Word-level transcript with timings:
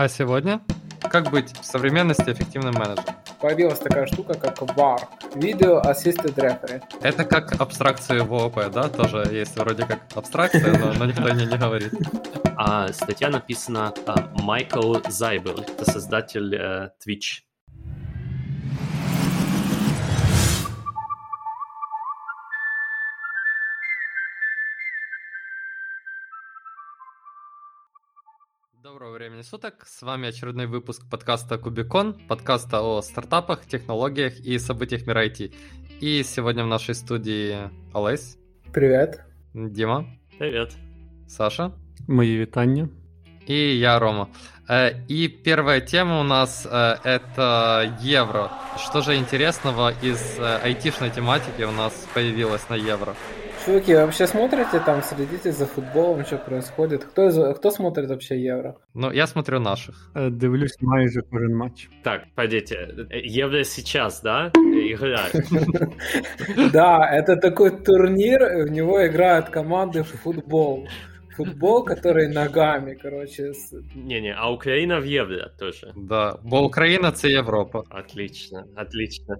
А 0.00 0.08
сегодня? 0.08 0.62
Как 1.10 1.30
быть 1.30 1.54
в 1.60 1.62
современности 1.62 2.30
эффективным 2.30 2.72
менеджером? 2.72 3.16
Появилась 3.38 3.80
такая 3.80 4.06
штука, 4.06 4.32
как 4.32 4.56
VAR– 4.62 4.98
Video 5.34 5.84
Assisted 5.84 6.34
Referee. 6.36 6.82
Это 7.02 7.26
как 7.26 7.60
абстракции 7.60 8.20
в 8.20 8.32
ООП, 8.32 8.70
да? 8.72 8.88
Тоже 8.88 9.28
есть 9.30 9.58
вроде 9.58 9.84
как 9.84 10.00
абстракция, 10.14 10.78
но, 10.78 10.94
но 10.94 11.04
никто 11.04 11.28
не, 11.28 11.44
не 11.44 11.58
говорит. 11.58 11.92
А 12.56 12.88
статья 12.94 13.28
написана 13.28 13.92
а, 14.06 14.30
Майкл 14.40 14.96
Зайбел, 15.06 15.58
это 15.58 15.90
создатель 15.90 16.54
э, 16.54 16.92
Twitch. 17.06 17.42
Времени 29.40 29.42
суток, 29.42 29.86
с 29.86 30.02
вами 30.02 30.28
очередной 30.28 30.66
выпуск 30.66 31.02
подкаста 31.10 31.58
Кубикон, 31.58 32.14
подкаста 32.28 32.80
о 32.82 33.02
стартапах, 33.02 33.66
технологиях 33.66 34.38
и 34.40 34.58
событиях 34.58 35.06
мира 35.06 35.26
IT. 35.26 35.54
И 36.00 36.22
сегодня 36.24 36.64
в 36.64 36.66
нашей 36.66 36.94
студии 36.94 37.70
Олесь. 37.94 38.36
Привет. 38.72 39.20
Дима. 39.54 40.06
Привет. 40.38 40.76
Саша. 41.26 41.72
Мої 42.08 42.38
вітання. 42.38 42.88
И 43.48 43.78
я, 43.78 43.98
Рома. 43.98 44.28
Э, 44.68 44.92
и 45.08 45.28
первая 45.28 45.80
тема 45.80 46.20
у 46.20 46.22
нас 46.22 46.66
э, 46.66 46.96
это 47.04 47.96
евро. 48.02 48.50
Что 48.78 49.00
же 49.00 49.16
интересного 49.16 49.92
из 50.02 50.38
э, 50.38 50.60
айтишной 50.64 51.10
тематики 51.10 51.64
у 51.64 51.72
нас 51.72 51.92
появилось 52.14 52.68
на 52.70 52.76
евро? 52.76 53.14
Чуваки, 53.66 53.94
вообще 53.94 54.26
смотрите 54.26 54.80
там, 54.86 55.02
следите 55.02 55.52
за 55.52 55.66
футболом, 55.66 56.24
что 56.24 56.38
происходит? 56.38 57.04
Кто, 57.04 57.28
из- 57.28 57.56
кто 57.58 57.70
смотрит 57.70 58.08
вообще 58.08 58.40
Евро? 58.42 58.76
Ну, 58.94 59.10
я 59.12 59.26
смотрю 59.26 59.60
наших. 59.60 60.10
Е, 60.14 60.30
Дивлюсь 60.30 60.76
майже 60.80 61.20
кожен 61.22 61.54
матч. 61.56 61.88
Так, 62.02 62.22
погодите, 62.34 62.76
э, 63.10 63.20
Евро 63.22 63.62
сейчас, 63.64 64.22
да, 64.22 64.50
играет? 64.54 65.34
Да, 66.72 67.08
это 67.12 67.36
такой 67.36 67.70
турнир, 67.70 68.64
в 68.66 68.70
него 68.70 69.06
играют 69.06 69.50
команды 69.50 70.02
в 70.02 70.08
футбол. 70.08 70.88
Футбол, 71.44 71.84
который 71.84 72.28
ногами, 72.28 72.94
короче. 72.94 73.52
Не-не, 73.94 74.34
а 74.38 74.50
Украина 74.52 75.00
в 75.00 75.04
Евро 75.04 75.50
тоже. 75.58 75.92
Да, 75.96 76.36
бо 76.42 76.64
Україна 76.64 77.12
це 77.12 77.28
Європа. 77.28 77.82
Отлично, 77.90 78.64
отлично. 78.76 79.36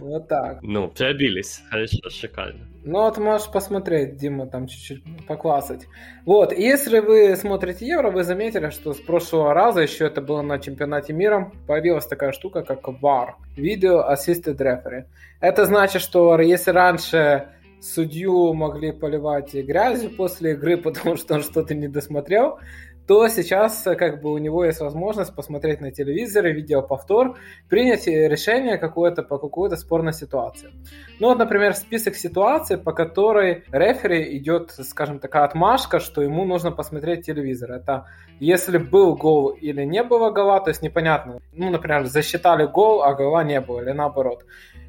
Вот 0.00 0.28
так. 0.28 0.58
Ну, 0.62 0.88
пробились, 0.88 1.62
хорошо, 1.70 2.10
шикарно. 2.10 2.60
Ну 2.84 2.98
вот 2.98 3.18
можешь 3.18 3.50
посмотреть, 3.52 4.16
Дима, 4.16 4.46
там 4.46 4.66
чуть-чуть 4.66 5.02
поклассать. 5.26 5.86
Вот, 6.26 6.52
и 6.52 6.62
если 6.62 7.00
вы 7.00 7.36
смотрите 7.36 7.86
Евро, 7.86 8.10
вы 8.10 8.24
заметили, 8.24 8.70
что 8.70 8.92
с 8.92 9.00
прошлого 9.00 9.54
раза, 9.54 9.80
еще 9.82 10.06
это 10.06 10.20
было 10.20 10.42
на 10.42 10.58
чемпионате 10.58 11.12
мира, 11.12 11.52
появилась 11.66 12.06
такая 12.06 12.32
штука, 12.32 12.62
как 12.62 12.88
VAR, 12.88 13.34
Video 13.56 14.02
Assisted 14.10 14.56
Referee. 14.56 15.04
Это 15.40 15.64
значит, 15.64 16.02
что 16.02 16.40
если 16.40 16.72
раньше 16.72 17.48
судью 17.82 18.54
могли 18.54 18.92
поливать 18.92 19.54
грязью 19.54 20.10
после 20.16 20.52
игры, 20.52 20.76
потому 20.82 21.16
что 21.16 21.34
он 21.34 21.42
что-то 21.42 21.74
не 21.74 21.88
досмотрел, 21.88 22.58
то 23.06 23.28
сейчас 23.28 23.86
э, 23.86 23.96
как 23.96 24.22
бы 24.22 24.32
у 24.32 24.38
него 24.38 24.64
есть 24.64 24.80
возможность 24.80 25.34
посмотреть 25.34 25.80
на 25.80 25.90
телевизоре 25.90 26.52
видеоповтор, 26.52 27.36
принять 27.68 28.06
решение 28.06 28.78
какое-то 28.78 29.22
по 29.22 29.38
какой-то 29.38 29.76
спорной 29.76 30.12
ситуации. 30.12 30.70
Ну 31.18 31.28
вот, 31.28 31.38
например, 31.38 31.74
список 31.74 32.14
ситуаций, 32.14 32.78
по 32.78 32.92
которой 32.92 33.64
рефери 33.72 34.36
идет, 34.38 34.70
скажем, 34.70 35.18
такая 35.18 35.44
отмашка, 35.44 35.98
что 35.98 36.22
ему 36.22 36.44
нужно 36.44 36.70
посмотреть 36.70 37.26
телевизор. 37.26 37.72
Это 37.72 38.06
если 38.40 38.78
был 38.78 39.16
гол 39.16 39.50
или 39.50 39.84
не 39.84 40.02
было 40.02 40.30
гола, 40.30 40.60
то 40.60 40.70
есть 40.70 40.82
непонятно. 40.82 41.40
Ну, 41.52 41.70
например, 41.70 42.06
засчитали 42.06 42.66
гол, 42.66 43.02
а 43.02 43.14
гола 43.14 43.44
не 43.44 43.60
было, 43.60 43.80
или 43.80 43.92
наоборот. 43.92 44.44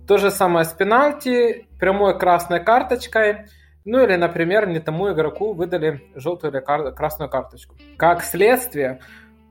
То 0.08 0.18
же 0.18 0.31
самое 0.31 0.66
с 0.66 0.74
пенальти, 0.74 1.68
прямой 1.80 2.18
красной 2.18 2.64
карточкой, 2.64 3.46
ну 3.86 4.03
или, 4.03 4.16
например, 4.16 4.68
не 4.68 4.80
тому 4.80 5.12
игроку 5.12 5.53
выдали 5.53 6.02
желтую 6.16 6.53
или 6.53 6.59
кар- 6.59 6.94
красную 6.94 7.30
карточку. 7.30 7.75
Как 7.97 8.24
следствие, 8.24 9.00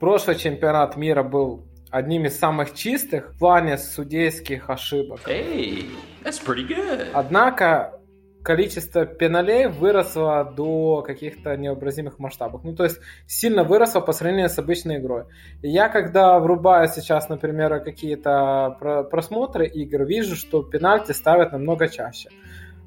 прошлый 0.00 0.36
чемпионат 0.36 0.96
мира 0.96 1.22
был 1.22 1.66
одним 1.90 2.24
из 2.24 2.38
самых 2.38 2.74
чистых 2.74 3.32
в 3.34 3.38
плане 3.38 3.76
судейских 3.78 4.70
ошибок. 4.70 5.20
Hey, 5.26 5.90
that's 6.24 6.42
pretty 6.44 6.66
good. 6.66 7.10
Однако 7.12 8.00
количество 8.42 9.06
пеналей 9.06 9.66
выросло 9.66 10.44
до 10.44 11.02
каких-то 11.02 11.56
необразимых 11.56 12.18
масштабов. 12.18 12.64
Ну, 12.64 12.74
то 12.74 12.84
есть 12.84 13.00
сильно 13.26 13.64
выросло 13.64 14.00
по 14.00 14.12
сравнению 14.12 14.48
с 14.48 14.58
обычной 14.58 14.98
игрой. 14.98 15.24
И 15.62 15.68
я, 15.68 15.88
когда 15.88 16.38
врубаю 16.38 16.88
сейчас, 16.88 17.28
например, 17.28 17.80
какие-то 17.80 18.76
про- 18.80 19.04
просмотры 19.04 19.66
игр, 19.66 20.04
вижу, 20.04 20.36
что 20.36 20.62
пенальти 20.62 21.12
ставят 21.12 21.52
намного 21.52 21.88
чаще. 21.88 22.28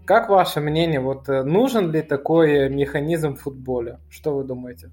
Как 0.05 0.29
ваше 0.29 0.59
мнение, 0.59 0.99
вот 0.99 1.29
э, 1.29 1.43
нужен 1.43 1.91
ли 1.91 2.03
такой 2.03 2.69
механизм 2.69 3.35
в 3.35 3.41
футболе? 3.41 3.97
Что 4.09 4.35
вы 4.35 4.43
думаете? 4.43 4.91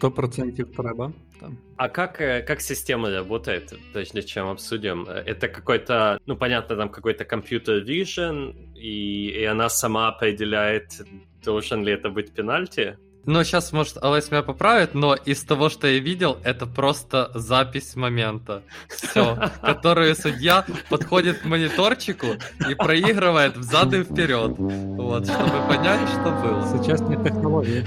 100% 0.00 0.64
треба. 0.76 1.12
Там. 1.40 1.58
А 1.76 1.88
как, 1.88 2.20
э, 2.20 2.42
как 2.42 2.60
система 2.60 3.10
работает, 3.10 3.72
прежде 3.92 4.22
чем 4.22 4.48
обсудим? 4.48 5.08
Это 5.08 5.48
какой-то, 5.48 6.20
ну, 6.26 6.36
понятно, 6.36 6.76
там 6.76 6.90
какой-то 6.90 7.24
компьютер 7.24 7.82
vision, 7.82 8.74
и, 8.74 9.30
и 9.30 9.44
она 9.44 9.70
сама 9.70 10.08
определяет, 10.08 10.92
должен 11.42 11.82
ли 11.84 11.92
это 11.92 12.10
быть 12.10 12.32
пенальти? 12.32 12.98
Ну, 13.27 13.43
сейчас, 13.43 13.73
может, 13.73 13.97
Олесь 14.03 14.29
меня 14.29 14.43
поправит, 14.43 14.93
но 14.93 15.15
из 15.15 15.43
того, 15.43 15.69
что 15.69 15.87
я 15.87 15.99
видел, 15.99 16.37
это 16.43 16.67
просто 16.67 17.31
запись 17.33 17.95
момента. 17.95 18.61
Все. 18.87 19.35
Которую 19.61 20.15
судья 20.15 20.63
подходит 20.89 21.39
к 21.39 21.45
мониторчику 21.45 22.27
и 22.69 22.75
проигрывает 22.75 23.57
взад 23.57 23.93
и 23.93 24.03
вперед. 24.03 24.55
Вот, 24.57 25.25
чтобы 25.25 25.67
понять, 25.67 26.07
что 26.09 26.29
было. 26.31 26.77
Сучасні 26.77 27.17
технології. 27.23 27.85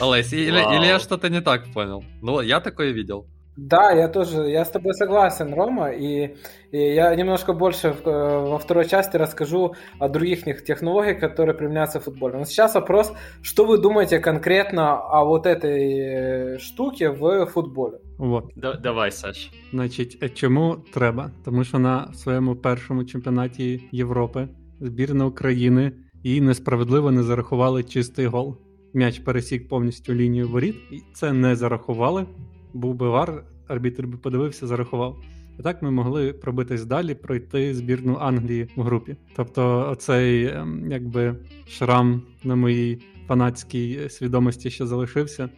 Олесь, 0.00 0.32
или, 0.32 0.62
Вау. 0.62 0.74
или 0.74 0.86
я 0.86 0.98
что-то 0.98 1.28
не 1.28 1.40
так 1.40 1.72
понял? 1.72 2.04
Ну, 2.22 2.40
я 2.42 2.60
такое 2.60 2.92
видел. 2.92 3.26
Да, 3.60 3.90
я 3.92 4.08
тоже, 4.08 4.48
я 4.50 4.60
с 4.64 4.70
тобой 4.70 4.94
согласен, 4.94 5.52
Рома, 5.54 5.90
и, 5.90 6.36
и 6.70 6.78
я 6.78 7.16
немножко 7.16 7.52
больше 7.52 7.88
в- 7.90 8.06
э, 8.08 8.48
во 8.50 8.58
второй 8.58 8.84
части 8.88 9.16
расскажу 9.16 9.74
о 9.98 10.08
других 10.08 10.46
них 10.46 10.64
технологиях, 10.64 11.18
которые 11.20 11.54
применяются 11.56 11.98
в 11.98 12.02
футболе. 12.04 12.38
Но 12.38 12.44
сейчас 12.44 12.74
вопрос, 12.74 13.12
что 13.42 13.64
вы 13.64 13.78
думаете 13.78 14.20
конкретно 14.20 14.94
о 14.94 15.24
вот 15.24 15.46
этой 15.46 16.54
э, 16.54 16.58
штуке 16.58 17.10
в 17.10 17.46
футболе? 17.46 17.98
От. 18.18 18.44
Да- 18.56 18.74
давай, 18.82 19.10
Саш. 19.10 19.50
Значить, 19.72 20.18
е, 20.22 20.28
чому 20.28 20.76
треба? 20.94 21.30
Тому 21.44 21.64
що 21.64 21.78
на 21.78 22.12
своєму 22.14 22.56
першому 22.56 23.04
чемпіонаті 23.04 23.82
Європи 23.92 24.48
збірна 24.80 25.26
України 25.26 25.92
їй 26.24 26.40
несправедливо 26.40 27.10
не 27.10 27.22
зарахували 27.22 27.82
чистий 27.84 28.26
гол. 28.26 28.56
М'яч 28.94 29.18
пересік 29.18 29.68
повністю 29.68 30.14
лінію 30.14 30.48
воріт, 30.48 30.76
і 30.92 31.02
це 31.14 31.32
не 31.32 31.56
зарахували. 31.56 32.26
Був 32.73 32.95
би 32.95 33.09
вар, 33.09 33.43
арбітр 33.67 34.07
би 34.07 34.17
подивився, 34.17 34.67
зарахував. 34.67 35.17
І 35.59 35.61
так 35.61 35.81
ми 35.81 35.91
могли 35.91 36.33
пробитись 36.33 36.85
далі, 36.85 37.15
пройти 37.15 37.73
збірну 37.73 38.17
Англії 38.19 38.67
в 38.75 38.81
групі. 38.81 39.15
Тобто, 39.35 39.89
оцей 39.91 40.47
ем, 40.47 40.91
якби 40.91 41.35
шрам 41.67 42.21
на 42.43 42.55
моїй 42.55 43.01
фанатській 43.27 44.09
свідомості 44.09 44.69
ще 44.69 44.85
залишився. 44.85 45.49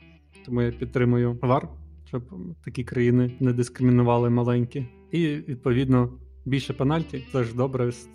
Тому 0.46 0.62
я 0.62 0.72
підтримую 0.72 1.40
вар, 1.42 1.68
щоб 2.06 2.24
такі 2.66 2.84
країни 2.84 3.32
не 3.40 3.54
дискримінували 3.54 4.30
маленькі. 4.30 4.86
І 5.12 5.28
відповідно 5.28 6.10
більше 6.45 6.73
пенальті, 6.73 7.25
це 7.33 7.45
ж 7.45 7.55
добре 7.55 7.89
с- 7.89 8.09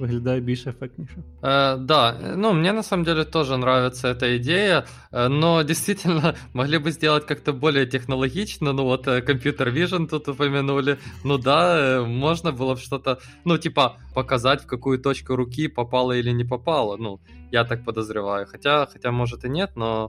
виглядає 0.00 0.40
більш 0.40 0.66
ефектніше. 0.66 1.16
Э, 1.42 1.78
да, 1.84 2.14
ну, 2.36 2.52
мне 2.52 2.72
на 2.72 2.82
самом 2.82 3.04
деле 3.04 3.24
тоже 3.24 3.54
нравится 3.54 4.08
эта 4.08 4.36
идея, 4.36 4.84
э, 5.12 5.28
но 5.28 5.62
действительно 5.62 6.34
могли 6.54 6.78
бы 6.78 6.90
сделать 6.90 7.24
как-то 7.26 7.52
более 7.52 7.86
технологично, 7.86 8.72
ну 8.72 8.84
вот 8.84 9.08
э, 9.08 9.20
компьютер 9.22 9.68
vision 9.70 10.06
тут 10.08 10.28
упомянули, 10.28 10.96
ну 11.24 11.38
да, 11.38 11.78
э, 11.78 12.06
можно 12.06 12.52
было 12.52 12.74
бы 12.74 12.80
что-то, 12.80 13.18
ну 13.44 13.58
типа 13.58 13.96
показать, 14.14 14.62
в 14.62 14.66
какую 14.66 14.98
точку 14.98 15.36
руки 15.36 15.68
попало 15.68 16.12
или 16.12 16.32
не 16.32 16.44
попало, 16.44 16.96
ну, 16.96 17.18
я 17.52 17.64
так 17.64 17.84
подозреваю, 17.84 18.46
хотя, 18.46 18.86
хотя 18.92 19.10
может 19.10 19.44
и 19.44 19.48
нет, 19.48 19.70
но... 19.76 20.08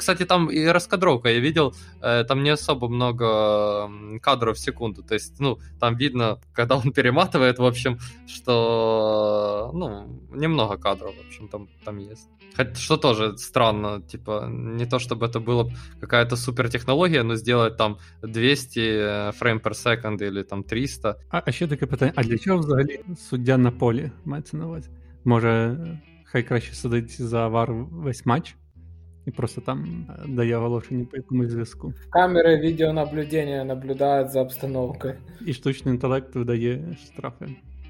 Кстати, 0.00 0.24
там 0.24 0.50
и 0.50 0.64
раскадровка, 0.64 1.28
я 1.28 1.40
видел, 1.40 1.74
э, 2.02 2.24
там 2.24 2.42
не 2.42 2.50
особо 2.50 2.88
много 2.88 3.24
м, 3.84 4.20
кадров 4.20 4.56
в 4.56 4.58
секунду, 4.58 5.02
то 5.02 5.14
есть, 5.14 5.40
ну, 5.40 5.58
там 5.78 5.96
видно, 5.96 6.38
когда 6.54 6.76
он 6.76 6.92
перематывает, 6.92 7.58
в 7.58 7.64
общем, 7.64 7.98
что, 8.26 9.70
ну, 9.74 10.06
немного 10.30 10.78
кадров, 10.78 11.14
в 11.16 11.26
общем, 11.26 11.48
там, 11.48 11.68
там 11.84 11.98
есть. 11.98 12.28
Хоть, 12.56 12.78
что 12.78 12.96
тоже 12.96 13.36
странно, 13.36 14.00
типа, 14.00 14.48
не 14.50 14.86
то 14.86 14.98
чтобы 14.98 15.26
это 15.26 15.38
была 15.38 15.70
какая-то 16.00 16.36
супер 16.36 16.70
технология, 16.70 17.22
но 17.22 17.36
сделать 17.36 17.76
там 17.76 17.98
200 18.22 19.32
фрейм 19.32 19.58
per 19.58 19.72
second 19.72 20.22
или 20.22 20.42
там 20.42 20.62
300. 20.62 21.16
А, 21.30 21.42
а 21.46 21.52
ще 21.52 21.66
таке 21.66 21.86
питання: 21.86 22.12
а 22.16 22.22
для 22.22 22.38
чого 22.38 22.58
взагалі 22.58 23.00
суддя 23.18 23.56
на 23.56 23.70
полі 23.70 24.10
мається 24.24 24.56
на 24.56 24.66
увазі? 24.66 24.88
Може, 25.24 25.76
хай 26.24 26.42
краще 26.42 26.74
сидить 26.74 27.22
за 27.22 27.48
вар 27.48 27.72
весь 27.72 28.26
матч 28.26 28.56
і 29.26 29.30
просто 29.30 29.60
там 29.60 30.06
е, 30.10 30.28
дає 30.28 30.56
оголошення 30.56 31.06
по 31.10 31.16
якомусь 31.16 31.48
зв'язку. 31.48 31.94
Камери 32.10 32.56
відеонаблюдення 32.56 33.64
наблюдають 33.64 34.30
за 34.30 34.42
обстановкою. 34.42 35.14
І 35.46 35.52
штучний 35.52 35.94
інтелект 35.94 36.34
видає 36.34 36.96
штрафи. 37.04 37.46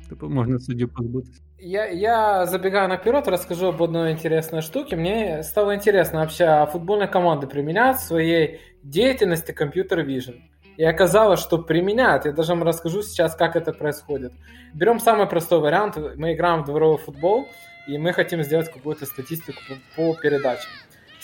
Типу, 0.08 0.28
можна 0.28 0.58
суддю 0.58 0.88
позбутися. 0.88 1.40
Я, 1.58 1.90
я 1.90 2.46
забегая 2.46 2.88
наперед, 2.88 3.28
расскажу 3.28 3.66
об 3.66 3.82
одной 3.82 4.12
интересной 4.12 4.62
штуке. 4.62 4.96
Мне 4.96 5.42
стало 5.42 5.74
интересно 5.74 6.20
вообще, 6.20 6.44
а 6.44 6.66
футбольные 6.66 7.06
команды 7.06 7.46
применяют 7.46 7.98
в 7.98 8.06
своей 8.06 8.60
деятельности 8.82 9.52
компьютер 9.52 10.00
vision. 10.00 10.34
И 10.78 10.84
оказалось, 10.84 11.40
что 11.40 11.58
применяют. 11.58 12.24
Я 12.24 12.32
даже 12.32 12.54
вам 12.54 12.62
расскажу 12.62 13.02
сейчас, 13.02 13.36
как 13.36 13.56
это 13.56 13.72
происходит. 13.72 14.32
Берем 14.74 14.98
самый 14.98 15.26
простой 15.26 15.60
вариант. 15.60 15.98
Мы 16.16 16.32
играем 16.32 16.62
в 16.62 16.66
дворовой 16.66 16.98
футбол, 16.98 17.46
и 17.86 17.98
мы 17.98 18.14
хотим 18.14 18.42
сделать 18.42 18.72
какую-то 18.72 19.04
статистику 19.04 19.58
по, 19.68 20.14
по 20.14 20.20
передачам. 20.20 20.70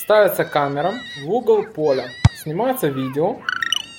Ставится 0.04 0.46
камера 0.46 0.94
в 1.24 1.30
угол 1.30 1.64
поля, 1.64 2.06
снимается 2.34 2.88
видео 2.88 3.38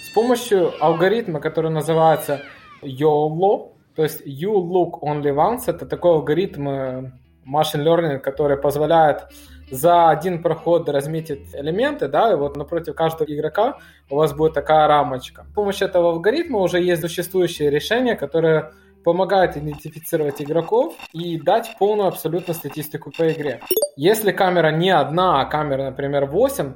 с 0.05 0.13
помощью 0.13 0.73
алгоритма, 0.85 1.39
который 1.39 1.71
называется 1.71 2.41
YOLO, 2.83 3.71
то 3.95 4.03
есть 4.03 4.21
You 4.27 4.53
Look 4.55 5.01
Only 5.01 5.33
Once, 5.33 5.63
это 5.69 5.87
такой 5.87 6.15
алгоритм 6.15 6.69
э, 6.69 7.13
machine 7.47 7.85
learning, 7.85 8.19
который 8.19 8.57
позволяет 8.57 9.29
за 9.71 10.11
один 10.11 10.43
проход 10.43 10.89
разметить 10.89 11.55
элементы, 11.55 12.09
да, 12.09 12.33
и 12.33 12.35
вот 12.35 12.57
напротив 12.57 12.97
каждого 12.97 13.33
игрока 13.33 13.79
у 14.11 14.17
вас 14.17 14.35
будет 14.35 14.55
такая 14.55 14.89
рамочка. 14.89 15.47
С 15.53 15.55
помощью 15.55 15.87
этого 15.87 16.11
алгоритма 16.11 16.59
уже 16.59 16.83
есть 16.83 17.01
существующие 17.01 17.71
решения, 17.71 18.17
которые 18.17 18.73
помогают 19.05 19.57
идентифицировать 19.57 20.41
игроков 20.41 20.95
и 21.13 21.39
дать 21.41 21.77
полную 21.79 22.09
абсолютно 22.09 22.55
статистику 22.55 23.11
по 23.11 23.31
игре. 23.33 23.61
Если 23.97 24.33
камера 24.33 24.71
не 24.71 24.91
одна, 24.91 25.41
а 25.41 25.45
камера, 25.45 25.85
например, 25.85 26.27
8, 26.27 26.75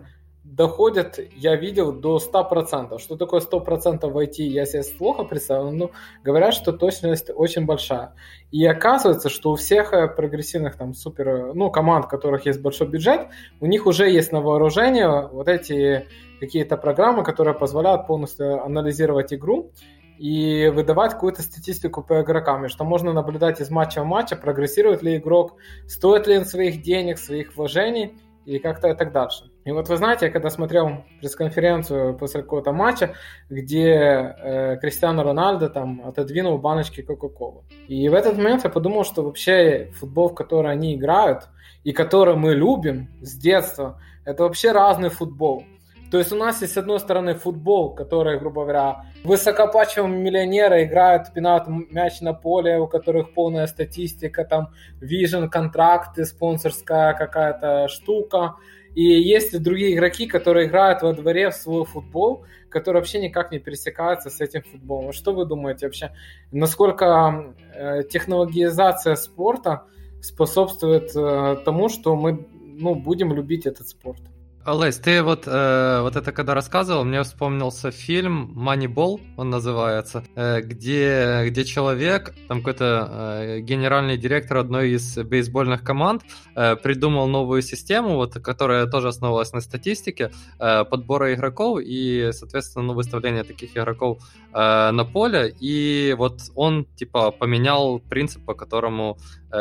доходят, 0.56 1.18
я 1.34 1.56
видел, 1.56 1.92
до 1.92 2.18
100%. 2.18 2.98
Что 2.98 3.16
такое 3.16 3.40
100% 3.40 4.08
в 4.08 4.18
IT, 4.18 4.42
я 4.42 4.64
себе 4.64 4.82
плохо 4.96 5.24
представил, 5.24 5.70
но 5.72 5.90
говорят, 6.22 6.54
что 6.54 6.72
точность 6.72 7.30
очень 7.34 7.66
большая. 7.66 8.14
И 8.52 8.64
оказывается, 8.64 9.28
что 9.28 9.52
у 9.52 9.56
всех 9.56 9.92
э, 9.92 10.08
прогрессивных 10.08 10.76
там 10.76 10.94
супер, 10.94 11.52
ну, 11.54 11.70
команд, 11.70 12.06
у 12.06 12.08
которых 12.08 12.46
есть 12.46 12.60
большой 12.62 12.86
бюджет, 12.86 13.28
у 13.60 13.66
них 13.66 13.86
уже 13.86 14.08
есть 14.08 14.32
на 14.32 14.40
вооружение 14.40 15.28
вот 15.28 15.48
эти 15.48 16.06
какие-то 16.40 16.76
программы, 16.76 17.24
которые 17.24 17.54
позволяют 17.54 18.06
полностью 18.06 18.62
анализировать 18.62 19.32
игру 19.34 19.72
и 20.18 20.68
выдавать 20.68 21.12
какую-то 21.12 21.42
статистику 21.42 22.02
по 22.02 22.22
игрокам, 22.22 22.64
и 22.64 22.68
что 22.68 22.84
можно 22.84 23.12
наблюдать 23.12 23.60
из 23.60 23.70
матча 23.70 24.02
в 24.02 24.06
матча, 24.06 24.36
прогрессирует 24.36 25.02
ли 25.02 25.16
игрок, 25.16 25.56
стоит 25.86 26.26
ли 26.26 26.38
он 26.38 26.44
своих 26.44 26.82
денег, 26.82 27.18
своих 27.18 27.56
вложений, 27.56 28.14
и 28.46 28.60
как-то 28.60 28.94
так 28.94 29.12
дальше. 29.12 29.50
И 29.64 29.72
вот 29.72 29.88
вы 29.88 29.96
знаете, 29.96 30.26
я 30.26 30.32
когда 30.32 30.50
смотрел 30.50 31.04
пресс-конференцию 31.20 32.16
после 32.16 32.42
какого-то 32.42 32.72
матча, 32.72 33.14
где 33.50 33.88
э, 33.90 34.78
Кристиано 34.80 35.24
Рональдо 35.24 35.68
там 35.68 36.00
отодвинул 36.06 36.56
баночки 36.56 37.02
Кока-Колы. 37.02 37.64
И 37.88 38.08
в 38.08 38.14
этот 38.14 38.36
момент 38.36 38.62
я 38.62 38.70
подумал, 38.70 39.04
что 39.04 39.24
вообще 39.24 39.90
футбол, 39.98 40.28
в 40.28 40.34
который 40.34 40.70
они 40.70 40.94
играют, 40.94 41.48
и 41.82 41.92
который 41.92 42.36
мы 42.36 42.54
любим 42.54 43.08
с 43.20 43.36
детства, 43.36 44.00
это 44.24 44.44
вообще 44.44 44.70
разный 44.70 45.08
футбол. 45.08 45.64
То 46.10 46.18
есть 46.18 46.32
у 46.32 46.36
нас 46.36 46.62
есть, 46.62 46.74
с 46.74 46.76
одной 46.76 47.00
стороны, 47.00 47.34
футбол, 47.34 47.94
который, 47.94 48.38
грубо 48.38 48.62
говоря, 48.62 49.06
высокоплачиваемые 49.24 50.22
миллионеры 50.22 50.84
играют, 50.84 51.32
пинают 51.32 51.66
мяч 51.66 52.20
на 52.20 52.32
поле, 52.32 52.78
у 52.78 52.86
которых 52.86 53.34
полная 53.34 53.66
статистика, 53.66 54.44
там, 54.44 54.68
вижен, 55.00 55.50
контракты, 55.50 56.24
спонсорская 56.24 57.14
какая-то 57.14 57.88
штука. 57.88 58.54
И 58.94 59.02
есть 59.02 59.60
другие 59.62 59.94
игроки, 59.94 60.26
которые 60.26 60.68
играют 60.68 61.02
во 61.02 61.12
дворе 61.12 61.50
в 61.50 61.54
свой 61.54 61.84
футбол, 61.84 62.44
который 62.70 62.98
вообще 62.98 63.20
никак 63.20 63.50
не 63.50 63.58
пересекается 63.58 64.30
с 64.30 64.40
этим 64.40 64.62
футболом. 64.62 65.12
Что 65.12 65.32
вы 65.32 65.44
думаете 65.44 65.86
вообще? 65.86 66.12
Насколько 66.52 67.54
э, 67.74 68.04
технологизация 68.04 69.16
спорта 69.16 69.84
способствует 70.22 71.14
э, 71.14 71.56
тому, 71.64 71.88
что 71.88 72.16
мы 72.16 72.46
ну, 72.54 72.94
будем 72.94 73.32
любить 73.34 73.66
этот 73.66 73.88
спорт? 73.88 74.20
Олесь, 74.66 74.96
ты 74.96 75.22
вот, 75.22 75.44
э, 75.46 76.00
вот 76.02 76.16
это 76.16 76.32
когда 76.32 76.52
рассказывал, 76.52 77.04
мне 77.04 77.22
вспомнился 77.22 77.92
фильм 77.92 78.52
Moneyball, 78.56 79.20
он 79.36 79.48
называется, 79.48 80.24
э, 80.34 80.60
где, 80.60 81.44
где 81.46 81.64
человек, 81.64 82.34
там 82.48 82.58
какой-то 82.58 83.08
э, 83.08 83.60
генеральный 83.60 84.16
директор 84.16 84.56
одной 84.56 84.90
из 84.90 85.16
бейсбольных 85.18 85.84
команд 85.84 86.24
э, 86.56 86.74
придумал 86.74 87.28
новую 87.28 87.62
систему, 87.62 88.16
вот, 88.16 88.34
которая 88.34 88.86
тоже 88.86 89.06
основывалась 89.06 89.52
на 89.52 89.60
статистике 89.60 90.32
э, 90.58 90.84
подбора 90.84 91.32
игроков 91.32 91.78
и, 91.80 92.30
соответственно, 92.32 92.86
ну, 92.86 92.94
выставления 92.94 93.44
таких 93.44 93.76
игроков 93.76 94.18
э, 94.52 94.90
на 94.90 95.04
поле. 95.04 95.54
И 95.60 96.12
вот 96.18 96.40
он, 96.56 96.86
типа, 96.96 97.30
поменял 97.30 98.00
принцип, 98.00 98.44
по 98.44 98.54
которому 98.54 99.16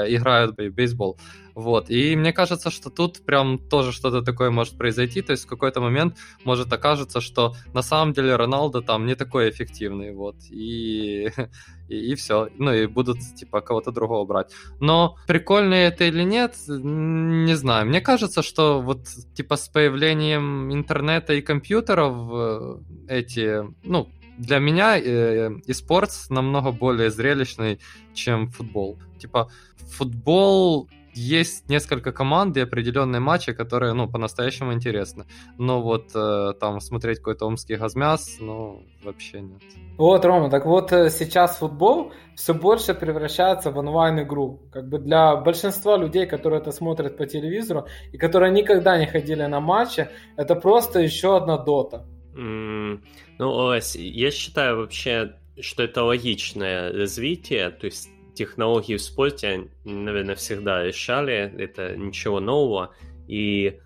играют 0.07 0.57
в 0.57 0.69
бейсбол. 0.69 1.18
Вот. 1.56 1.89
И 1.89 2.18
мне 2.18 2.33
кажется, 2.33 2.69
что 2.69 2.89
тут 2.89 3.25
прям 3.25 3.57
тоже 3.57 3.94
что-то 3.94 4.21
такое 4.21 4.51
может 4.51 4.77
произойти. 4.77 5.21
То 5.21 5.31
есть 5.31 5.45
в 5.45 5.47
какой-то 5.47 5.80
момент 5.80 6.18
может 6.44 6.71
окажется, 6.74 7.21
что 7.21 7.56
на 7.74 7.81
самом 7.81 8.13
деле 8.13 8.36
Роналдо 8.36 8.81
там 8.81 9.06
не 9.06 9.15
такой 9.15 9.50
эффективный. 9.50 10.13
Вот. 10.13 10.36
И, 10.51 11.30
и, 11.88 12.12
и 12.12 12.15
все. 12.15 12.50
Ну 12.57 12.74
и 12.74 12.88
будут 12.88 13.19
типа 13.36 13.62
кого-то 13.62 13.92
другого 13.92 14.25
брать. 14.25 14.51
Но 14.81 15.15
прикольно 15.27 15.75
это 15.75 16.03
или 16.03 16.24
нет, 16.24 16.56
не 16.68 17.56
знаю. 17.56 17.88
Мне 17.88 18.01
кажется, 18.01 18.44
что 18.44 18.81
вот 18.81 19.07
типа 19.33 19.56
с 19.56 19.69
появлением 19.69 20.74
интернета 20.74 21.33
и 21.33 21.42
компьютеров 21.42 22.15
э, 22.33 22.77
эти, 23.07 23.63
ну, 23.83 24.09
для 24.38 24.60
меня 24.60 24.98
э, 24.98 25.52
и 25.66 25.74
спорт 25.74 26.12
намного 26.30 26.72
более 26.72 27.10
зрелищный, 27.10 27.80
чем 28.14 28.48
футбол. 28.50 28.98
Типа 29.20 29.50
футбол 29.98 30.90
есть 31.16 31.70
несколько 31.70 32.12
команд 32.12 32.58
и 32.58 32.60
определенные 32.60 33.22
матчи, 33.22 33.54
которые, 33.54 33.94
ну, 33.94 34.08
по-настоящему 34.08 34.74
интересны. 34.74 35.26
Но 35.58 35.82
вот 35.82 36.12
э, 36.14 36.54
там 36.60 36.82
смотреть 36.82 37.20
какой-то 37.20 37.48
омский 37.48 37.76
газмяс, 37.76 38.38
ну, 38.40 38.84
вообще 39.04 39.42
нет. 39.42 39.62
Вот, 39.98 40.26
Рома, 40.26 40.50
так 40.50 40.66
вот 40.66 40.92
э, 40.92 41.10
сейчас 41.10 41.58
футбол 41.58 42.12
все 42.36 42.54
больше 42.54 42.94
превращается 42.94 43.72
в 43.72 43.78
онлайн-игру. 43.78 44.60
Как 44.72 44.90
бы 44.90 45.00
для 45.00 45.38
большинства 45.38 45.98
людей, 45.98 46.26
которые 46.26 46.60
это 46.60 46.72
смотрят 46.72 47.18
по 47.18 47.26
телевизору 47.26 47.88
и 48.12 48.18
которые 48.18 48.52
никогда 48.52 48.98
не 48.98 49.06
ходили 49.06 49.46
на 49.46 49.62
матчи, 49.62 50.10
это 50.36 50.56
просто 50.56 51.00
еще 51.00 51.38
одна 51.38 51.58
дота. 51.58 52.06
Mm, 52.34 53.00
ну, 53.37 53.69
Олесь, 53.69 53.95
я 53.95 54.31
считаю 54.31 54.77
вообще, 54.77 55.35
что 55.59 55.83
это 55.83 56.04
логичное 56.04 56.92
развитие, 56.92 57.69
то 57.69 57.85
есть 57.85 58.09
технологии 58.33 58.97
в 58.97 59.01
спорте, 59.01 59.69
наверное, 59.83 60.35
всегда 60.35 60.83
решали, 60.83 61.54
это 61.57 61.95
ничего 61.95 62.39
нового, 62.39 62.94
и 63.27 63.80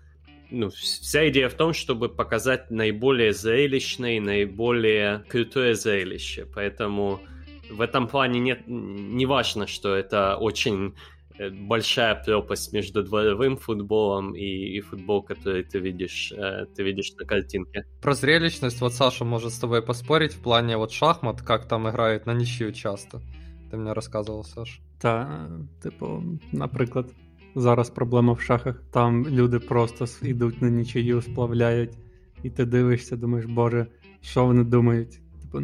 ну, 0.50 0.70
вся 0.70 1.28
идея 1.28 1.48
в 1.48 1.54
том, 1.54 1.72
чтобы 1.72 2.08
показать 2.08 2.70
наиболее 2.70 3.32
зрелищное, 3.32 4.20
наиболее 4.20 5.24
крутое 5.28 5.74
зрелище, 5.74 6.46
поэтому 6.52 7.20
в 7.70 7.80
этом 7.80 8.08
плане 8.08 8.40
нет, 8.40 8.62
не 8.66 9.26
важно, 9.26 9.66
что 9.66 9.94
это 9.94 10.36
очень 10.36 10.94
большая 11.51 12.15
пропасть 12.15 12.73
между 12.73 13.03
дворовым 13.03 13.57
футболом 13.57 14.35
и, 14.35 14.77
и 14.77 14.81
футбол, 14.81 15.21
который 15.21 15.63
ты 15.63 15.79
видишь, 15.79 16.31
э, 16.31 16.65
ты 16.75 16.83
видишь 16.83 17.13
на 17.19 17.25
картинке. 17.25 17.85
Про 18.01 18.13
зрелищность 18.13 18.81
вот 18.81 18.93
Саша 18.93 19.25
может 19.25 19.51
с 19.51 19.59
тобой 19.59 19.81
поспорить 19.81 20.33
в 20.33 20.39
плане 20.41 20.77
вот 20.77 20.91
шахмат, 20.91 21.41
как 21.41 21.67
там 21.67 21.87
играют 21.89 22.25
на 22.25 22.33
ничью 22.33 22.71
часто. 22.71 23.21
Ти 23.71 23.77
мені 23.77 23.93
розказував, 23.93 24.45
Саш. 24.45 24.81
Та, 24.97 25.47
типу, 25.81 26.23
наприклад, 26.51 27.13
зараз 27.55 27.89
проблема 27.89 28.33
в 28.33 28.41
шахах. 28.41 28.83
Там 28.91 29.27
люди 29.27 29.59
просто 29.59 30.05
йдуть 30.27 30.61
на 30.61 30.69
нічию, 30.69 31.21
сплавляють, 31.21 31.97
і 32.43 32.49
ти 32.49 32.65
дивишся, 32.65 33.15
думаєш, 33.15 33.45
боже, 33.45 33.87
що 34.21 34.45
вони 34.45 34.63
думають? 34.63 35.19
Типу, 35.41 35.59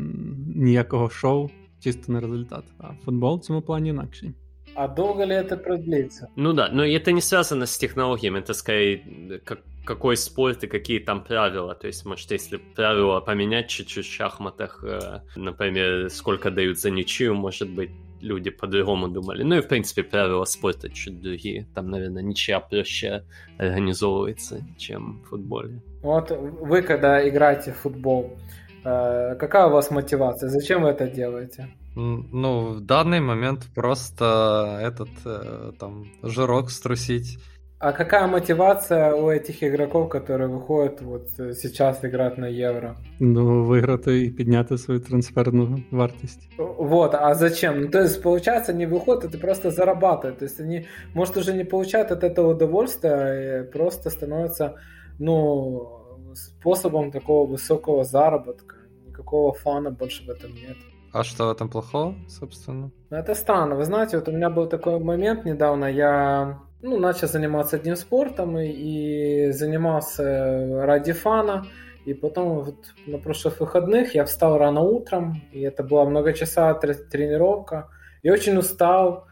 ніякого 0.56 1.10
шоу, 1.10 1.50
чисто 1.80 2.12
на 2.12 2.20
результат. 2.20 2.64
А 2.78 2.94
футбол 3.06 3.38
в 3.38 3.42
цьому 3.42 3.62
плані 3.62 3.90
інакший. 3.90 4.34
А 4.77 4.89
долго 4.89 5.25
ли 5.25 5.35
это 5.35 5.57
продлится? 5.57 6.29
Ну 6.37 6.53
да, 6.53 6.69
но 6.69 6.85
это 6.85 7.11
не 7.11 7.23
связано 7.23 7.65
с 7.67 7.79
технологиями, 7.79 8.41
это 8.41 8.53
скорее 8.53 9.41
как, 9.45 9.61
какой 9.85 10.17
спорт 10.17 10.65
и 10.65 10.67
какие 10.67 10.99
там 10.99 11.25
правила. 11.25 11.75
То 11.75 11.87
есть, 11.87 12.05
может, 12.05 12.31
если 12.31 12.59
правила 12.59 13.21
поменять 13.21 13.69
чуть-чуть 13.69 14.07
в 14.07 14.13
шахматах, 14.13 14.85
э, 14.85 15.21
например, 15.35 16.11
сколько 16.11 16.51
дают 16.51 16.79
за 16.79 16.91
ничью, 16.91 17.35
может 17.35 17.71
быть, 17.71 17.91
люди 18.21 18.51
по-другому 18.51 19.09
думали. 19.09 19.43
Ну 19.45 19.57
и, 19.57 19.61
в 19.61 19.69
принципе, 19.69 20.03
правила 20.03 20.45
спорта 20.45 20.91
чуть 20.91 21.23
другие. 21.23 21.67
Там, 21.75 21.91
наверное, 21.91 22.23
ничья 22.23 22.61
проще 22.61 23.25
организовывается, 23.59 24.63
чем 24.77 25.23
в 25.25 25.29
футболе. 25.29 25.81
Вот 26.03 26.31
вы, 26.31 26.83
когда 26.83 27.27
играете 27.27 27.73
в 27.73 27.77
футбол, 27.77 28.25
э, 28.27 28.66
какая 28.86 29.68
у 29.68 29.72
вас 29.72 29.92
мотивация? 29.92 30.50
Зачем 30.50 30.84
вы 30.84 30.90
это 30.90 31.08
делаете? 31.08 31.68
Ну, 31.96 32.74
в 32.74 32.82
данный 32.82 33.20
момент 33.20 33.68
просто 33.76 34.80
этот 34.82 35.10
э, 35.26 35.72
там 35.78 36.06
жирок 36.24 36.72
струсить 36.72 37.38
А 37.82 37.94
какая 37.94 38.28
мотивация 38.28 39.16
у 39.16 39.32
этих 39.32 39.64
игроков, 39.64 40.08
которые 40.10 40.48
выходят 40.48 41.02
вот 41.02 41.28
э, 41.40 41.54
сейчас 41.54 42.06
играть 42.06 42.38
на 42.38 42.48
Евро? 42.48 42.96
Ну, 43.20 43.64
виграти 43.64 44.22
і 44.22 44.30
підняти 44.30 44.78
свою 44.78 45.00
трансферну 45.00 45.80
вартість. 45.92 46.50
Вот, 46.58 47.16
а 47.16 47.36
зачем? 47.36 47.82
Ну, 47.82 47.88
то 47.90 48.00
есть, 48.00 48.22
получается, 48.22 48.72
они 48.72 48.86
выходят, 48.86 49.26
это 49.26 49.40
просто 49.40 49.72
зарабатывают. 49.72 50.38
То 50.38 50.46
есть, 50.46 50.60
они, 50.60 50.86
может, 51.16 51.38
уже 51.38 51.54
не 51.54 51.66
получают 51.66 52.12
от 52.12 52.24
этого 52.24 52.52
удовольствия, 52.52 53.62
и 53.62 53.72
просто 53.72 54.10
становятся, 54.10 54.76
ну, 55.20 55.88
способом 56.36 57.12
такого 57.12 57.48
высокого 57.48 58.04
заработка. 58.04 58.75
Никакого 59.17 59.55
фана 59.55 59.91
больше 59.91 60.25
в 60.27 60.29
этом 60.29 60.55
нет. 60.55 60.77
А 61.13 61.25
что 61.25 61.47
в 61.47 61.51
этом 61.51 61.71
плохого, 61.71 62.15
собственно? 62.29 62.91
Ну, 63.09 63.17
это 63.17 63.35
странно. 63.35 63.75
Вы 63.75 63.85
знаете, 63.85 64.19
вот 64.19 64.29
у 64.29 64.33
меня 64.33 64.51
был 64.51 64.69
такой 64.69 64.99
момент 64.99 65.47
недавно, 65.47 65.87
я 65.87 66.59
ну, 66.83 66.99
начал 66.99 67.29
заниматься 67.29 67.77
одним 67.77 67.97
спортом 67.97 68.59
и, 68.59 68.69
и 68.69 69.53
занимался 69.53 70.85
ради 70.85 71.13
фана. 71.13 71.67
И 72.05 72.13
потом 72.13 72.61
вот 72.61 72.77
на 73.07 73.19
прошлых 73.19 73.61
выходных 73.61 74.15
я 74.15 74.27
встал 74.27 74.59
рано 74.59 74.83
утром, 74.83 75.43
и 75.51 75.63
это 75.63 75.83
была 75.83 76.05
многочасовая 76.05 76.75
тренировка. 76.75 77.89
И 78.23 78.31
очень 78.31 78.59
устал. 78.59 79.29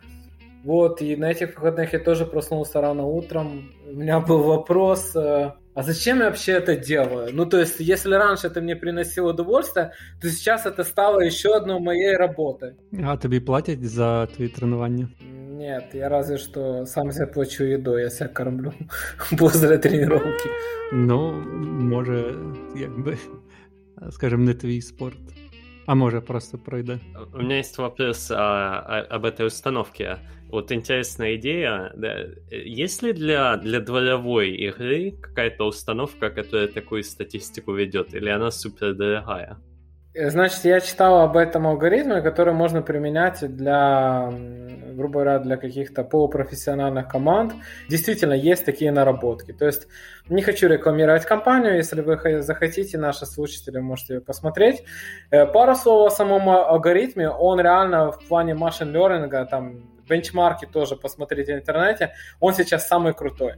Вот, 0.64 1.02
и 1.02 1.14
на 1.16 1.30
этих 1.30 1.56
выходных 1.56 1.92
я 1.92 1.98
тоже 1.98 2.24
проснулся 2.24 2.80
рано 2.80 3.04
утром. 3.04 3.70
У 3.86 3.92
меня 3.92 4.20
был 4.20 4.42
вопрос, 4.42 5.14
э, 5.14 5.52
а 5.73 5.83
зачем 5.83 6.19
я 6.19 6.25
вообще 6.25 6.53
это 6.53 6.75
делаю? 6.75 7.29
Ну, 7.33 7.45
то 7.45 7.57
есть, 7.59 7.79
если 7.79 8.15
раньше 8.15 8.47
это 8.47 8.61
мне 8.61 8.75
приносило 8.75 9.29
удовольствие, 9.29 9.91
то 10.21 10.29
сейчас 10.29 10.65
это 10.65 10.83
стало 10.83 11.21
еще 11.21 11.55
одной 11.55 11.79
моей 11.79 12.17
работой. 12.17 12.73
А 13.03 13.17
тобі 13.17 13.39
платять 13.39 13.89
за 13.89 14.25
твої 14.25 14.49
тренування? 14.49 15.09
Нет, 15.59 15.93
я 15.93 16.09
разве 16.09 16.37
что 16.37 16.85
сам 16.85 17.11
себе 17.11 17.27
плачу 17.27 17.63
еду, 17.63 17.97
я 17.97 18.09
себя 18.09 18.29
кормлю 18.29 18.73
после 19.37 19.77
тренировки. 19.77 20.49
Ну, 20.93 21.31
може, 21.79 22.35
якби, 22.75 23.17
скажем, 24.11 24.45
не 24.45 24.53
твій 24.53 24.81
спорт. 24.81 25.17
А 25.85 25.95
може, 25.95 26.21
просто 26.21 26.57
пройде. 26.57 26.99
У 27.33 27.37
меня 27.37 27.57
есть 27.57 27.77
вопрос 27.77 28.31
а, 28.31 28.35
а, 28.37 29.15
об 29.15 29.25
этой 29.25 29.45
установке. 29.45 30.17
Вот 30.54 30.70
интересная 30.70 31.34
идея. 31.34 31.90
Да. 31.96 32.14
Есть 32.52 33.02
ли 33.02 33.12
для, 33.12 33.56
для 33.56 33.80
дворовой 33.80 34.50
игры 34.50 35.10
какая-то 35.20 35.64
установка, 35.64 36.30
которая 36.30 36.68
такую 36.68 37.02
статистику 37.02 37.72
ведет, 37.72 38.14
или 38.14 38.28
она 38.28 38.52
супер 38.52 38.94
дорогая? 38.94 39.56
Значит, 40.14 40.64
я 40.64 40.78
читал 40.80 41.22
об 41.22 41.36
этом 41.36 41.66
алгоритме, 41.66 42.20
который 42.20 42.54
можно 42.54 42.82
применять 42.82 43.44
для, 43.56 44.32
грубо 44.92 45.22
говоря, 45.22 45.38
для 45.40 45.56
каких-то 45.56 46.04
полупрофессиональных 46.04 47.08
команд. 47.08 47.52
Действительно, 47.88 48.34
есть 48.34 48.64
такие 48.64 48.92
наработки. 48.92 49.52
То 49.52 49.66
есть, 49.66 49.88
не 50.28 50.40
хочу 50.40 50.68
рекламировать 50.68 51.24
компанию, 51.24 51.74
если 51.74 52.00
вы 52.00 52.42
захотите, 52.42 52.96
наши 52.96 53.26
слушатели 53.26 53.80
можете 53.80 54.20
посмотреть. 54.20 54.84
Э, 55.32 55.46
пару 55.46 55.74
слов 55.74 56.12
о 56.12 56.14
самом 56.14 56.48
алгоритме. 56.48 57.28
Он 57.28 57.58
реально 57.60 58.12
в 58.12 58.24
плане 58.28 58.54
машин 58.54 58.94
learning, 58.94 59.46
там, 59.46 59.93
бенчмарки 60.08 60.66
тоже 60.66 60.96
посмотрите 60.96 61.54
в 61.54 61.58
интернете, 61.58 62.14
он 62.40 62.54
сейчас 62.54 62.86
самый 62.88 63.14
крутой. 63.14 63.54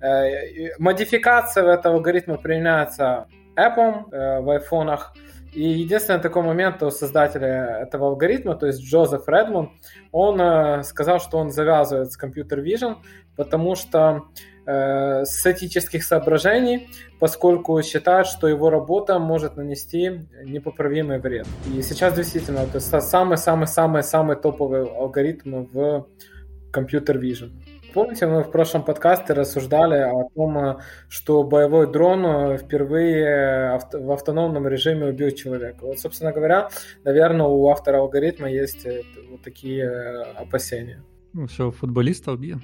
Э, 0.00 0.76
модификация 0.78 1.64
этого 1.64 1.96
алгоритма 1.96 2.36
применяется 2.36 3.26
Apple 3.56 4.10
э, 4.10 4.40
в 4.40 4.50
айфонах, 4.50 5.14
и 5.52 5.64
единственный 5.64 6.20
такой 6.20 6.42
момент 6.42 6.82
у 6.82 6.90
создателя 6.90 7.78
этого 7.82 8.08
алгоритма, 8.08 8.54
то 8.54 8.66
есть 8.66 8.82
Джозеф 8.82 9.28
Редмон, 9.28 9.72
он 10.10 10.40
э, 10.40 10.82
сказал, 10.82 11.20
что 11.20 11.36
он 11.36 11.50
завязывает 11.50 12.10
с 12.10 12.18
Computer 12.18 12.62
Vision, 12.62 12.96
потому 13.36 13.74
что 13.74 14.22
с 14.64 15.46
этических 15.46 16.04
соображений, 16.04 16.88
поскольку 17.18 17.82
считает, 17.82 18.26
что 18.26 18.46
его 18.48 18.70
работа 18.70 19.18
может 19.18 19.56
нанести 19.56 20.26
непоправимый 20.44 21.18
вред. 21.18 21.46
И 21.74 21.82
сейчас 21.82 22.14
действительно 22.14 22.60
это 22.60 22.78
самый-самый-самый-самый 22.80 24.36
топовый 24.36 24.84
алгоритм 24.84 25.66
в 25.72 26.06
Computer 26.72 27.20
Vision. 27.20 27.50
Помните, 27.92 28.26
мы 28.26 28.42
в 28.42 28.50
прошлом 28.50 28.84
подкасте 28.84 29.34
рассуждали 29.34 29.96
о 29.96 30.26
том, 30.34 30.78
что 31.10 31.42
боевой 31.42 31.92
дрон 31.92 32.56
впервые 32.56 33.78
в 33.92 34.10
автономном 34.10 34.66
режиме 34.66 35.08
убил 35.08 35.30
человека. 35.32 35.84
Вот, 35.84 35.98
собственно 35.98 36.32
говоря, 36.32 36.70
наверное, 37.04 37.46
у 37.46 37.68
автора 37.68 37.98
алгоритма 37.98 38.48
есть 38.50 38.86
вот 39.30 39.42
такие 39.42 39.86
опасения. 40.38 41.02
Ну, 41.34 41.48
что, 41.48 41.70
футболиста 41.70 42.32
убьет? 42.32 42.60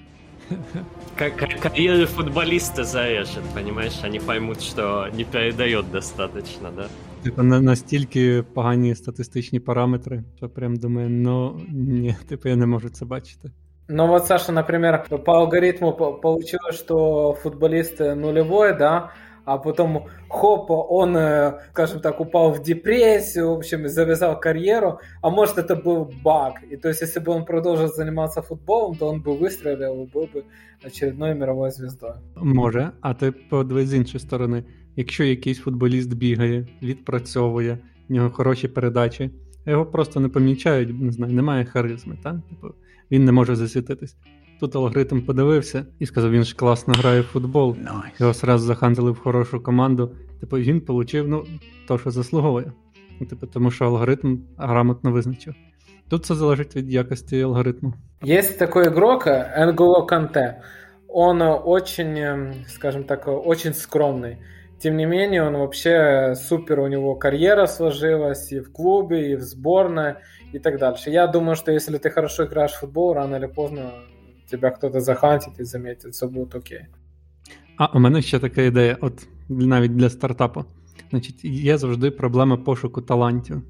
Как 1.15 1.36
карьеры 1.62 2.06
футболиста 2.06 2.84
зарежет, 2.84 3.44
понимаешь? 3.53 4.03
Они 4.03 4.20
поймут, 4.20 4.62
что 4.62 5.08
не 5.13 5.24
передает 5.24 5.92
достаточно, 5.92 6.72
да? 6.75 6.88
Типу, 7.24 7.44
на 7.44 7.62
настільки 7.62 8.44
погані 8.53 8.96
статистичні 8.96 9.60
параметри, 9.60 10.24
що 10.38 10.50
прям 10.50 10.75
думаю, 10.75 11.10
ну 11.10 11.62
ні, 11.70 12.15
типу 12.30 12.50
я 12.50 12.56
не 12.56 12.65
можу 12.65 12.89
це 12.89 13.06
бачити. 13.06 13.51
Ну 13.88 14.08
вот, 14.08 14.25
Саша, 14.25 14.51
например, 14.51 15.06
по 15.25 15.32
алгоритму 15.32 15.94
получилось, 16.22 16.75
что 16.75 17.34
футболист 17.34 18.00
нулевой, 18.00 18.74
да, 18.77 19.10
а 19.48 19.58
потом 19.58 20.08
хоп, 20.30 20.72
он, 20.72 21.18
э, 21.18 21.60
скажем 21.72 22.00
так, 22.00 22.20
упал 22.20 22.53
в 22.53 22.63
депрессию, 22.63 23.50
в 23.50 23.58
общем, 23.58 23.88
завязал 23.89 24.39
карьеру, 24.39 25.00
а 25.22 25.30
может 25.30 25.58
это 25.58 25.75
был 25.75 26.12
баг. 26.24 26.53
И 26.72 26.77
то 26.77 26.89
есть, 26.89 27.01
если 27.01 27.20
бы 27.20 27.32
он 27.32 27.46
продолжил 27.46 27.88
заниматься 27.88 28.42
футболом, 28.42 28.96
то 28.96 29.08
он 29.08 29.22
бы 29.22 29.38
выстрелил 29.38 30.03
и 30.03 30.08
был 30.13 30.30
бы 30.34 30.44
очередной 30.86 31.36
мировой 31.36 31.72
звездой. 31.72 32.13
Може, 32.36 32.92
а 33.01 33.13
ти 33.13 33.32
подивись 33.32 33.89
з 33.89 33.94
іншої 33.94 34.20
сторони, 34.20 34.63
якщо 34.96 35.24
якийсь 35.24 35.60
футболіст 35.60 36.13
бігає, 36.13 36.68
відпрацьовує, 36.82 37.77
в 38.10 38.13
нього 38.13 38.30
хороші 38.30 38.68
передачі, 38.68 39.32
його 39.65 39.86
просто 39.86 40.20
не 40.20 40.30
помічають, 40.30 41.01
не 41.01 41.12
знаю, 41.12 41.34
немає 41.34 41.65
харизми, 41.65 42.18
так? 42.24 42.36
Типу, 42.50 42.74
він 43.12 43.25
не 43.25 43.32
може 43.32 43.56
засвітитись. 43.56 44.15
Тут 44.60 44.75
алгоритм 44.75 45.22
подивився 45.22 45.86
і 46.00 46.06
сказав, 46.06 46.32
він 46.32 46.44
ж 46.44 46.56
класно 46.56 46.94
грає 46.94 47.22
в 47.22 47.24
футбол. 47.24 47.72
Nice. 47.72 48.20
Його 48.20 48.34
сразу 48.34 48.65
захантили 48.65 49.12
в 49.12 49.20
хорошу 49.20 49.63
команду. 49.63 50.12
Типу, 50.39 50.58
він 50.58 50.84
отримав 50.88 51.27
ну, 51.30 51.60
то, 51.88 51.98
що 51.98 52.12
заслуговує. 52.12 52.72
Ну, 53.20 53.27
типу, 53.27 53.48
тому 53.48 53.72
що 53.72 53.86
алгоритм 53.86 54.39
грамотно 54.58 55.12
визначив. 55.12 55.53
Тут 56.10 56.24
все 56.24 56.36
залежить 56.36 56.75
від 56.75 56.94
якості 56.94 57.42
алгоритму. 57.42 57.94
Есть 58.27 58.60
такой 58.60 58.88
игрок, 58.88 59.27
N'Golo 59.27 60.06
Канте. 60.06 60.62
Он 61.08 61.42
очень, 61.42 62.53
скажем 62.68 63.03
так, 63.03 63.27
очень 63.27 63.74
скромный. 63.74 64.38
Тем 64.80 64.98
не 64.98 65.06
менее, 65.06 65.44
он 65.44 65.53
вообще 65.53 66.36
супер, 66.36 66.80
у 66.80 66.88
него 66.88 67.15
карьера 67.15 67.68
сложилась 67.68 68.51
и 68.51 68.60
в 68.60 68.72
клубе, 68.72 69.32
и 69.32 69.36
в 69.36 69.42
сборной, 69.42 70.15
и 70.51 70.60
так 70.60 70.80
дальше. 70.80 71.10
Я 71.10 71.27
думаю, 71.27 71.56
что 71.56 71.72
если 71.72 71.98
ты 71.98 72.10
хорошо 72.10 72.46
играешь 72.46 72.72
в 72.72 72.80
футбол, 72.80 73.13
рано 73.13 73.38
или 73.38 73.48
поздно 73.48 73.94
тебя 74.50 74.71
кто-то 74.71 75.00
захантить 75.00 75.61
і 75.61 75.64
заметить, 75.64 76.14
це 76.14 76.26
буде 76.26 76.59
окей. 76.59 76.87
А 77.76 77.87
у 77.87 78.00
мене 78.00 78.23
ще 78.23 78.38
така 78.38 78.62
ідея, 78.62 78.97
от 79.00 79.28
навіть 79.49 79.97
для 79.97 80.11
стартапу. 80.11 80.64
Значить, 81.11 81.45
є 81.45 81.78
завжди 81.78 82.11
проблема 82.11 82.57
пошуку 82.57 83.02
талантів. 83.02 83.62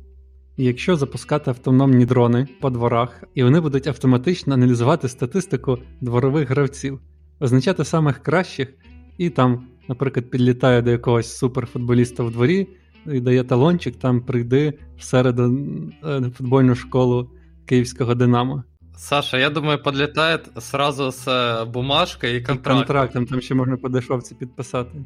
І 0.57 0.65
якщо 0.65 0.97
запускати 0.97 1.51
автономні 1.51 2.07
дрони 2.07 2.49
по 2.61 2.71
дворах, 2.71 3.25
і 3.35 3.45
вони 3.45 3.61
будуть 3.61 3.87
автоматично 3.87 4.55
аналізувати 4.55 5.09
статистику 5.09 5.79
дворових 6.01 6.51
гравців, 6.51 7.01
визначати 7.41 7.85
самих 7.85 8.19
кращих, 8.19 8.75
і 9.19 9.31
там, 9.31 9.67
наприклад, 9.89 10.31
підлітає 10.31 10.83
до 10.83 10.91
якогось 10.91 11.37
суперфутболіста 11.37 12.23
в 12.23 12.31
дворі 12.31 12.69
і 13.07 13.21
дає 13.21 13.45
талончик, 13.45 13.97
там 13.97 14.21
прийди 14.21 14.75
в 14.99 15.03
середу 15.03 15.69
е, 16.05 16.23
футбольну 16.37 16.75
школу 16.75 17.31
київського 17.67 18.15
Динамо. 18.15 18.65
Саша, 18.98 19.38
я 19.38 19.50
думаю, 19.50 19.84
подлітає 19.84 20.40
сразу 20.60 21.12
з 21.12 21.28
е, 21.28 21.66
бумажкою 21.66 22.36
і 22.36 22.42
контрактом. 22.42 22.78
І 22.78 22.80
контрактом, 22.80 23.26
там 23.26 23.42
ще 23.42 23.56
можна 23.56 23.78
по 23.78 23.90
дешевці 23.90 24.36
підписати. 24.36 24.98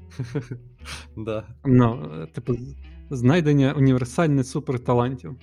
да. 1.18 1.44
Ну, 1.66 2.10
типу, 2.34 2.56
знайдення 3.10 3.74
універсальних 3.74 4.46
суперталантів. 4.46 5.36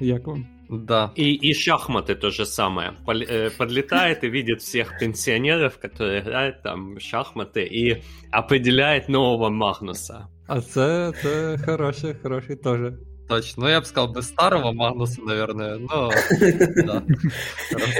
Як 0.00 0.26
вам? 0.26 0.46
Да. 0.70 1.12
И, 1.18 1.50
и 1.50 1.54
шахматы 1.54 2.14
то 2.14 2.30
же 2.30 2.46
самое. 2.46 2.92
Э, 3.06 3.50
подлетает 3.58 4.24
и 4.24 4.30
видит 4.30 4.62
всех 4.62 4.98
пенсионеров, 4.98 5.78
которые 5.78 6.20
играют 6.20 6.62
там 6.62 6.98
шахматы, 6.98 7.64
и 7.64 8.02
определяет 8.30 9.08
нового 9.08 9.50
Магнуса. 9.50 10.26
А 10.46 10.60
це, 10.60 11.12
це 11.22 11.58
хороший, 11.66 12.14
хороший 12.22 12.56
теж. 12.56 12.80
Точно. 13.27 13.63
Ну, 13.63 13.69
я 13.69 13.81
бы 13.81 13.85
сказал, 13.85 14.07
без 14.13 14.29
старого 14.29 14.71
Магнуса, 14.71 15.21
наверное, 15.21 15.77
но... 15.77 16.11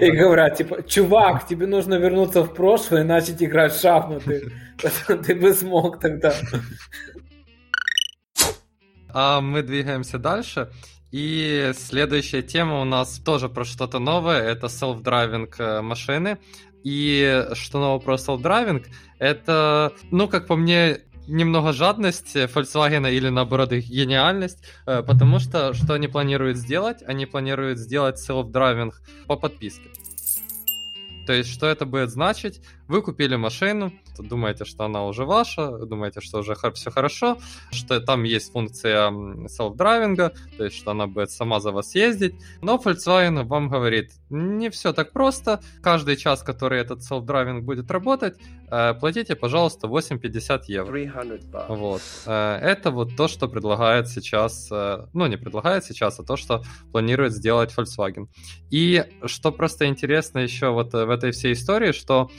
И 0.02 0.12
говорят, 0.12 0.56
типа, 0.58 0.84
чувак, 0.84 1.46
тебе 1.48 1.68
нужно 1.68 1.96
вернуться 1.96 2.44
в 2.44 2.54
прошлое 2.54 3.02
и 3.02 3.04
начать 3.04 3.44
играть 3.44 3.74
в 3.74 3.82
шахматы. 3.82 4.52
Ты 5.26 5.36
бы 5.36 5.54
смог 5.54 6.00
тогда. 6.00 6.34
А 9.10 9.42
мы 9.42 9.64
двигаемся 9.64 10.18
дальше. 10.18 10.70
И 11.12 11.72
следующая 11.76 12.42
тема 12.42 12.82
у 12.82 12.86
нас 12.86 13.20
тоже 13.20 13.50
про 13.50 13.66
что-то 13.66 14.00
новое. 14.00 14.42
Это 14.42 14.68
self-driving 14.68 15.54
э, 15.58 15.82
машины. 15.82 16.38
И 16.84 17.46
что 17.54 17.80
нового 17.80 18.00
про 18.00 18.16
self-driving, 18.16 18.86
это, 19.20 19.92
ну, 20.12 20.28
как 20.28 20.48
по 20.48 20.56
мне, 20.56 21.02
немного 21.28 21.74
жадность 21.74 22.36
Volkswagen 22.36 23.10
или 23.12 23.30
наоборот 23.30 23.72
их 23.72 23.88
гениальность, 23.88 24.64
э, 24.86 25.04
потому 25.04 25.40
что 25.40 25.74
что 25.74 25.94
они 25.94 26.08
планируют 26.08 26.58
сделать? 26.58 27.04
Они 27.06 27.26
планируют 27.26 27.80
сделать 27.80 28.18
self-driving 28.18 28.94
по 29.28 29.36
подписке. 29.36 29.90
То 31.26 31.34
есть, 31.34 31.52
что 31.52 31.68
это 31.68 31.86
будет 31.86 32.10
значить? 32.10 32.62
Вы 32.88 33.02
купили 33.02 33.36
машину, 33.36 33.92
думаете, 34.18 34.66
что 34.66 34.86
она 34.86 35.06
уже 35.06 35.26
ваша, 35.26 35.72
думаете, 35.72 36.22
что 36.22 36.40
уже 36.40 36.56
все 36.74 36.92
хорошо, 36.92 37.38
что 37.72 38.00
там 38.00 38.24
есть 38.24 38.52
функция 38.52 39.10
селф-драйвинга, 39.48 40.34
то 40.58 40.64
есть, 40.64 40.78
что 40.78 40.92
она 40.92 41.08
будет 41.08 41.32
сама 41.32 41.60
за 41.60 41.72
вас 41.72 41.96
ездить. 41.96 42.36
Но 42.62 42.76
Volkswagen 42.76 43.44
вам 43.44 43.70
говорит, 43.70 44.12
не 44.30 44.70
все 44.70 44.94
так 44.94 45.12
просто. 45.12 45.62
Каждый 45.82 46.16
час, 46.16 46.44
который 46.44 46.80
этот 46.80 47.00
self-driving 47.02 47.62
будет 47.62 47.92
работать, 47.92 48.38
э, 48.72 48.94
платите, 48.94 49.36
пожалуйста, 49.36 49.88
8,50 49.88 50.62
евро. 50.68 50.92
Вот. 51.70 52.02
Э, 52.26 52.58
это 52.62 52.92
вот 52.92 53.16
то, 53.16 53.28
что 53.28 53.48
предлагает 53.48 54.08
сейчас, 54.08 54.70
э, 54.72 55.06
ну, 55.14 55.28
не 55.28 55.38
предлагает 55.38 55.84
сейчас, 55.84 56.20
а 56.20 56.24
то, 56.24 56.38
что 56.38 56.64
планирует 56.92 57.34
сделать 57.34 57.74
Volkswagen. 57.76 58.28
И 58.70 59.04
что 59.26 59.52
просто 59.52 59.88
интересно 59.88 60.40
еще 60.40 60.70
вот 60.70 60.94
в 60.94 61.10
этой 61.10 61.32
всей 61.32 61.54
истории, 61.54 61.92
что 61.92 62.30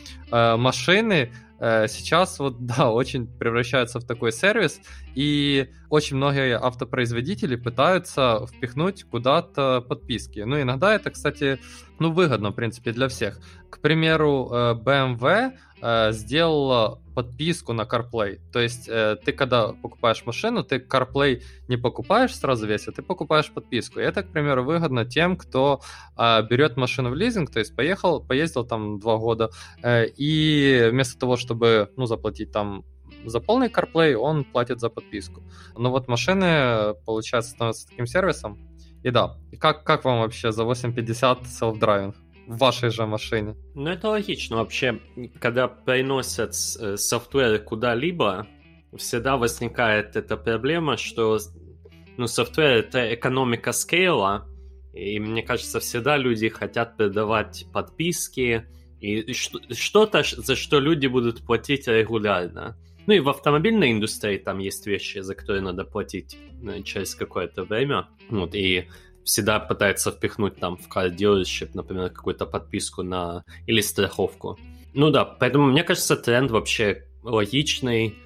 машины 0.56 1.32
э, 1.60 1.88
сейчас 1.88 2.38
вот, 2.38 2.56
да, 2.66 2.90
очень 2.90 3.26
превращаются 3.26 4.00
в 4.00 4.04
такой 4.04 4.32
сервис, 4.32 4.80
и 5.14 5.70
очень 5.90 6.16
многие 6.16 6.58
автопроизводители 6.58 7.56
пытаются 7.56 8.46
впихнуть 8.46 9.04
куда-то 9.04 9.80
подписки. 9.80 10.40
Ну, 10.40 10.60
иногда 10.60 10.94
это, 10.94 11.10
кстати, 11.10 11.58
ну, 11.98 12.12
выгодно, 12.12 12.50
в 12.50 12.54
принципе, 12.54 12.92
для 12.92 13.08
всех. 13.08 13.40
К 13.70 13.80
примеру, 13.80 14.48
э, 14.50 14.74
BMW 14.74 15.52
э, 15.80 16.12
сделала 16.12 17.00
подписку 17.18 17.72
на 17.72 17.82
CarPlay. 17.82 18.38
То 18.52 18.60
есть 18.60 18.88
э, 18.88 19.16
ты, 19.24 19.32
когда 19.32 19.72
покупаешь 19.72 20.26
машину, 20.26 20.62
ты 20.62 20.76
CarPlay 20.76 21.42
не 21.68 21.76
покупаешь 21.76 22.36
сразу 22.36 22.66
весь, 22.66 22.86
а 22.88 22.92
ты 22.92 23.02
покупаешь 23.02 23.50
подписку. 23.50 23.98
И 23.98 24.04
это, 24.04 24.22
к 24.22 24.30
примеру, 24.30 24.62
выгодно 24.62 25.04
тем, 25.04 25.36
кто 25.36 25.80
э, 26.16 26.42
берет 26.48 26.76
машину 26.76 27.10
в 27.10 27.16
лизинг, 27.16 27.50
то 27.50 27.58
есть 27.58 27.74
поехал, 27.74 28.20
поездил 28.20 28.64
там 28.64 29.00
два 29.00 29.16
года, 29.16 29.50
э, 29.82 30.06
и 30.20 30.88
вместо 30.92 31.18
того, 31.18 31.36
чтобы, 31.36 31.88
ну, 31.96 32.06
заплатить 32.06 32.52
там 32.52 32.84
за 33.26 33.40
полный 33.40 33.68
CarPlay, 33.68 34.14
он 34.14 34.44
платит 34.44 34.78
за 34.78 34.88
подписку. 34.88 35.42
Но 35.76 35.90
вот 35.90 36.06
машины, 36.08 36.94
получается, 37.04 37.50
становятся 37.50 37.88
таким 37.88 38.06
сервисом. 38.06 38.58
И 39.02 39.10
да, 39.10 39.36
как, 39.58 39.82
как 39.82 40.04
вам 40.04 40.20
вообще 40.20 40.52
за 40.52 40.62
8.50 40.62 41.46
self-driving? 41.60 42.14
В 42.48 42.56
вашей 42.56 42.90
же 42.90 43.06
машине. 43.06 43.54
Ну, 43.74 43.90
это 43.90 44.08
логично. 44.08 44.56
Вообще, 44.56 45.00
когда 45.38 45.68
приносят 45.68 46.54
э, 46.80 46.96
software 46.96 47.58
куда-либо, 47.58 48.46
всегда 48.96 49.36
возникает 49.36 50.16
эта 50.16 50.38
проблема, 50.38 50.96
что 50.96 51.38
ну, 52.16 52.26
software — 52.26 52.78
это 52.78 53.14
экономика 53.14 53.72
scale 53.72 54.27
а, 54.27 54.48
и 54.94 55.20
мне 55.20 55.42
кажется, 55.42 55.78
всегда 55.78 56.16
люди 56.16 56.48
хотят 56.48 56.96
продавать 56.96 57.66
подписки 57.70 58.64
и 58.98 59.32
что-то, 59.34 60.22
за 60.24 60.56
что 60.56 60.80
люди 60.80 61.06
будут 61.06 61.44
платить 61.44 61.86
регулярно. 61.86 62.78
Ну 63.06 63.12
и 63.12 63.20
в 63.20 63.28
автомобильной 63.28 63.92
индустрии 63.92 64.38
там 64.38 64.58
есть 64.58 64.86
вещи, 64.86 65.18
за 65.18 65.34
которые 65.34 65.62
надо 65.62 65.84
платить 65.84 66.38
э, 66.62 66.82
через 66.82 67.14
какое-то 67.14 67.64
время. 67.64 68.08
Вот, 68.30 68.54
и 68.54 68.88
всегда 69.28 69.60
пытается 69.60 70.10
впихнуть 70.10 70.56
там 70.56 70.78
в 70.78 70.88
car 70.88 71.14
dealership, 71.14 71.70
например, 71.74 72.08
какую-то 72.08 72.46
подписку 72.46 73.02
на 73.02 73.44
или 73.66 73.82
страховку. 73.82 74.58
Ну 74.94 75.10
да, 75.10 75.24
поэтому 75.26 75.66
мне 75.66 75.84
кажется, 75.84 76.16
тренд 76.16 76.50
вообще 76.50 77.04
логичный. 77.22 78.16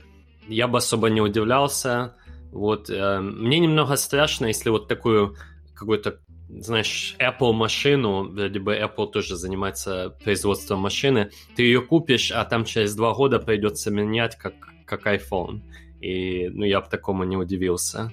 Я 0.48 0.68
бы 0.68 0.78
особо 0.78 1.10
не 1.10 1.20
удивлялся. 1.20 2.14
Вот 2.52 2.88
э, 2.88 3.20
мне 3.20 3.58
немного 3.58 3.96
страшно, 3.96 4.46
если 4.46 4.70
вот 4.70 4.86
такую 4.86 5.34
какую-то 5.74 6.20
знаешь, 6.48 7.16
Apple 7.18 7.52
машину, 7.52 8.28
вроде 8.28 8.60
бы 8.60 8.76
Apple 8.76 9.10
тоже 9.10 9.36
занимается 9.36 10.14
производством 10.22 10.80
машины, 10.80 11.30
ты 11.56 11.62
ее 11.62 11.80
купишь, 11.80 12.30
а 12.30 12.44
там 12.44 12.64
через 12.64 12.94
два 12.94 13.14
года 13.14 13.38
придется 13.38 13.90
менять 13.90 14.36
как, 14.36 14.54
как 14.84 15.06
iPhone. 15.06 15.62
И, 16.00 16.48
ну, 16.50 16.64
я 16.64 16.80
бы 16.82 16.88
такому 16.90 17.24
не 17.24 17.38
удивился. 17.38 18.12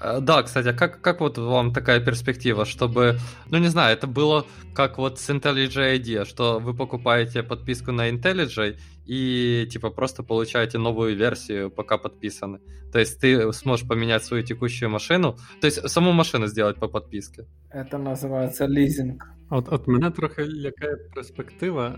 Э, 0.00 0.20
да, 0.20 0.42
кстати, 0.42 0.68
а 0.68 0.72
как, 0.72 1.00
как 1.00 1.20
вот 1.20 1.38
вам 1.38 1.72
такая 1.72 2.00
перспектива, 2.00 2.64
чтобы, 2.64 3.18
ну 3.50 3.58
не 3.58 3.68
знаю, 3.68 3.96
это 3.96 4.06
было 4.06 4.44
как 4.74 4.98
вот 4.98 5.18
с 5.18 5.30
IntelliJ 5.30 5.98
ID, 5.98 6.24
что 6.24 6.58
вы 6.58 6.74
покупаете 6.74 7.42
подписку 7.42 7.92
на 7.92 8.10
IntelliJ 8.10 8.76
и 9.06 9.66
типа 9.70 9.90
просто 9.90 10.22
получаете 10.22 10.78
новую 10.78 11.16
версию, 11.16 11.70
пока 11.70 11.98
подписаны. 11.98 12.58
То 12.92 12.98
есть 12.98 13.20
ты 13.20 13.52
сможешь 13.52 13.88
поменять 13.88 14.24
свою 14.24 14.42
текущую 14.42 14.90
машину, 14.90 15.36
то 15.60 15.66
есть 15.66 15.88
саму 15.88 16.12
машину 16.12 16.46
сделать 16.46 16.76
по 16.76 16.88
подписке. 16.88 17.46
Это 17.70 17.98
називається 17.98 18.68
лізинг. 18.68 19.24
От, 19.50 19.72
от 19.72 19.88
мене 19.88 20.10
трохи 20.10 20.44
лякає 20.44 20.96
перспектива. 21.14 21.94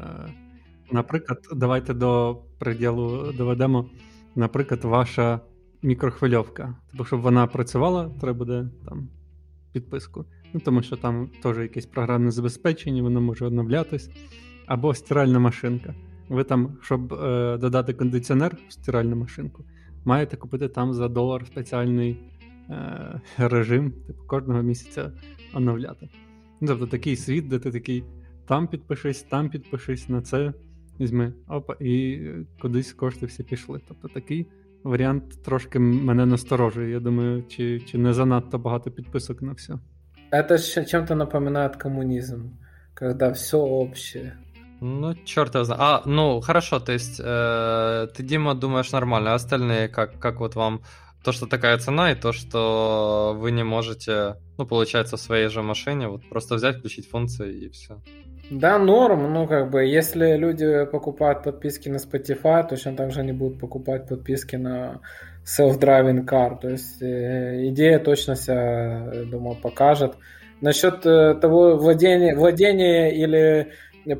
Наприклад, 0.93 1.39
давайте 1.53 1.95
до 1.95 2.43
приділу 2.59 3.33
доведемо. 3.33 3.91
Наприклад, 4.35 4.85
ваша 4.85 5.41
мікрохвильовка. 5.84 6.76
Тобто, 6.90 7.06
щоб 7.06 7.22
вона 7.22 7.48
працювала, 7.48 8.10
треба 8.22 8.38
буде 8.38 8.70
там 8.86 9.10
підписку. 9.74 10.26
Ну, 10.54 10.60
Тому 10.60 10.84
що 10.84 10.96
там 10.96 11.30
теж 11.44 11.58
якесь 11.58 11.86
програмне 11.86 12.32
забезпечення, 12.32 13.04
воно 13.04 13.22
може 13.22 13.46
оновлятись. 13.46 14.10
Або 14.66 14.94
стиральна 14.94 15.40
машинка. 15.40 15.96
Ви 16.30 16.44
там, 16.44 16.78
щоб 16.82 17.14
е, 17.14 17.58
додати 17.58 17.94
кондиціонер 17.94 18.58
в 18.68 18.74
стиральну 18.74 19.16
машинку, 19.16 19.66
маєте 20.06 20.38
купити 20.38 20.68
там 20.68 20.94
за 20.94 21.08
долар 21.08 21.46
спеціальний 21.46 22.18
е, 22.70 23.22
режим, 23.38 23.92
типу 23.92 24.24
кожного 24.28 24.62
місяця 24.62 25.12
оновляти. 25.54 26.10
Ну, 26.62 26.68
Тобто 26.68 26.88
такий 26.88 27.16
світ, 27.16 27.48
де 27.48 27.60
ти 27.60 27.72
такий 27.72 28.04
там 28.48 28.68
підпишись, 28.68 29.24
там 29.24 29.50
підпишись 29.50 30.10
на 30.10 30.22
це 30.22 30.54
візьми, 31.00 31.34
опа, 31.48 31.76
і 31.80 32.20
кудись 32.62 32.94
кошти 32.94 33.26
всі 33.26 33.44
пішли. 33.44 33.82
Тобто 33.88 34.08
такий 34.08 34.48
варіант 34.85 35.43
трошки 35.45 35.79
мене 35.79 36.27
насторожує. 36.27 36.91
Я 36.91 37.01
думаю, 37.01 37.45
чи 37.49 37.81
чи 37.81 37.99
не 37.99 38.13
занадто 38.13 38.59
багато 38.59 38.91
підписок 38.91 39.43
на 39.43 39.53
все. 39.53 39.79
Это 40.33 40.85
чем-то 40.85 41.15
напоминает 41.15 41.77
коммунизм, 41.77 42.59
когда 42.95 43.31
все 43.31 43.59
общее. 43.59 44.33
Ну, 44.81 45.15
черт 45.25 45.55
его 45.55 45.65
знает. 45.65 45.81
А, 45.83 46.03
ну, 46.07 46.41
хорошо, 46.41 46.81
то 46.81 46.93
есть 46.93 47.21
э, 47.21 48.09
ты, 48.15 48.23
Дима, 48.23 48.55
думаешь 48.55 48.93
нормально, 48.93 49.31
а 49.31 49.35
остальные 49.35 49.89
как, 49.89 50.19
как 50.19 50.41
вот 50.41 50.55
вам 50.55 50.81
то, 51.25 51.33
что 51.33 51.47
такая 51.47 51.79
цена, 51.79 52.13
и 52.13 52.15
то, 52.15 52.33
что 52.33 53.35
вы 53.39 53.53
не 53.53 53.65
можете, 53.65 54.37
ну, 54.59 54.67
получается, 54.67 55.17
в 55.17 55.21
своей 55.21 55.49
же 55.49 55.63
машине 55.63 56.09
вот 56.09 56.29
просто 56.29 56.57
взять, 56.57 56.79
включить 56.79 57.09
функции 57.09 57.65
и 57.65 57.69
все. 57.69 58.03
Да, 58.52 58.78
норм, 58.78 59.32
ну 59.32 59.48
как 59.48 59.70
бы, 59.70 59.86
если 59.86 60.36
люди 60.36 60.84
покупают 60.84 61.42
подписки 61.42 61.88
на 61.88 61.96
Spotify, 61.96 62.68
точно 62.68 62.98
так 62.98 63.12
же 63.12 63.22
они 63.22 63.32
будут 63.32 63.60
покупать 63.60 64.10
подписки 64.10 64.58
на 64.58 65.00
self-driving 65.46 66.26
car. 66.26 66.60
То 66.60 66.68
есть 66.68 67.02
э, 67.02 67.70
идея 67.70 67.98
точно 68.00 68.36
себя, 68.36 69.10
думаю, 69.26 69.56
покажет. 69.56 70.16
Насчет 70.60 71.06
э, 71.06 71.36
того 71.36 71.78
владения, 71.78 72.36
владения 72.36 73.16
или 73.16 73.72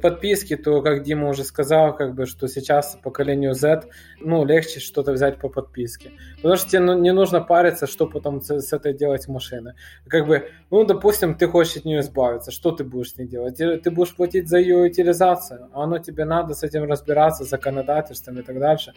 подписки, 0.02 0.56
то, 0.56 0.82
как 0.82 1.04
Дима 1.04 1.30
уже 1.30 1.44
сказал, 1.44 1.96
как 1.96 2.14
бы, 2.14 2.26
что 2.26 2.48
сейчас 2.48 2.98
поколению 3.02 3.54
Z, 3.54 3.84
ну, 4.20 4.46
легче 4.46 4.80
что-то 4.80 5.12
взять 5.12 5.38
по 5.38 5.50
подписке. 5.50 6.12
Потому 6.38 6.56
что 6.56 6.70
тебе 6.70 6.80
ну, 6.82 7.00
не 7.00 7.14
нужно 7.14 7.42
париться, 7.42 7.88
что 7.88 8.08
потом 8.08 8.42
с, 8.42 8.50
с 8.50 8.74
этой 8.74 8.94
делать 8.94 9.28
машины. 9.28 9.76
Как 10.08 10.28
бы, 10.28 10.50
ну, 10.70 10.86
допустим, 10.86 11.36
ты 11.36 11.48
хочешь 11.48 11.78
от 11.78 11.86
нее 11.86 12.00
избавиться, 12.02 12.52
что 12.52 12.72
ты 12.72 12.84
будешь 12.84 13.12
с 13.12 13.18
ней 13.18 13.28
делать? 13.28 13.58
Ты 13.58 13.92
будешь 13.92 14.16
платить 14.16 14.50
за 14.50 14.58
ее 14.58 14.78
утилизацию, 14.78 15.70
а 15.74 15.84
оно 15.84 16.00
тебе 16.00 16.26
надо 16.26 16.54
с 16.54 16.64
этим 16.64 16.84
разбираться, 16.84 17.44
законодательством 17.44 18.40
и 18.40 18.44
так 18.44 18.60
дальше. 18.60 18.94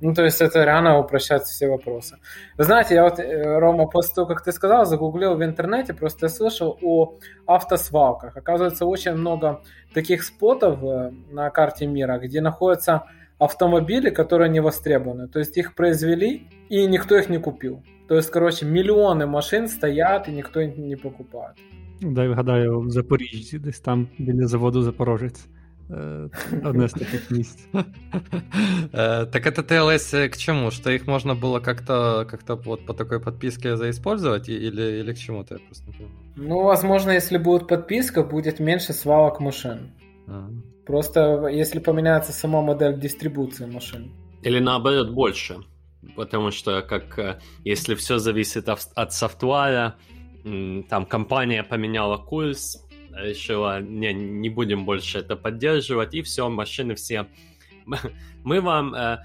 Ну, 0.00 0.12
то 0.14 0.22
есть 0.22 0.42
это 0.42 0.64
реально 0.64 0.98
упрощает 0.98 1.42
все 1.42 1.68
вопросы. 1.68 2.16
Вы 2.58 2.64
знаете, 2.64 2.94
я 2.94 3.04
вот, 3.04 3.18
э, 3.18 3.58
Рома, 3.58 3.86
после 3.86 4.14
того, 4.14 4.26
как 4.26 4.44
ты 4.44 4.52
сказал, 4.52 4.84
загуглил 4.84 5.34
в 5.34 5.42
интернете, 5.42 5.94
просто 5.94 6.26
я 6.26 6.30
слышал 6.30 6.78
о 6.82 7.14
автосвалках. 7.46 8.36
Оказывается, 8.36 8.86
очень 8.86 9.14
много 9.14 9.60
таких 9.94 10.22
спотов 10.24 10.82
э, 10.82 11.10
на 11.32 11.50
карте 11.50 11.86
мира, 11.86 12.18
где 12.18 12.40
находятся 12.40 13.04
автомобили, 13.38 14.10
которые 14.10 14.50
не 14.50 14.60
востребованы. 14.60 15.28
То 15.28 15.38
есть 15.38 15.56
их 15.56 15.74
произвели, 15.74 16.48
и 16.68 16.86
никто 16.86 17.16
их 17.16 17.30
не 17.30 17.38
купил. 17.38 17.82
То 18.08 18.16
есть, 18.16 18.30
короче, 18.30 18.66
миллионы 18.66 19.26
машин 19.26 19.68
стоят, 19.68 20.28
и 20.28 20.32
никто 20.32 20.60
их 20.60 20.76
не 20.76 20.96
покупает. 20.96 21.56
Дай 22.02 22.28
вгадаю, 22.28 22.80
в 22.80 22.90
Запоріжжі, 22.90 23.58
десь 23.58 23.80
там 23.80 24.08
біля 24.18 24.46
заводу 24.46 24.82
Запорожець. 24.82 25.46
одно 25.89 26.85
из 26.85 26.91
таких 26.91 27.31
мест. 27.31 27.59
Так 28.91 29.47
это 29.47 29.61
TLS 29.61 30.29
к 30.29 30.37
чему? 30.37 30.71
Что 30.71 30.91
их 30.91 31.07
можно 31.07 31.35
было 31.35 31.59
как-то 31.59 32.27
как-то 32.29 32.55
вот 32.55 32.85
по 32.85 32.93
такой 32.93 33.19
подписке 33.19 33.75
заиспользовать 33.75 34.49
или, 34.49 34.99
или 34.99 35.13
к 35.13 35.17
чему-то? 35.17 35.55
Я 35.55 35.59
просто 35.59 35.87
не 35.87 35.93
понимаю. 35.93 36.15
Ну, 36.35 36.63
возможно, 36.63 37.11
если 37.11 37.37
будет 37.37 37.67
подписка, 37.67 38.23
будет 38.23 38.59
меньше 38.59 38.93
свалок 38.93 39.39
машин. 39.39 39.91
А. 40.27 40.49
Просто 40.85 41.47
если 41.47 41.79
поменяется 41.79 42.31
сама 42.31 42.61
модель 42.61 42.99
дистрибуции 42.99 43.65
машин. 43.65 44.11
Или 44.43 44.59
наоборот 44.59 45.11
больше. 45.11 45.57
Потому 46.15 46.51
что 46.51 46.81
как 46.81 47.19
э, 47.19 47.39
если 47.63 47.95
все 47.95 48.19
зависит 48.19 48.69
от 48.69 49.13
софтвара, 49.13 49.95
там 50.43 51.05
компания 51.05 51.63
поменяла 51.63 52.17
курс, 52.17 52.85
решила, 53.15 53.81
не, 53.81 54.13
не 54.13 54.49
будем 54.49 54.85
больше 54.85 55.19
это 55.19 55.35
поддерживать, 55.35 56.13
и 56.13 56.21
все, 56.21 56.49
машины 56.49 56.95
все 56.95 57.27
мы 58.43 58.61
вам, 58.61 58.93
э, 58.95 59.19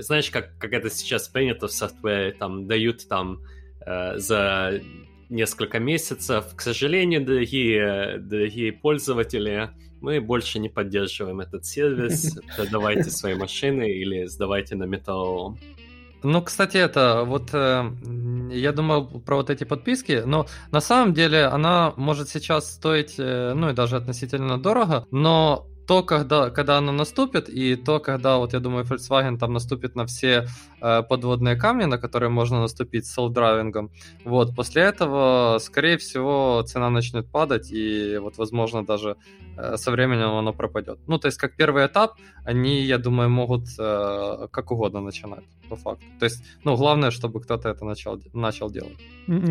знаешь, 0.00 0.30
как, 0.30 0.56
как 0.58 0.72
это 0.72 0.90
сейчас 0.90 1.28
принято 1.28 1.68
в 1.68 1.72
софтвере, 1.72 2.32
там 2.32 2.66
дают 2.66 3.06
там 3.08 3.42
э, 3.86 4.18
за 4.18 4.80
несколько 5.28 5.78
месяцев. 5.78 6.46
К 6.56 6.60
сожалению, 6.60 7.24
дорогие, 7.24 8.18
дорогие 8.18 8.72
пользователи, 8.72 9.70
мы 10.00 10.20
больше 10.20 10.58
не 10.58 10.68
поддерживаем 10.68 11.40
этот 11.40 11.66
сервис. 11.66 12.38
Продавайте 12.56 13.10
свои 13.10 13.34
машины 13.34 13.90
или 13.90 14.24
сдавайте 14.24 14.74
на 14.74 14.84
металлолом. 14.84 15.58
Ну, 16.22 16.42
кстати, 16.42 16.76
это 16.76 17.22
вот 17.24 17.50
э, 17.52 17.90
я 18.50 18.72
думал 18.72 19.06
про 19.20 19.36
вот 19.36 19.50
эти 19.50 19.64
подписки, 19.64 20.22
но 20.26 20.46
на 20.72 20.80
самом 20.80 21.14
деле 21.14 21.44
она 21.44 21.92
может 21.96 22.28
сейчас 22.28 22.72
стоить, 22.72 23.14
э, 23.18 23.52
ну 23.54 23.70
и 23.70 23.72
даже 23.72 23.96
относительно 23.96 24.58
дорого, 24.58 25.06
но 25.10 25.68
то, 25.88 26.02
когда, 26.02 26.50
когда 26.50 26.76
оно 26.76 26.92
наступит, 26.92 27.48
и 27.48 27.74
то, 27.74 27.98
когда, 27.98 28.36
вот 28.36 28.52
я 28.52 28.60
думаю, 28.60 28.84
Volkswagen 28.84 29.38
там 29.38 29.54
наступит 29.54 29.96
на 29.96 30.04
все 30.04 30.46
э, 30.82 31.02
подводные 31.02 31.56
камни, 31.56 31.86
на 31.86 31.96
которые 31.96 32.28
можно 32.28 32.60
наступить 32.60 33.06
с 33.06 33.16
селф-драйвингом, 33.16 33.90
вот, 34.24 34.54
после 34.54 34.82
этого, 34.82 35.58
скорее 35.60 35.96
всего, 35.96 36.62
цена 36.66 36.90
начнет 36.90 37.26
падать, 37.32 37.72
и 37.72 38.18
вот, 38.18 38.36
возможно, 38.36 38.84
даже 38.84 39.16
э, 39.56 39.78
со 39.78 39.90
временем 39.90 40.34
оно 40.34 40.52
пропадет. 40.52 40.98
Ну, 41.06 41.18
то 41.18 41.28
есть, 41.28 41.38
как 41.38 41.56
первый 41.56 41.86
этап, 41.86 42.16
они, 42.44 42.82
я 42.82 42.98
думаю, 42.98 43.30
могут 43.30 43.64
э, 43.78 44.48
как 44.50 44.70
угодно 44.70 45.00
начинать, 45.00 45.44
по 45.69 45.75
факту. 45.75 46.05
То 46.19 46.25
есть, 46.25 46.43
ну, 46.65 46.75
главное, 46.75 47.11
чтобы 47.11 47.41
кто-то 47.41 47.69
это 47.69 47.85
начал, 47.85 48.21
начал 48.33 48.71
делать. 48.71 48.97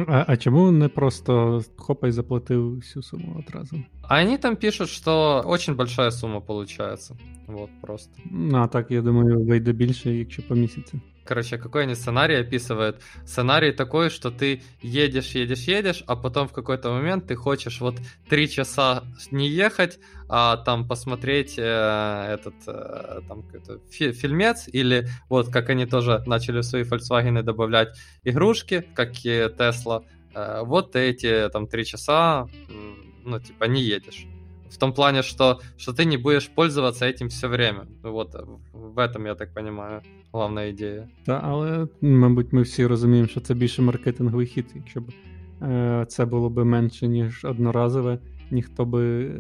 А, 0.07 0.25
а 0.29 0.37
чому 0.37 0.71
не 0.71 0.89
просто 0.89 1.61
хопа 1.77 2.07
и 2.07 2.11
заплатил 2.11 2.81
всю 2.81 3.03
сумму 3.03 3.39
одразу? 3.39 3.77
Они 4.03 4.39
там 4.39 4.57
пишут, 4.57 4.89
что 4.89 5.43
очень 5.47 5.75
большая 5.75 6.11
сумма 6.11 6.41
получается. 6.41 7.17
Вот, 7.47 7.71
просто. 7.81 8.11
Ну, 8.31 8.59
а 8.59 8.69
так, 8.69 8.91
я 8.91 9.03
думаю, 9.03 9.45
вийде 9.45 9.73
більше, 9.73 10.11
якщо 10.11 10.43
по 10.43 10.55
місяці. 10.55 11.01
Короче, 11.28 11.58
какой 11.58 11.84
они 11.84 11.96
сценарий 11.96 12.36
описывают? 12.36 13.02
Сценарий 13.26 13.74
такой, 13.74 14.10
что 14.10 14.32
ты 14.32 14.64
едешь, 14.82 15.32
едешь, 15.36 15.68
едешь, 15.68 16.04
а 16.08 16.16
потом 16.16 16.48
в 16.48 16.54
какой-то 16.54 16.90
момент 16.90 17.28
ты 17.28 17.36
хочешь 17.36 17.82
вот 17.82 18.00
три 18.30 18.50
часа 18.50 19.04
не 19.32 19.50
ехать, 19.50 20.00
а 20.30 20.56
там 20.58 20.88
посмотреть 20.88 21.56
э, 21.58 21.62
этот 21.62 22.56
э, 22.68 23.22
там 23.28 23.44
фи- 23.90 24.14
фильмец, 24.14 24.70
или 24.72 25.08
вот 25.30 25.50
как 25.52 25.70
они 25.70 25.86
тоже 25.86 26.24
начали 26.26 26.60
в 26.60 26.64
свои 26.64 26.84
Volkswagen 26.84 27.44
добавлять 27.44 27.90
игрушки, 28.24 28.86
как 28.96 29.26
и 29.26 29.50
Tesla, 29.58 30.06
э, 30.34 30.62
вот 30.64 30.96
эти 30.96 31.50
там 31.50 31.68
три 31.68 31.86
часа, 31.86 32.48
ну, 33.26 33.40
типа, 33.40 33.66
не 33.66 33.82
едешь. 33.82 34.28
В 34.71 34.77
том 34.79 34.93
плане, 34.93 35.23
что, 35.23 35.61
что 35.77 35.93
ты 35.93 36.07
не 36.07 36.17
будешь 36.17 36.49
пользоваться 36.49 37.05
этим 37.05 37.29
все 37.29 37.49
время. 37.49 37.87
Вот 38.03 38.35
в 38.73 38.99
этом, 38.99 39.27
я 39.27 39.35
так 39.35 39.55
понимаю, 39.55 40.01
головна 40.33 40.63
ідея. 40.63 41.09
Та, 41.27 41.41
але, 41.45 41.89
мабуть, 42.01 42.53
ми 42.53 42.63
всі 42.63 42.87
розуміємо, 42.87 43.29
що 43.29 43.41
це 43.41 43.55
більше 43.55 43.83
маркетинговий 43.83 44.47
хід. 44.47 44.67
Якщо 44.75 45.01
б 45.01 45.05
е, 45.63 46.07
це 46.09 46.25
було 46.25 46.51
б 46.51 46.65
менше, 46.65 47.09
ніж 47.09 47.45
одноразове, 47.45 48.19
ніхто 48.51 48.85
би 48.85 49.31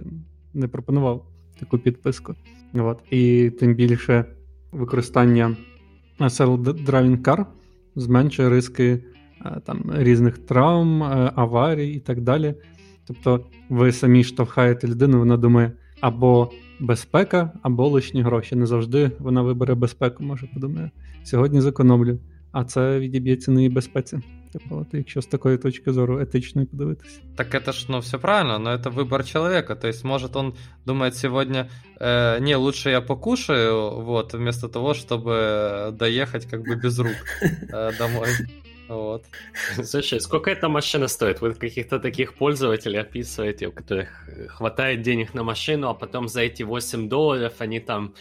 не 0.54 0.68
пропонував 0.68 1.26
таку 1.60 1.78
підписку. 1.78 2.34
От. 2.74 2.98
І 3.10 3.50
тим 3.50 3.74
більше 3.74 4.24
використання 4.72 5.56
self-driving 6.20 7.22
car 7.22 7.46
зменшує 7.96 8.48
риски 8.48 9.04
е, 9.44 9.60
там, 9.66 9.92
різних 9.94 10.38
травм, 10.38 11.02
е, 11.02 11.32
аварій 11.36 11.92
і 11.92 12.00
так 12.00 12.20
далі. 12.20 12.54
Тобто 13.06 13.46
ви 13.68 13.92
самі 13.92 14.24
штовхаєте 14.24 14.86
людину, 14.88 15.18
вона 15.18 15.36
думає 15.36 15.72
або 16.00 16.50
безпека, 16.80 17.52
або 17.62 17.88
лишні 17.88 18.22
гроші. 18.22 18.56
Не 18.56 18.66
завжди 18.66 19.10
вона 19.18 19.42
вибере 19.42 19.74
безпеку, 19.74 20.24
може 20.24 20.46
подумає. 20.46 20.90
Сьогодні 21.24 21.60
зекономлю, 21.60 22.18
а 22.52 22.64
це 22.64 22.98
відіб'ється 22.98 23.50
на 23.50 23.60
її 23.60 23.70
безпеці. 23.70 24.18
Типу, 24.52 24.76
от 24.76 24.86
якщо 24.92 25.22
з 25.22 25.26
такої 25.26 25.58
точки 25.58 25.92
зору 25.92 26.20
етичної 26.20 26.66
подивитися. 26.66 27.20
Так 27.36 27.54
это 27.54 27.72
ж, 27.72 27.86
ну, 27.88 27.98
все 27.98 28.18
правильно, 28.18 28.58
но 28.58 28.70
это 28.70 28.90
выбор 28.90 29.24
человека. 29.24 29.74
То 29.76 29.88
есть, 29.88 30.04
может, 30.04 30.36
он 30.36 30.54
думает 30.86 31.16
сегодня, 31.16 31.70
э, 32.00 32.40
не, 32.40 32.56
лучше 32.56 32.90
я 32.90 33.00
покушаю, 33.00 33.90
вот, 33.90 34.34
вместо 34.34 34.68
того, 34.68 34.92
чтобы 34.92 35.96
доехать 35.98 36.44
как 36.46 36.60
бы 36.60 36.76
без 36.76 36.98
рук 36.98 37.16
э, 37.72 37.98
домой. 37.98 38.28
Вот. 38.87 39.25
Слушай, 39.83 40.19
сколько 40.21 40.49
эта 40.49 40.69
машина 40.69 41.07
стоит? 41.07 41.41
Вы 41.41 41.53
каких-то 41.53 41.99
таких 41.99 42.35
пользователей 42.35 42.99
описываете, 42.99 43.67
у 43.67 43.71
которых 43.71 44.29
хватает 44.47 45.01
денег 45.01 45.33
на 45.33 45.43
машину, 45.43 45.89
а 45.89 45.93
потом 45.93 46.27
за 46.27 46.41
эти 46.41 46.63
8 46.63 47.09
долларов 47.09 47.53
они 47.59 47.79
там, 47.79 48.13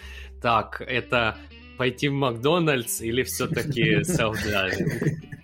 так, 0.42 0.80
это 0.80 1.36
пойти 1.78 2.08
в 2.08 2.14
Макдональдс 2.14 3.00
или 3.00 3.22
все-таки 3.22 4.00
self-driving? 4.00 5.36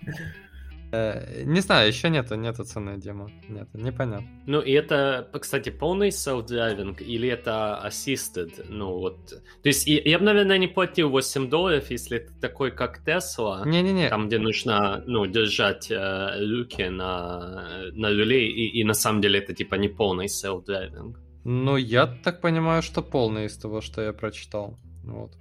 Э, 0.93 1.43
не 1.43 1.61
знаю, 1.61 1.87
еще 1.87 2.09
нету, 2.09 2.35
нету 2.35 2.63
цены 2.63 2.97
демо. 2.97 3.27
Нет, 3.49 3.67
непонятно. 3.73 4.27
Ну, 4.45 4.61
и 4.61 4.71
это, 4.73 5.27
кстати, 5.41 5.71
полный 5.71 6.09
self-driving 6.09 7.03
или 7.03 7.29
это 7.29 7.81
assisted? 7.83 8.65
Ну, 8.69 8.99
вот. 8.99 9.29
То 9.63 9.69
есть, 9.69 9.87
я 9.87 10.19
бы, 10.19 10.25
наверное, 10.25 10.59
не 10.59 10.67
платил 10.67 11.09
8 11.09 11.49
долларов, 11.49 11.89
если 11.89 12.17
это 12.17 12.31
такой, 12.39 12.69
как 12.69 13.01
Tesla. 13.07 13.67
Не-не-не. 13.67 14.09
Там, 14.09 14.27
где 14.27 14.37
нужно, 14.37 15.03
ну, 15.07 15.25
держать 15.25 15.89
э, 15.89 16.57
руки 16.57 16.87
на, 16.89 17.89
на 17.93 18.09
руле, 18.09 18.47
и, 18.47 18.79
и 18.79 18.83
на 18.83 18.93
самом 18.93 19.21
деле 19.21 19.39
это, 19.39 19.55
типа, 19.55 19.75
не 19.75 19.89
полный 19.89 20.27
self-driving. 20.27 21.15
Ну, 21.43 21.77
я 21.77 22.05
так 22.05 22.39
понимаю, 22.39 22.83
что 22.83 23.01
полный 23.01 23.45
из 23.45 23.57
того, 23.57 23.81
что 23.81 24.01
я 24.01 24.13
прочитал. 24.13 24.77
Вот. 25.03 25.31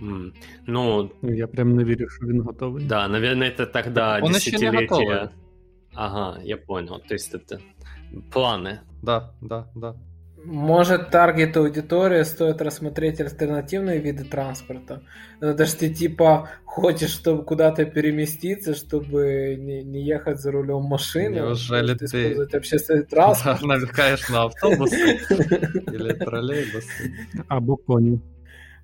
Mm. 0.00 0.32
Ну, 0.66 1.10
я 1.22 1.46
прям 1.46 1.76
не 1.76 1.84
вірю, 1.84 2.08
що 2.08 2.26
він 2.26 2.40
готовий. 2.40 2.84
Да, 2.84 3.08
наверное, 3.08 3.50
это 3.50 3.66
тогда 3.66 4.20
Он 4.22 4.32
десятилетие. 4.32 5.28
Ага, 5.94 6.40
я 6.44 6.56
понял. 6.56 7.00
То 7.08 7.14
есть 7.14 7.34
это 7.34 7.60
планы. 8.32 8.78
Да, 9.02 9.30
да, 9.40 9.66
да. 9.74 9.94
Может, 10.44 11.10
таргет 11.10 11.56
аудитории 11.56 12.24
стоит 12.24 12.62
рассмотреть 12.62 13.20
альтернативные 13.20 14.00
виды 14.00 14.24
транспорта. 14.24 15.02
Но 15.40 15.54
даже 15.54 15.76
ты 15.76 15.94
типа 15.94 16.48
хочешь, 16.64 17.10
чтобы 17.10 17.44
куда-то 17.44 17.84
переместиться, 17.84 18.74
чтобы 18.74 19.56
не, 19.58 19.84
не 19.84 20.04
ехать 20.04 20.40
за 20.40 20.50
рулем 20.50 20.82
машины. 20.82 21.36
Неужели 21.36 21.94
ты 21.94 22.06
использовать 22.06 22.54
общественный 22.54 23.04
транспорт? 23.04 23.60
Да, 23.60 23.66
навыкаешь 23.66 24.28
на 24.30 24.42
автобусы 24.42 25.20
или 25.92 26.12
троллейбусы. 26.12 27.12
Або 27.48 27.76
коні. 27.76 28.20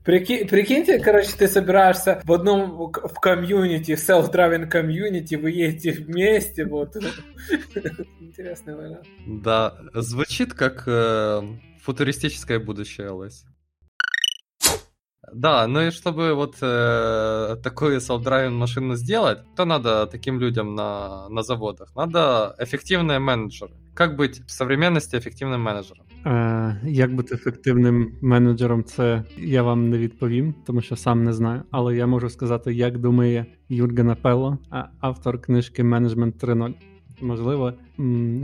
Прики, 0.04 0.44
прикиньте, 0.46 1.00
короче, 1.00 1.32
ты 1.38 1.48
собираешься 1.48 2.22
в 2.26 2.34
одном 2.34 2.92
в 2.92 3.20
комьюнити, 3.22 3.96
в 3.96 4.00
self-driving 4.00 4.68
комьюнити, 4.68 5.36
вы 5.36 5.52
едете 5.52 5.92
вместе, 5.92 6.66
вот. 6.66 6.96
Интересный 8.20 8.76
вариант. 8.76 9.08
Да, 9.26 9.78
звучит 9.94 10.54
как 10.54 10.84
э, 10.88 11.42
футуристическое 11.82 12.60
будущее, 12.60 13.12
Лось. 13.12 13.46
Да, 15.32 15.68
ну 15.68 15.82
и 15.82 15.92
чтобы 15.92 16.34
вот 16.34 16.58
э, 16.62 17.56
такую 17.64 18.00
self-driving 18.00 18.50
машину 18.50 18.96
сделать, 18.96 19.40
то 19.56 19.64
надо 19.64 20.06
таким 20.08 20.38
людям 20.38 20.76
на, 20.76 21.30
на 21.30 21.44
заводах. 21.44 21.96
Надо 21.96 22.56
эффективные 22.60 23.20
менеджеры. 23.20 23.74
Как 23.95 24.17
быть 24.17 24.43
в 24.47 24.51
современности 24.51 25.17
эффективным 25.17 25.59
менеджером? 25.59 26.05
Е, 26.27 26.81
Як 26.85 27.15
бути 27.15 27.35
ефективним 27.35 28.13
менеджером, 28.23 28.85
це 28.85 29.25
я 29.39 29.63
вам 29.63 29.91
не 29.91 29.99
відповім, 29.99 30.55
тому 30.67 30.81
що 30.81 30.97
сам 30.97 31.25
не 31.25 31.33
знаю. 31.33 31.63
Але 31.71 31.97
я 31.97 32.07
можу 32.07 32.31
сказати, 32.31 32.75
як 32.75 32.99
думає 32.99 33.47
Юрген 33.69 34.11
Апелло, 34.11 34.59
автор 35.01 35.41
книжки 35.41 35.85
Менеджмент 35.85 36.45
3.0. 36.45 36.75
Можливо, 37.21 37.73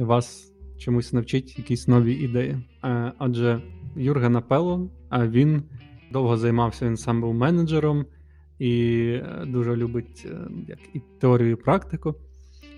вас 0.01 0.53
чомусь 0.79 1.13
навчить 1.13 1.59
якісь 1.59 1.89
нові 1.89 2.15
ідеї. 2.15 2.57
Е, 2.85 3.13
Адже 3.19 3.63
Юрген 3.97 4.37
Апелло, 4.37 4.91
а 5.09 5.27
він 5.27 5.63
довго 6.13 6.37
займався, 6.37 6.87
він 6.87 6.97
сам 6.97 7.21
був 7.21 7.35
менеджером 7.35 8.07
і 8.59 8.95
е, 9.07 9.45
дуже 9.47 9.77
любить 9.77 10.27
е, 10.31 10.49
як 10.69 10.79
і 10.95 11.01
теорію, 11.21 11.51
і 11.53 11.57
практику. 11.57 12.15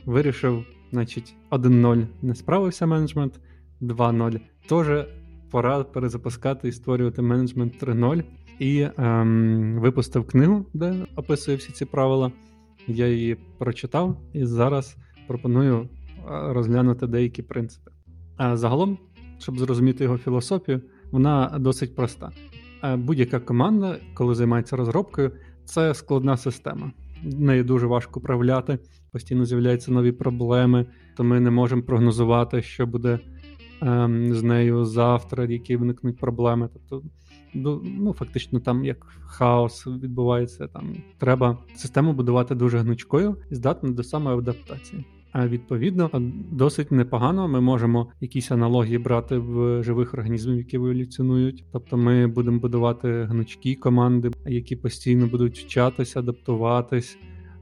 Вирішив, 0.05 0.65
значить, 0.92 1.36
1.0 1.52 2.08
не 2.22 2.36
справився 2.36 2.86
менеджмент, 2.86 3.40
2.0 3.82 4.40
теж 4.68 5.08
пора 5.52 5.84
перезапускати 5.84 6.68
і 6.68 6.72
створювати 6.72 7.22
менеджмент 7.22 7.84
3.0. 7.84 8.24
І 8.60 8.88
ем, 8.98 9.80
випустив 9.80 10.28
книгу, 10.28 10.66
де 10.74 11.06
описує 11.16 11.58
всі 11.58 11.72
ці 11.72 11.86
правила. 11.86 12.32
Я 12.88 13.08
її 13.08 13.38
прочитав 13.58 14.18
і 14.34 14.46
зараз 14.46 14.98
пропоную 15.28 15.82
е, 15.82 15.88
розглянути 16.54 17.08
деякі 17.08 17.42
принципи. 17.42 17.92
А 18.38 18.58
загалом, 18.58 18.98
щоб 19.40 19.60
зрозуміти 19.60 20.04
його 20.04 20.18
філософію, 20.18 20.82
вона 21.12 21.58
досить 21.60 21.96
проста. 21.96 22.32
Е, 22.84 22.96
будь-яка 22.96 23.40
команда, 23.40 23.98
коли 24.14 24.36
займається 24.36 24.76
розробкою, 24.76 25.32
це 25.66 25.94
складна 25.94 26.38
система. 26.38 26.92
Нею 27.24 27.64
дуже 27.64 27.88
важко 27.88 28.20
управляти, 28.20 28.80
постійно 29.12 29.46
з'являються 29.46 29.92
нові 29.92 30.12
проблеми, 30.12 30.86
то 31.18 31.24
ми 31.24 31.40
не 31.40 31.52
можемо 31.52 31.82
прогнозувати, 31.82 32.62
що 32.62 32.88
буде 32.88 33.20
ем, 33.82 34.34
з 34.34 34.44
нею 34.44 34.86
завтра, 34.86 35.46
які 35.46 35.76
виникнуть 35.76 36.18
проблеми. 36.18 36.70
Тобто, 36.74 37.04
ну, 37.84 38.14
фактично, 38.14 38.60
там 38.60 38.86
як 38.86 39.06
хаос 39.22 39.88
відбувається, 39.88 40.68
там 40.68 40.96
треба 41.18 41.58
систему 41.76 42.14
будувати 42.14 42.56
дуже 42.56 42.78
гнучкою 42.78 43.38
і 43.52 43.56
здатною 43.56 43.96
до 43.96 44.04
самоадаптації. 44.04 45.06
А 45.32 45.48
відповідно, 45.48 46.10
досить 46.52 46.92
непогано 46.92 47.48
ми 47.48 47.62
можемо 47.62 48.12
якісь 48.22 48.52
аналогії 48.52 48.98
брати 48.98 49.38
в 49.38 49.84
живих 49.84 50.14
організмів, 50.14 50.58
які 50.58 50.76
еволюціонують. 50.76 51.66
Тобто, 51.72 51.98
ми 51.98 52.28
будемо 52.28 52.60
будувати 52.60 53.24
гнучкі 53.24 53.76
команди, 53.76 54.32
які 54.46 54.76
постійно 54.76 55.28
будуть 55.28 55.60
вчатися, 55.60 56.20
адаптуватись, 56.20 57.18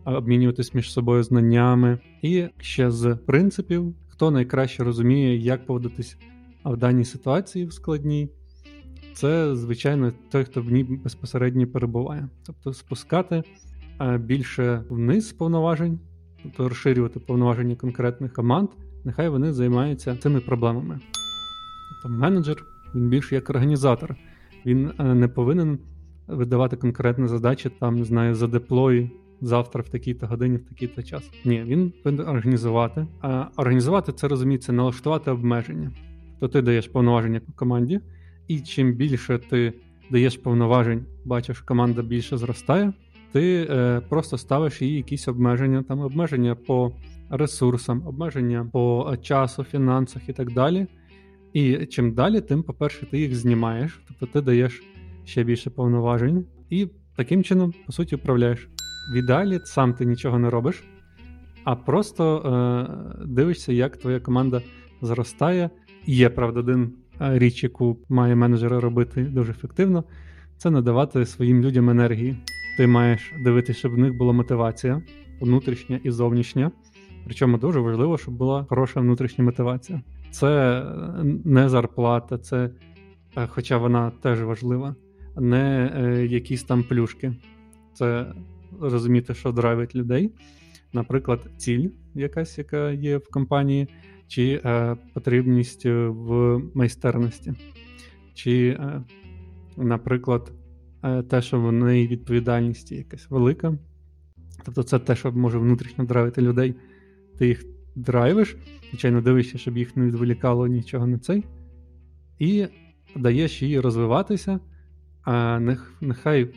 обмінюватись 0.05 0.73
між 0.73 0.91
собою 0.91 1.23
знаннями. 1.23 1.99
І 2.21 2.45
ще 2.57 2.91
з 2.91 3.15
принципів, 3.15 3.95
хто 4.07 4.31
найкраще 4.31 4.83
розуміє, 4.83 5.37
як 5.37 5.65
поводитись 5.65 6.17
в 6.65 6.77
даній 6.77 7.05
ситуації 7.05 7.65
в 7.65 7.73
складній. 7.73 8.29
Це, 9.13 9.55
звичайно, 9.55 10.13
той, 10.31 10.43
хто 10.43 10.61
в 10.61 10.71
ній 10.71 10.83
безпосередньо 10.83 11.67
перебуває. 11.67 12.29
Тобто 12.45 12.73
спускати 12.73 13.43
більше 14.19 14.83
вниз 14.89 15.31
повноважень, 15.33 15.99
тобто 16.43 16.69
розширювати 16.69 17.19
повноваження 17.19 17.75
конкретних 17.75 18.33
команд, 18.33 18.69
нехай 19.03 19.29
вони 19.29 19.53
займаються 19.53 20.15
цими 20.15 20.39
проблемами. 20.39 20.99
Тобто 22.03 22.17
менеджер, 22.17 22.65
він 22.95 23.09
більше 23.09 23.35
як 23.35 23.49
організатор, 23.49 24.15
він 24.65 24.91
е, 24.99 25.03
не 25.03 25.27
повинен 25.27 25.79
видавати 26.27 26.75
конкретні 26.75 27.27
задачі, 27.27 27.71
там, 27.79 27.95
не 27.95 28.05
знаю, 28.05 28.35
за 28.35 28.47
деплой 28.47 29.11
завтра 29.41 29.81
в 29.81 29.89
такій-то 29.89 30.27
годині, 30.27 30.57
в 30.57 30.65
такий-то 30.69 31.03
час. 31.03 31.31
Ні, 31.45 31.63
він 31.67 31.93
повинен 32.03 32.27
організувати. 32.27 33.07
А 33.21 33.45
організувати 33.57 34.11
це 34.11 34.27
розуміється, 34.27 34.71
налаштувати 34.71 35.31
обмеження. 35.31 35.91
То 36.39 36.47
ти 36.47 36.61
даєш 36.61 36.87
повноваження 36.87 37.41
команді, 37.55 37.99
і 38.47 38.59
чим 38.59 38.93
більше 38.93 39.39
ти 39.49 39.73
даєш 40.11 40.37
повноважень, 40.37 41.05
бачиш, 41.25 41.59
команда 41.59 42.01
більше 42.01 42.37
зростає 42.37 42.93
ти 43.31 43.67
е, 43.69 44.01
просто 44.09 44.37
ставиш 44.37 44.81
їй 44.81 44.95
якісь 44.95 45.27
обмеження, 45.27 45.83
там 45.83 45.99
обмеження 45.99 46.55
по 46.55 46.91
ресурсам, 47.29 48.07
обмеження 48.07 48.69
по 48.73 49.15
часу, 49.21 49.63
фінансах 49.63 50.29
і 50.29 50.33
так 50.33 50.51
далі. 50.51 50.87
І 51.53 51.85
чим 51.85 52.13
далі, 52.13 52.41
тим, 52.41 52.63
по-перше, 52.63 53.05
ти 53.05 53.19
їх 53.19 53.35
знімаєш, 53.35 54.01
тобто 54.07 54.25
ти 54.25 54.41
даєш 54.41 54.83
ще 55.25 55.43
більше 55.43 55.69
повноважень, 55.69 56.45
і 56.69 56.87
таким 57.15 57.43
чином, 57.43 57.73
по 57.85 57.91
суті, 57.91 58.15
управляєш. 58.15 58.69
В 59.13 59.15
ідеалі 59.15 59.59
сам 59.63 59.93
ти 59.93 60.05
нічого 60.05 60.39
не 60.39 60.49
робиш, 60.49 60.83
а 61.63 61.75
просто 61.75 62.37
е, 62.37 63.25
дивишся, 63.25 63.73
як 63.73 63.97
твоя 63.97 64.19
команда 64.19 64.61
зростає. 65.01 65.69
Є, 66.05 66.29
правда, 66.29 66.59
один 66.59 66.93
е, 67.21 67.39
річ, 67.39 67.63
яку 67.63 67.97
має 68.09 68.35
менеджер 68.35 68.71
робити 68.71 69.23
дуже 69.23 69.51
ефективно, 69.51 70.03
це 70.57 70.69
надавати 70.69 71.25
своїм 71.25 71.61
людям 71.61 71.89
енергії 71.89 72.35
ти 72.79 72.87
маєш 72.87 73.33
дивитися, 73.39 73.79
щоб 73.79 73.91
в 73.91 73.97
них 73.97 74.17
була 74.17 74.33
мотивація, 74.33 75.01
внутрішня 75.39 75.99
і 76.03 76.11
зовнішня. 76.11 76.71
Причому 77.25 77.57
дуже 77.57 77.79
важливо, 77.79 78.17
щоб 78.17 78.33
була 78.33 78.65
хороша 78.69 78.99
внутрішня 78.99 79.43
мотивація. 79.43 80.01
Це 80.31 80.83
не 81.45 81.69
зарплата, 81.69 82.37
це, 82.37 82.69
е, 83.37 83.47
хоча 83.47 83.77
вона 83.77 84.11
теж 84.21 84.43
важлива, 84.43 84.95
не 85.37 85.93
е, 85.95 86.25
якісь 86.25 86.63
там 86.63 86.83
плюшки. 86.83 87.33
Це 87.93 88.33
розуміти, 88.81 89.33
що 89.33 89.51
драйвить 89.51 89.95
людей. 89.95 90.31
Наприклад, 90.93 91.39
ціль, 91.57 91.89
якась, 92.15 92.57
яка 92.57 92.91
є 92.91 93.17
в 93.17 93.29
компанії, 93.31 93.87
чи 94.27 94.61
е, 94.65 94.95
потрібність 95.13 95.85
в 95.85 96.61
майстерності, 96.73 97.53
чи, 98.33 98.67
е, 98.79 99.03
наприклад, 99.77 100.51
Е, 100.51 100.58
те, 101.29 101.41
що 101.41 101.59
в 101.59 101.71
неї 101.71 102.07
відповідальність 102.07 102.91
якась 102.91 103.29
велика. 103.29 103.77
Тобто 104.65 104.83
це 104.83 104.99
те, 104.99 105.15
що 105.15 105.31
може 105.31 105.57
внутрішньо 105.57 106.05
драйвити 106.05 106.41
людей. 106.41 106.75
Ти 107.37 107.47
їх 107.47 107.65
драйвиш, 107.95 108.57
звичайно, 108.89 109.21
дивишся, 109.21 109.57
щоб 109.57 109.77
їх 109.77 109.97
не 109.97 110.05
відволікало 110.05 110.67
нічого 110.67 111.07
на 111.07 111.17
цей. 111.19 111.43
І 112.39 112.67
даєш 113.15 113.61
їй 113.61 113.79
розвиватися. 113.79 114.59
А 115.23 115.59
нехай 116.01 116.43
в 116.43 116.53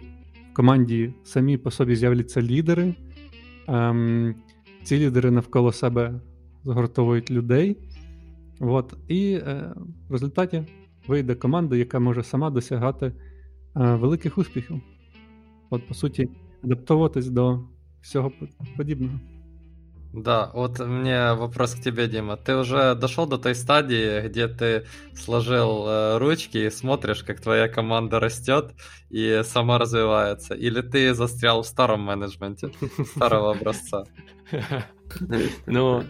команді 0.54 1.14
самі 1.24 1.56
по 1.56 1.70
собі 1.70 1.96
з'являться 1.96 2.42
лідери. 2.42 2.94
Ем, 3.68 4.34
ці 4.82 4.98
лідери 4.98 5.30
навколо 5.30 5.72
себе 5.72 6.20
згортовують 6.64 7.30
людей. 7.30 7.76
От, 8.60 8.94
І 9.08 9.32
е, 9.32 9.74
в 10.08 10.12
результаті 10.12 10.62
вийде 11.08 11.34
команда, 11.34 11.76
яка 11.76 11.98
може 11.98 12.22
сама 12.22 12.50
досягати 12.50 13.12
великих 13.73 14.37
успіхів. 14.37 14.81
От, 15.69 15.87
по 15.87 15.93
суті, 15.93 16.29
адаптуватись 16.63 17.27
до 17.27 17.59
всього 18.01 18.31
подібного. 18.77 19.19
Да, 20.13 20.51
вот 20.53 20.79
мне 20.79 21.33
вопрос 21.33 21.75
к 21.75 21.83
тебе, 21.83 22.07
Дима. 22.07 22.37
Ты 22.37 22.55
уже 22.55 22.95
дошел 22.95 23.27
до 23.27 23.37
той 23.37 23.53
стадии, 23.53 24.21
где 24.27 24.47
ты 24.47 24.85
сложил 25.13 25.85
э, 25.87 26.17
ручки 26.17 26.57
и 26.57 26.71
смотришь, 26.71 27.23
как 27.23 27.41
твоя 27.41 27.67
команда 27.67 28.19
растет 28.19 28.73
и 29.11 29.41
сама 29.43 29.77
развивается? 29.77 30.55
Или 30.55 30.81
ты 30.81 31.13
застрял 31.13 31.61
в 31.61 31.67
старом 31.67 32.01
менеджменте, 32.01 32.71
старого 33.05 33.51
образца? 33.51 34.05
Ну, 35.67 36.03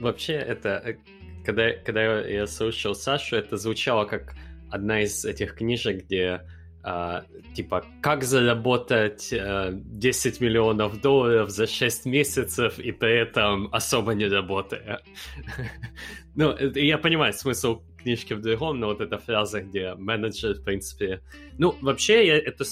вообще 0.00 0.34
это, 0.34 0.80
э, 0.84 0.96
когда, 1.44 1.72
когда 1.84 2.20
я 2.20 2.46
слушал 2.46 2.94
Сашу, 2.94 3.36
это 3.36 3.56
звучало 3.56 4.04
как 4.04 4.34
одна 4.70 5.02
из 5.02 5.24
этих 5.24 5.54
книжек, 5.56 6.04
где 6.04 6.40
Uh, 6.83 7.23
типа, 7.53 7.85
как 8.01 8.23
заработать 8.23 9.31
uh, 9.31 9.69
э, 9.69 9.71
10 9.73 10.41
миллионов 10.41 10.99
долларов 10.99 11.51
за 11.51 11.67
6 11.67 12.05
месяцев 12.05 12.79
и 12.79 12.91
при 12.91 13.19
этом 13.19 13.69
особо 13.71 14.15
не 14.15 14.25
работая. 14.25 14.99
ну, 16.35 16.57
я 16.57 16.97
понимаю 16.97 17.33
смысл 17.33 17.83
книжки 17.97 18.33
в 18.33 18.41
другом, 18.41 18.79
но 18.79 18.87
вот 18.87 18.99
эта 18.99 19.19
фраза, 19.19 19.61
где 19.61 19.93
менеджер, 19.93 20.55
в 20.55 20.63
принципе... 20.63 21.21
Ну, 21.59 21.75
вообще, 21.81 22.25
я 22.25 22.37
эту 22.37 22.65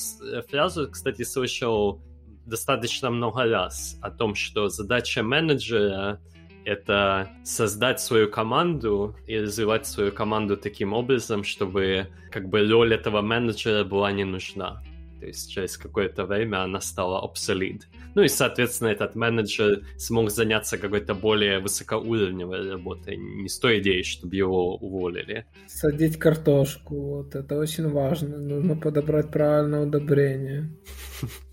фразу, 0.50 0.90
кстати, 0.90 1.22
слышал 1.22 2.02
достаточно 2.48 3.12
много 3.12 3.46
раз 3.46 3.98
о 4.02 4.10
том, 4.10 4.34
что 4.34 4.70
задача 4.70 5.22
менеджера 5.22 6.20
это 6.66 7.30
создать 7.44 8.00
свою 8.00 8.30
команду 8.30 9.16
и 9.28 9.40
развивать 9.40 9.88
свою 9.88 10.12
команду 10.12 10.58
таким 10.58 10.94
образом, 10.94 11.44
чтобы 11.44 12.08
как 12.32 12.50
бы 12.50 12.68
роль 12.68 12.94
этого 12.94 13.22
менеджера 13.22 13.84
была 13.84 14.12
не 14.12 14.24
нужна. 14.24 14.82
То 15.20 15.26
есть 15.26 15.52
через 15.52 15.78
какое-то 15.78 16.26
время 16.26 16.64
она 16.64 16.80
стала 16.80 17.22
obsolete. 17.22 17.84
Ну 18.16 18.24
и, 18.24 18.28
соответственно, 18.30 18.90
этот 18.90 19.16
менеджер 19.16 19.82
смог 19.98 20.32
заняться 20.32 20.78
какой-то 20.78 21.14
более 21.14 21.60
высокоуровневой 21.60 22.72
работой. 22.72 23.18
Не 23.18 23.50
с 23.50 23.60
той 23.60 23.80
идеей, 23.80 24.04
чтобы 24.04 24.36
его 24.36 24.78
уволили. 24.78 25.46
Садить 25.68 26.18
картошку, 26.18 27.18
вот 27.18 27.36
это 27.36 27.58
очень 27.58 27.90
важно. 27.90 28.38
Нужно 28.38 28.76
подобрать 28.76 29.30
правильное 29.30 29.86
удобрение. 29.86 30.70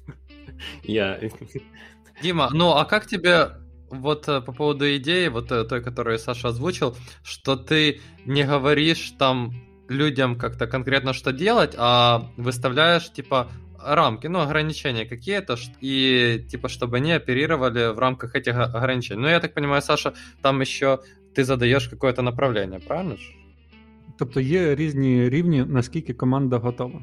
Я... 0.84 1.20
Дима, 2.22 2.50
ну 2.52 2.70
а 2.70 2.84
как 2.84 3.06
тебе 3.06 3.50
вот 3.89 4.27
э, 4.27 4.41
по 4.41 4.51
поводу 4.51 4.85
идеи, 4.95 5.27
вот 5.27 5.51
э, 5.51 5.63
той, 5.65 5.83
которую 5.83 6.19
Саша 6.19 6.49
озвучил, 6.49 6.95
что 7.23 7.55
ты 7.55 8.01
не 8.25 8.43
говоришь 8.43 9.13
там 9.19 9.53
людям 9.89 10.37
как-то 10.37 10.67
конкретно 10.67 11.13
что 11.13 11.31
делать, 11.31 11.75
а 11.77 12.31
выставляешь 12.37 13.11
типа 13.11 13.49
рамки, 13.83 14.27
ну, 14.27 14.39
ограничения 14.39 15.05
какие-то, 15.05 15.57
и 15.81 16.45
типа, 16.49 16.69
чтобы 16.69 16.97
они 16.97 17.11
оперировали 17.11 17.93
в 17.93 17.99
рамках 17.99 18.35
этих 18.35 18.57
ограничений. 18.57 19.21
Ну, 19.21 19.27
я 19.27 19.39
так 19.39 19.53
понимаю, 19.53 19.81
Саша, 19.81 20.13
там 20.41 20.61
еще 20.61 20.99
ти 21.33 21.43
задаєш 21.43 21.87
какое-то 21.87 22.21
направлення, 22.21 22.79
правильно? 22.87 23.15
ж? 23.15 23.23
Тобто 24.17 24.39
є 24.39 24.75
різні 24.75 25.29
рівні, 25.29 25.65
наскільки 25.67 26.13
команда 26.13 26.57
готова. 26.57 27.01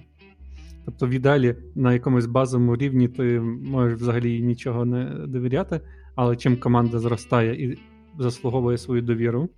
Тобто, 0.85 1.07
в 1.07 1.11
ідеалі 1.11 1.57
на 1.75 1.93
якомусь 1.93 2.27
базовому 2.27 2.77
рівні 2.77 3.09
ти 3.09 3.41
можеш 3.41 4.01
взагалі 4.01 4.43
нічого 4.43 4.85
не 4.85 5.05
довіряти, 5.05 5.81
Але 6.16 6.36
чим 6.36 6.58
команда 6.58 7.00
зростає 7.00 7.66
і 7.66 7.80
заслуговує 8.20 8.78
свою 8.78 9.02
довіру, 9.02 9.50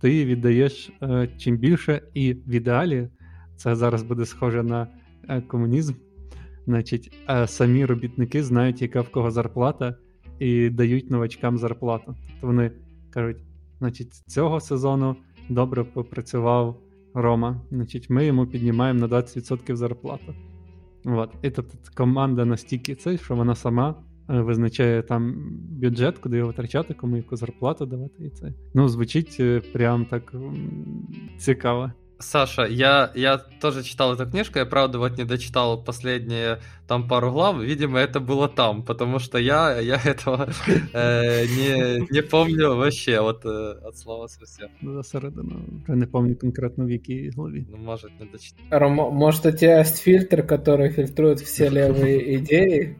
ти 0.00 0.10
її 0.10 0.24
віддаєш 0.24 0.90
е, 1.02 1.28
чим 1.38 1.56
більше, 1.56 2.02
і 2.14 2.32
в 2.32 2.50
ідеалі 2.50 3.08
це 3.56 3.76
зараз 3.76 4.02
буде 4.02 4.26
схоже 4.26 4.62
на 4.62 4.86
е, 5.28 5.40
комунізм. 5.40 5.94
Значить, 6.66 7.12
е, 7.28 7.46
самі 7.46 7.84
робітники 7.84 8.42
знають, 8.42 8.82
яка 8.82 9.00
в 9.00 9.08
кого 9.08 9.30
зарплата, 9.30 9.94
і 10.38 10.70
дають 10.70 11.10
новачкам 11.10 11.58
зарплату. 11.58 12.16
Тобто 12.28 12.46
вони 12.46 12.70
кажуть: 13.10 13.36
значить, 13.78 14.14
цього 14.14 14.60
сезону 14.60 15.16
добре 15.48 15.84
попрацював 15.84 16.80
Рома, 17.14 17.60
значить, 17.70 18.10
ми 18.10 18.26
йому 18.26 18.46
піднімаємо 18.46 19.00
на 19.00 19.08
20% 19.08 19.76
зарплату. 19.76 20.34
От. 21.04 21.30
І 21.42 21.50
тобто 21.50 21.78
команда 21.94 22.44
настільки 22.44 22.94
це, 22.94 23.18
що 23.18 23.36
вона 23.36 23.54
сама 23.54 23.94
визначає 24.29 25.01
там 25.01 25.35
бюджет, 25.69 26.17
куди 26.17 26.37
його 26.37 26.47
витрачати, 26.47 26.93
кому 26.93 27.17
яку 27.17 27.35
зарплату 27.35 27.85
давати. 27.85 28.23
І 28.25 28.29
це. 28.29 28.53
Ну, 28.73 28.89
звучить 28.89 29.37
е, 29.39 29.61
прям 29.73 30.05
так 30.05 30.33
цікаво. 31.37 31.91
Саша, 32.19 32.65
я, 32.65 33.11
я 33.15 33.37
тоже 33.37 33.83
читал 33.83 34.13
эту 34.13 34.29
книжку, 34.29 34.59
я 34.59 34.65
правда 34.65 34.99
вот 34.99 35.17
не 35.17 35.25
дочитал 35.25 35.83
последние 35.83 36.59
там 36.87 37.07
пару 37.07 37.31
глав, 37.31 37.61
видимо, 37.61 37.99
это 37.99 38.21
было 38.21 38.47
там, 38.47 38.83
потому 38.83 39.19
что 39.19 39.37
я, 39.37 39.79
я 39.81 39.99
этого 40.05 40.49
э, 40.93 41.45
не, 41.45 42.07
не 42.09 42.21
помню 42.21 42.75
вообще 42.75 43.19
вот 43.19 43.45
э, 43.45 43.73
от 43.83 43.97
слова 43.97 44.27
совсем. 44.27 44.69
За 44.81 45.03
середину, 45.03 45.61
вже 45.83 45.95
не 45.95 46.05
помню 46.05 46.35
конкретно 46.35 46.85
в 46.85 46.91
якій 46.91 47.29
главі. 47.29 47.65
Ну, 47.71 47.77
может, 47.77 48.11
не 48.19 48.25
дочитал. 48.25 48.79
Ром, 48.79 48.93
может, 48.93 49.45
у 49.45 49.51
тебя 49.51 49.79
есть 49.79 49.97
фильтр, 49.97 50.47
который 50.47 50.91
фильтрует 50.91 51.41
все 51.41 51.69
левые 51.69 52.37
идеи? 52.37 52.95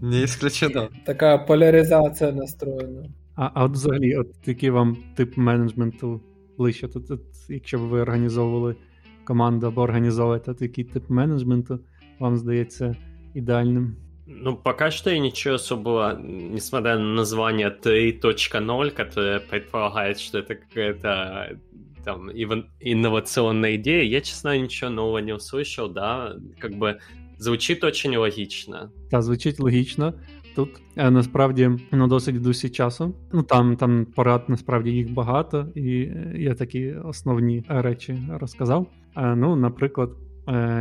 Не 0.00 0.24
исключено. 0.24 0.88
Такая 1.06 1.38
поляризация 1.38 2.32
настроена. 2.32 3.08
А, 3.36 3.50
а 3.54 3.64
от 3.64 3.72
взагалі, 3.72 4.16
от 4.16 4.28
який 4.46 4.70
вам 4.70 4.96
тип 5.16 5.36
менеджменту 5.36 6.20
ближче? 6.58 6.88
Тут, 6.88 7.08
тут, 7.08 7.20
якщо 7.48 7.78
б 7.78 7.80
ви 7.80 8.00
організовували 8.00 8.76
команду 9.24 9.66
або 9.66 9.82
організовуєте, 9.82 10.54
то 10.54 10.64
який 10.64 10.84
тип 10.84 11.10
менеджменту 11.10 11.80
вам 12.18 12.36
здається 12.36 12.96
ідеальним? 13.34 13.96
Ну, 14.26 14.56
пока 14.56 14.90
что 14.90 15.10
я 15.10 15.18
ничего 15.18 15.54
особого, 15.54 16.12
несмотря 16.18 16.98
на 16.98 17.14
название 17.14 17.68
3.0, 17.68 18.90
которое 18.90 19.40
предполагает, 19.40 20.18
что 20.18 20.38
это 20.38 20.54
какая-то 20.54 21.58
там 22.04 22.30
инновационная 22.30 23.76
идея, 23.76 24.02
я, 24.02 24.20
честно, 24.20 24.58
ничего 24.58 24.90
нового 24.90 25.18
не 25.18 25.32
услышал, 25.32 25.88
да, 25.88 26.36
как 26.58 26.72
бы 26.72 26.98
звучит 27.39 27.83
очень 27.83 28.17
логично. 28.17 28.91
Та, 29.11 29.21
звучить 29.21 29.59
логічно. 29.59 30.13
Тут 30.55 30.69
е, 30.95 31.11
насправді 31.11 31.71
ну, 31.91 32.07
досить 32.07 32.41
досі 32.41 32.69
часу. 32.69 33.15
Ну 33.33 33.43
там 33.43 33.75
там 33.75 34.05
порад 34.05 34.45
насправді 34.47 34.91
їх 34.91 35.13
багато, 35.13 35.67
і 35.75 36.01
е, 36.01 36.33
я 36.37 36.55
такі 36.55 36.93
основні 36.93 37.63
речі 37.67 38.19
розказав. 38.29 38.87
Е, 39.17 39.35
ну, 39.35 39.55
наприклад, 39.55 40.09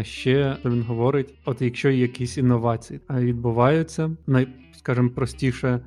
ще 0.03 0.57
він 0.65 0.83
говорить: 0.83 1.35
от 1.45 1.63
якщо 1.63 1.91
якісь 1.91 2.39
інновації 2.39 3.01
відбуваються, 3.11 4.17
скажімо, 4.73 5.11
простіше, 5.11 5.81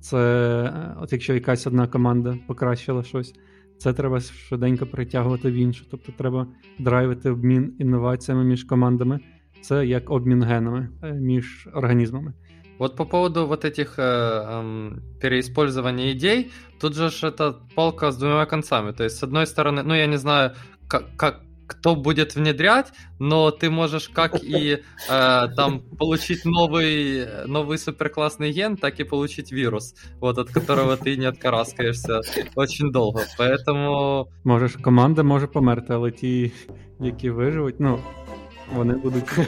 це 0.00 0.94
от 1.00 1.12
якщо 1.12 1.34
якась 1.34 1.66
одна 1.66 1.86
команда 1.86 2.38
покращила 2.46 3.02
щось. 3.02 3.34
Це 3.78 3.92
треба 3.92 4.20
швиденько 4.20 4.86
притягувати 4.86 5.50
в 5.50 5.54
іншу. 5.54 5.84
Тобто 5.90 6.12
треба 6.12 6.46
драйвити 6.78 7.30
обмін 7.30 7.74
інноваціями 7.78 8.44
між 8.44 8.64
командами. 8.64 9.20
Це 9.61 9.85
як 9.85 10.09
обмін 10.09 10.43
генами 10.43 10.89
між 11.03 11.67
організмами. 11.73 12.33
Вот 12.77 12.95
по 12.95 13.05
поводу 13.05 13.47
вот 13.47 13.63
этих 13.63 13.97
э, 13.97 14.03
э, 14.03 14.91
переиспользования 15.21 16.11
идей, 16.11 16.51
тут 16.79 16.93
же 16.93 17.27
это 17.27 17.55
палка 17.75 18.11
с 18.11 18.17
двумя 18.17 18.45
концами. 18.45 18.91
То 18.91 19.03
есть, 19.03 19.17
с 19.17 19.23
одной 19.23 19.45
стороны, 19.45 19.81
ну, 19.83 19.93
я 19.93 20.07
не 20.07 20.17
знаю, 20.17 20.51
как, 20.87 21.05
как 21.15 21.41
кто 21.67 21.95
будет 21.95 22.35
внедрять, 22.35 22.93
но 23.19 23.49
ты 23.49 23.69
можешь 23.69 24.09
как 24.09 24.43
и 24.43 24.83
э, 25.09 25.47
там 25.55 25.79
получить 25.97 26.45
новый, 26.45 27.25
новый 27.47 27.77
суперклассный 27.77 28.51
ген, 28.51 28.77
так 28.77 28.99
и 28.99 29.03
получить 29.03 29.51
вирус, 29.51 29.95
вот 30.19 30.37
от 30.37 30.49
которого 30.49 30.95
ты 30.97 31.17
не 31.17 31.25
откараскаешься 31.25 32.21
очень 32.55 32.91
долго. 32.91 33.23
Поэтому... 33.39 34.27
Можеш, 34.43 34.75
команда 34.75 35.23
може 35.23 35.47
померти, 35.47 35.93
але 35.93 36.11
ті, 36.11 36.51
які 36.99 37.29
виживуть, 37.29 37.79
ну, 37.79 37.99
вони 38.73 38.93
будуть. 38.93 39.29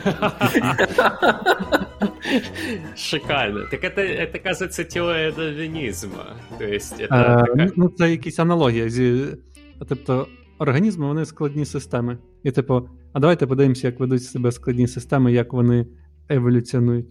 Шикарно. 2.95 3.65
Так 3.71 3.83
это, 3.83 4.01
это 4.01 4.39
кажется, 4.39 4.83
теория 4.83 5.31
дарвинізма. 5.31 6.35
То 6.57 6.65
есть, 6.65 6.99
это 6.99 7.07
а, 7.09 7.45
така... 7.45 7.71
Ну, 7.75 7.89
це 7.89 8.11
якісь 8.11 8.39
аналогія. 8.39 8.89
Зі... 8.89 9.25
Тобто, 9.89 10.27
організми 10.59 11.07
вони 11.07 11.25
складні 11.25 11.65
системи. 11.65 12.17
І, 12.43 12.51
типу, 12.51 12.89
а 13.13 13.19
давайте 13.19 13.47
подивимося, 13.47 13.87
як 13.87 13.99
ведуть 13.99 14.23
себе 14.23 14.51
складні 14.51 14.87
системи, 14.87 15.33
як 15.33 15.53
вони 15.53 15.85
еволюціонують. 16.29 17.07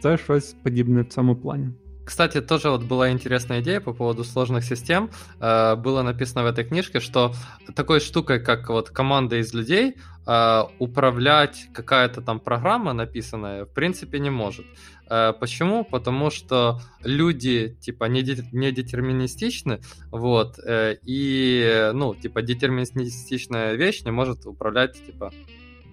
Це 0.00 0.16
щось 0.16 0.52
подібне 0.52 1.02
в 1.02 1.06
цьому 1.06 1.36
плані. 1.36 1.68
Кстати, 2.09 2.41
тоже 2.41 2.71
вот 2.71 2.81
была 2.85 3.11
интересная 3.11 3.61
идея 3.61 3.79
по 3.79 3.93
поводу 3.93 4.23
сложных 4.23 4.63
систем. 4.63 5.11
Э, 5.39 5.75
было 5.75 6.01
написано 6.01 6.41
в 6.41 6.47
этой 6.47 6.63
книжке, 6.63 6.99
что 6.99 7.35
такой 7.75 7.99
штукой, 7.99 8.39
как 8.39 8.67
вот 8.69 8.89
команда 8.89 9.35
из 9.35 9.53
людей, 9.53 9.95
э, 10.25 10.63
управлять 10.79 11.67
какая-то 11.71 12.23
там 12.23 12.39
программа 12.39 12.93
написанная, 12.93 13.65
в 13.65 13.73
принципе, 13.73 14.17
не 14.17 14.31
может. 14.31 14.65
Э, 15.07 15.33
почему? 15.39 15.83
Потому 15.83 16.31
что 16.31 16.81
люди, 17.03 17.77
типа, 17.79 18.05
не, 18.05 18.23
не 18.53 18.71
детерминистичны, 18.71 19.79
вот, 20.09 20.57
и, 20.67 21.91
ну, 21.93 22.15
типа, 22.15 22.41
детерминистичная 22.41 23.75
вещь 23.75 24.01
не 24.03 24.09
может 24.09 24.47
управлять, 24.47 25.05
типа, 25.05 25.31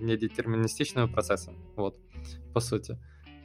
недетерминистичными 0.01 1.09
процессами, 1.09 1.59
вот, 1.77 1.95
по 2.55 2.61
сути. 2.61 2.97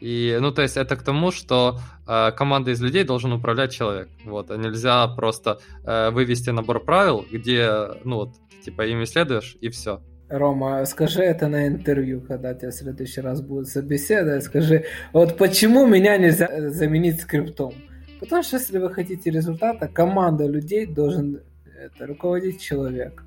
И, 0.01 0.37
ну, 0.41 0.51
то 0.51 0.63
есть 0.63 0.77
это 0.77 0.95
к 0.95 1.03
тому, 1.03 1.31
что 1.31 1.79
э, 2.07 2.31
команда 2.31 2.71
из 2.71 2.81
людей 2.81 3.03
должен 3.03 3.31
управлять 3.33 3.71
человек. 3.71 4.09
Вот, 4.25 4.49
а 4.49 4.57
нельзя 4.57 5.07
просто 5.07 5.59
э, 5.85 6.09
вывести 6.09 6.49
набор 6.49 6.83
правил, 6.83 7.23
где, 7.31 7.69
ну, 8.03 8.15
вот, 8.15 8.29
типа, 8.65 8.87
ими 8.87 9.05
следуешь, 9.05 9.57
и 9.61 9.69
все. 9.69 10.01
Рома, 10.27 10.85
скажи 10.85 11.21
это 11.21 11.47
на 11.47 11.67
интервью, 11.67 12.21
когда 12.21 12.53
тебя 12.53 12.71
в 12.71 12.73
следующий 12.73 13.21
раз 13.21 13.41
будет 13.41 13.67
собеседовать. 13.67 14.43
Скажи, 14.43 14.85
вот 15.13 15.37
почему 15.37 15.85
меня 15.85 16.17
нельзя 16.17 16.47
э, 16.47 16.69
заменить 16.69 17.21
скриптом? 17.21 17.73
Потому 18.19 18.41
что 18.41 18.57
если 18.57 18.79
вы 18.79 18.89
хотите 18.91 19.29
результата, 19.29 19.87
команда 19.87 20.47
людей 20.47 20.85
должен 20.85 21.41
это, 21.79 22.07
руководить 22.07 22.61
человек. 22.61 23.23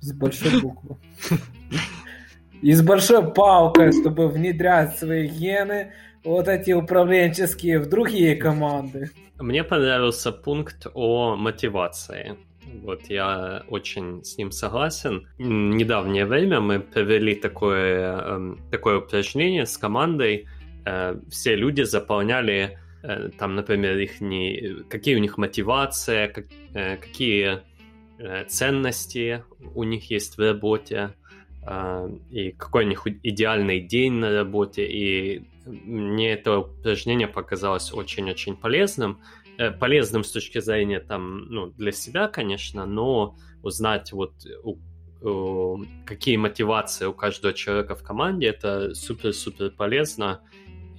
С 0.00 0.12
большой 0.12 0.60
буквы. 0.62 0.96
и 2.62 2.72
с 2.72 2.82
большой 2.82 3.32
палкой, 3.32 3.92
чтобы 3.92 4.28
внедрять 4.28 4.98
свои 4.98 5.26
гены, 5.26 5.92
вот 6.24 6.48
эти 6.48 6.72
управленческие, 6.72 7.78
в 7.78 7.88
другие 7.88 8.36
команды. 8.36 9.10
Мне 9.38 9.64
понравился 9.64 10.32
пункт 10.32 10.86
о 10.92 11.36
мотивации. 11.36 12.36
Вот 12.82 13.06
я 13.08 13.64
очень 13.68 14.22
с 14.22 14.36
ним 14.36 14.52
согласен. 14.52 15.26
Недавнее 15.38 16.26
время 16.26 16.60
мы 16.60 16.80
провели 16.80 17.34
такое, 17.34 18.20
эм, 18.20 18.58
такое 18.70 18.98
упражнение 18.98 19.66
с 19.66 19.76
командой. 19.78 20.46
Э, 20.84 21.16
все 21.30 21.56
люди 21.56 21.82
заполняли 21.82 22.78
э, 23.02 23.30
там, 23.38 23.54
например, 23.54 23.96
их 23.98 24.20
не, 24.20 24.84
какие 24.88 25.16
у 25.16 25.20
них 25.20 25.38
мотивация, 25.38 26.32
э, 26.74 26.96
какие 26.96 27.60
ценности 28.48 29.44
у 29.74 29.82
них 29.82 30.10
есть 30.10 30.36
в 30.36 30.40
работе, 30.40 31.14
и 32.30 32.52
какой 32.52 32.84
у 32.84 32.88
них 32.88 33.06
идеальный 33.22 33.80
день 33.80 34.14
на 34.14 34.32
работе, 34.32 34.86
и 34.86 35.44
мне 35.66 36.32
это 36.32 36.58
упражнение 36.58 37.28
показалось 37.28 37.92
очень-очень 37.92 38.56
полезным. 38.56 39.20
Э, 39.58 39.70
полезным 39.70 40.24
с 40.24 40.32
точки 40.32 40.58
зрения 40.60 41.00
там, 41.00 41.44
ну, 41.50 41.66
для 41.66 41.92
себя, 41.92 42.28
конечно, 42.28 42.86
но 42.86 43.36
узнать 43.62 44.10
вот 44.12 44.32
у, 44.62 44.78
у, 45.20 45.84
какие 46.06 46.36
мотивации 46.36 47.04
у 47.04 47.12
каждого 47.12 47.52
человека 47.52 47.94
в 47.94 48.02
команде, 48.02 48.46
это 48.46 48.94
супер-супер 48.94 49.70
полезно 49.70 50.40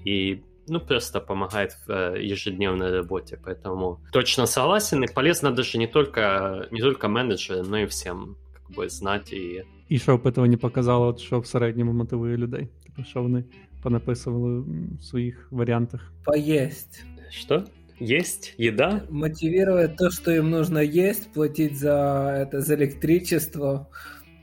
и 0.06 0.44
ну, 0.68 0.80
просто 0.80 1.20
помогает 1.20 1.72
в 1.72 1.90
э, 1.90 2.24
ежедневной 2.24 2.92
работе. 2.92 3.40
Поэтому 3.44 4.00
точно 4.12 4.46
согласен, 4.46 5.04
и 5.04 5.12
полезно 5.12 5.52
даже 5.52 5.80
не 5.80 5.88
только, 5.88 6.68
не 6.70 6.82
только 6.82 7.08
менеджерам, 7.08 7.68
но 7.68 7.80
и 7.80 7.88
всем 7.88 8.38
как 8.71 8.77
бы 8.77 8.89
знать 8.89 9.33
и 9.33 9.65
І 9.89 9.99
що 9.99 10.15
опитування 10.15 10.57
показало, 10.57 11.07
от, 11.07 11.21
що 11.21 11.41
в 11.41 11.47
середньому 11.47 11.93
мотивує 11.93 12.37
людей? 12.37 12.69
Типу, 12.85 13.09
що 13.09 13.23
вони 13.23 13.45
понаписували 13.83 14.61
в 15.01 15.05
своїх 15.05 15.49
варіантах? 15.51 16.13
Поесть. 16.25 17.05
Что? 17.31 17.65
Есть 18.01 18.55
еда? 18.59 19.03
Мотивировать 19.11 19.97
то, 19.97 20.11
что 20.11 20.33
им 20.33 20.51
нужно 20.51 20.81
есть, 20.81 21.33
платить 21.33 21.79
за 21.79 22.47
это, 22.47 22.61
за 22.61 22.75
электричество. 22.75 23.87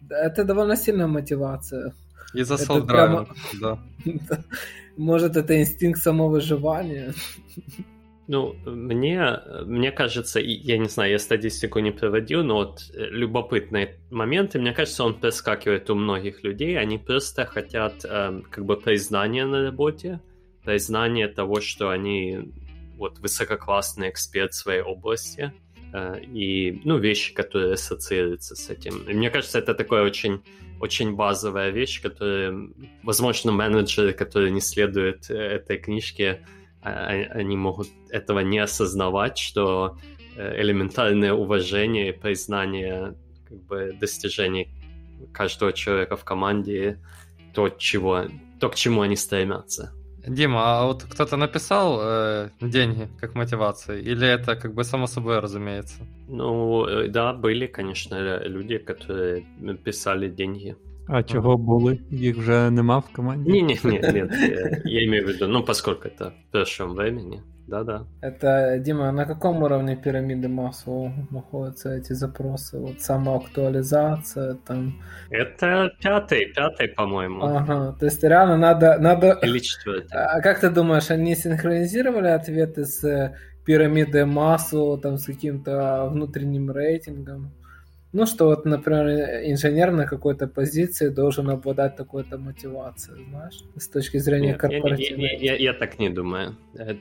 Это 0.09 0.43
довольно 0.43 0.75
сильная 0.75 1.07
мотивация. 1.07 1.93
И 2.35 2.43
за 2.43 2.57
солдрайвер, 2.57 3.27
прямо... 3.27 3.27
да. 3.61 4.43
Может, 4.97 5.37
это 5.37 5.59
инстинкт 5.61 6.01
самовыживания. 6.01 7.13
Ну, 8.28 8.54
мне, 8.66 9.40
мне 9.64 9.90
кажется, 9.90 10.38
я 10.38 10.76
не 10.76 10.88
знаю, 10.88 11.12
я 11.12 11.18
статистику 11.18 11.78
не 11.78 11.92
проводил, 11.92 12.44
но 12.44 12.56
вот 12.56 12.82
э, 12.92 13.06
любопытные 13.06 13.96
моменты, 14.10 14.58
мне 14.58 14.74
кажется, 14.74 15.02
он 15.04 15.14
проскакивает 15.14 15.88
у 15.88 15.94
многих 15.94 16.44
людей, 16.44 16.78
они 16.78 16.98
просто 16.98 17.46
хотят 17.46 18.04
э, 18.04 18.42
как 18.50 18.66
бы 18.66 18.76
признания 18.76 19.46
на 19.46 19.62
работе, 19.62 20.20
признание 20.62 21.28
того, 21.28 21.62
что 21.62 21.88
они 21.88 22.52
вот 22.98 23.18
высококлассный 23.18 24.10
эксперт 24.10 24.52
в 24.52 24.56
своей 24.56 24.82
области, 24.82 25.50
э, 25.94 26.20
и, 26.20 26.82
ну, 26.84 26.98
вещи, 26.98 27.32
которые 27.32 27.72
ассоциируются 27.72 28.56
с 28.56 28.68
этим. 28.68 29.08
И 29.08 29.14
мне 29.14 29.30
кажется, 29.30 29.58
это 29.58 29.72
такое 29.72 30.02
очень, 30.02 30.42
очень 30.80 31.16
базовая 31.16 31.70
вещь, 31.70 32.02
которая, 32.02 32.54
возможно, 33.02 33.52
менеджеры, 33.52 34.12
которые 34.12 34.50
не 34.50 34.60
следуют 34.60 35.30
этой 35.30 35.78
книжке, 35.78 36.44
они 36.88 37.56
могут 37.56 37.88
этого 38.10 38.40
не 38.40 38.58
осознавать, 38.58 39.38
что 39.38 39.96
элементарное 40.36 41.32
уважение 41.32 42.10
и 42.10 42.12
признание 42.12 43.14
как 43.48 43.58
бы, 43.66 43.96
достижений 44.00 44.68
каждого 45.32 45.72
человека 45.72 46.16
в 46.16 46.24
команде 46.24 46.98
то, 47.54 47.68
чего, 47.68 48.24
то, 48.60 48.68
к 48.68 48.74
чему 48.74 49.00
они 49.00 49.16
стремятся. 49.16 49.92
Дима, 50.26 50.60
а 50.60 50.86
вот 50.86 51.04
кто-то 51.04 51.36
написал 51.36 52.00
э, 52.02 52.50
деньги 52.60 53.08
как 53.20 53.34
мотивации, 53.34 54.02
или 54.02 54.26
это 54.26 54.56
как 54.56 54.74
бы 54.74 54.84
само 54.84 55.06
собой 55.06 55.38
разумеется? 55.38 56.06
Ну, 56.28 56.86
э, 56.86 57.08
да, 57.08 57.32
были, 57.32 57.66
конечно, 57.66 58.42
люди, 58.44 58.78
которые 58.78 59.46
писали 59.84 60.28
деньги. 60.28 60.76
А 61.07 61.23
чого 61.23 61.57
були? 61.57 61.99
Їх 62.09 62.37
вже 62.37 62.71
нема 62.71 62.97
в 62.99 63.09
команді? 63.15 63.51
Ні, 63.51 63.63
ні, 63.63 63.79
ні, 63.83 64.01
ні. 64.13 64.25
Я 64.85 65.03
имею 65.03 65.23
в 65.23 65.27
виду, 65.27 65.47
ну, 65.47 65.63
поскольку 65.63 66.07
это 66.07 66.29
в 66.29 66.51
прошлом 66.51 66.95
времени. 66.95 67.41
Да-да. 67.67 68.05
Это, 68.21 68.77
Дима, 68.79 69.11
на 69.11 69.25
каком 69.25 69.63
уровне 69.63 69.95
пирамиды 69.95 70.49
Маслоу 70.49 71.11
находятся 71.31 71.95
эти 71.95 72.13
запросы? 72.13 72.77
Вот 72.77 73.01
самоактуализация 73.01 74.57
там... 74.67 75.01
Это 75.29 75.89
пятый, 76.01 76.53
пятый, 76.53 76.89
по-моему. 76.89 77.41
Ага, 77.43 77.95
то 77.99 78.05
есть 78.05 78.23
реально 78.23 78.57
надо... 78.57 78.97
надо... 78.99 79.39
Или 79.43 79.59
четвертый. 79.59 80.11
А 80.11 80.41
как 80.41 80.59
ты 80.59 80.69
думаешь, 80.69 81.09
они 81.09 81.35
синхронизировали 81.35 82.27
ответы 82.27 82.83
с 82.83 83.03
э, 83.05 83.33
пирамидой 83.65 84.25
Маслоу, 84.25 84.97
там, 84.97 85.17
с 85.17 85.25
каким-то 85.25 86.09
внутренним 86.11 86.69
рейтингом? 86.69 87.53
Ну, 88.18 88.26
что 88.26 88.46
вот, 88.46 88.64
например, 88.64 89.06
инженер 89.48 89.92
на 89.92 90.04
какой-то 90.04 90.48
позиции 90.48 91.08
должен 91.08 91.50
обладать 91.50 91.94
такой-то 91.94 92.36
мотивацией, 92.36 93.24
знаешь, 93.30 93.62
с 93.76 93.88
точки 93.88 94.18
зрения 94.18 94.48
Нет, 94.48 94.58
корпоративной. 94.58 95.36
Я, 95.36 95.52
я, 95.52 95.52
я, 95.52 95.56
я 95.56 95.72
так 95.72 96.00
не 96.00 96.10
думаю. 96.10 96.56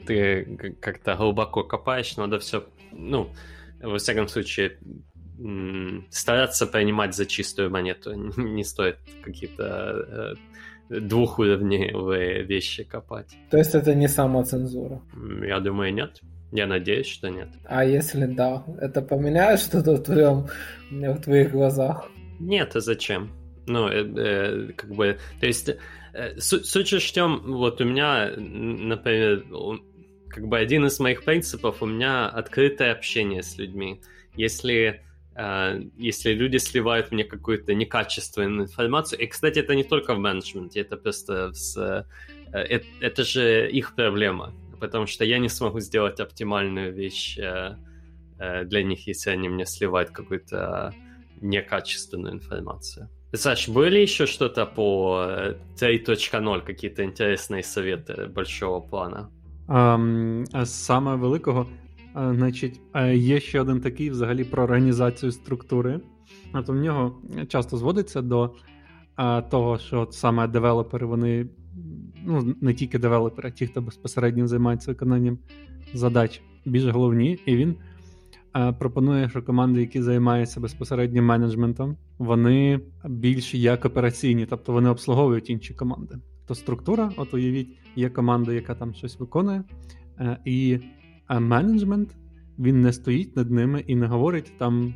Ты 0.05 0.75
как-то 0.79 1.15
глубоко 1.15 1.63
копаешь, 1.63 2.17
надо 2.17 2.37
все, 2.37 2.67
ну, 2.91 3.31
во 3.81 3.97
всяком 3.97 4.27
случае, 4.27 4.77
стараться 6.11 6.67
принимать 6.67 7.15
за 7.15 7.25
чистую 7.25 7.71
монету. 7.71 8.13
Не 8.37 8.63
стоит 8.63 8.97
какие-то 9.23 10.35
э, 10.91 10.99
двухуровневые 10.99 12.43
вещи 12.43 12.83
копать. 12.83 13.35
То 13.49 13.57
есть 13.57 13.73
это 13.73 13.95
не 13.95 14.07
самоцензура? 14.07 15.01
Я 15.43 15.59
думаю, 15.61 15.93
нет. 15.93 16.21
Я 16.51 16.65
надеюсь, 16.65 17.07
что 17.07 17.29
нет. 17.29 17.49
А 17.65 17.83
если 17.83 18.25
да, 18.25 18.63
это 18.79 19.01
поменяет 19.01 19.59
что-то 19.59 19.95
в 19.95 20.03
твоем, 20.03 20.47
в 20.89 21.21
твоих 21.21 21.51
глазах? 21.51 22.09
Нет, 22.39 22.75
а 22.75 22.79
зачем? 22.79 23.31
Ну, 23.65 23.89
э, 23.89 24.03
э, 24.03 24.71
как 24.73 24.91
бы, 24.91 25.17
то 25.41 25.45
есть, 25.45 25.69
э, 26.13 26.39
суть 26.39 26.93
в 26.93 27.13
чем, 27.13 27.41
вот 27.45 27.81
у 27.81 27.83
меня, 27.83 28.31
например, 28.37 29.43
как 30.29 30.47
бы 30.47 30.57
один 30.57 30.85
из 30.85 30.99
моих 30.99 31.25
принципов, 31.25 31.81
у 31.81 31.85
меня 31.85 32.29
открытое 32.29 32.93
общение 32.93 33.43
с 33.43 33.57
людьми. 33.57 34.01
Если 34.35 35.01
э, 35.35 35.81
если 35.97 36.31
люди 36.31 36.57
сливают 36.57 37.11
мне 37.11 37.25
какую-то 37.25 37.73
некачественную 37.73 38.67
информацию, 38.67 39.19
и, 39.19 39.27
кстати, 39.27 39.59
это 39.59 39.75
не 39.75 39.83
только 39.83 40.15
в 40.15 40.19
менеджменте, 40.19 40.79
это 40.79 40.95
просто 40.95 41.51
с, 41.51 41.75
э, 41.77 42.05
это, 42.57 42.85
это 43.01 43.23
же 43.25 43.69
их 43.69 43.95
проблема 43.95 44.53
потому 44.80 45.06
что 45.06 45.24
я 45.24 45.38
не 45.38 45.48
смогу 45.48 45.80
сделать 45.80 46.20
оптимальную 46.20 46.92
вещь 46.92 47.38
э, 47.38 47.76
э, 48.38 48.64
для 48.64 48.82
них, 48.82 49.06
если 49.06 49.30
они 49.30 49.48
мне 49.48 49.66
сливают 49.66 50.10
какую-то 50.10 50.92
некачественную 51.40 52.34
информацию. 52.34 53.08
Саш, 53.34 53.68
были 53.68 53.98
еще 54.02 54.26
что-то 54.26 54.66
по 54.66 55.26
3.0, 55.80 56.62
какие-то 56.66 57.02
интересные 57.02 57.62
советы 57.62 58.26
большого 58.28 58.80
плана? 58.80 59.30
Um, 59.68 60.44
саме 60.66 61.16
великого, 61.16 61.66
значить, 62.14 62.80
є 63.14 63.40
ще 63.40 63.60
один 63.60 63.80
такий 63.80 64.10
взагалі 64.10 64.44
про 64.44 64.62
організацію 64.62 65.32
структури. 65.32 66.00
От 66.54 66.68
у 66.68 66.74
нього 66.74 67.22
часто 67.48 67.76
зводиться 67.76 68.22
до 68.22 68.54
того, 69.50 69.78
що 69.78 70.00
от 70.00 70.14
саме 70.14 70.48
девелопери 70.48 71.06
вони 71.06 71.46
ну, 72.27 72.55
не 72.61 72.73
тільки 72.73 72.99
девелопери, 72.99 73.49
а 73.49 73.51
ті, 73.51 73.67
хто 73.67 73.81
безпосередньо 73.81 74.47
займається 74.47 74.91
виконанням 74.91 75.37
задач, 75.93 76.41
більш 76.65 76.85
головні, 76.85 77.39
і 77.45 77.55
він 77.55 77.75
е, 78.55 78.71
пропонує, 78.73 79.29
що 79.29 79.43
команди, 79.43 79.81
які 79.81 80.01
займаються 80.01 80.59
безпосередньо 80.59 81.23
менеджментом, 81.23 81.97
вони 82.17 82.79
більш 83.05 83.55
як 83.55 83.85
операційні, 83.85 84.45
тобто 84.45 84.73
вони 84.73 84.89
обслуговують 84.89 85.49
інші 85.49 85.73
команди. 85.73 86.15
То 86.47 86.55
структура, 86.55 87.11
от 87.17 87.33
уявіть, 87.33 87.77
є 87.95 88.09
команда, 88.09 88.53
яка 88.53 88.75
там 88.75 88.93
щось 88.93 89.19
виконує, 89.19 89.63
е, 90.19 90.37
і 90.45 90.79
е, 91.29 91.39
менеджмент 91.39 92.15
він 92.59 92.81
не 92.81 92.93
стоїть 92.93 93.35
над 93.35 93.51
ними 93.51 93.83
і 93.87 93.95
не 93.95 94.07
говорить 94.07 94.51
там. 94.57 94.93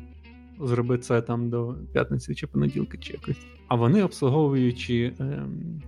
Зроби 0.60 0.98
це 0.98 1.22
там 1.22 1.50
до 1.50 1.76
п'ятниці 1.92 2.34
чи 2.34 2.46
понеділка, 2.46 2.98
чи 2.98 3.12
якось. 3.12 3.46
А 3.68 3.74
вони 3.74 4.04
обслуговуючі 4.04 5.14
е, 5.20 5.46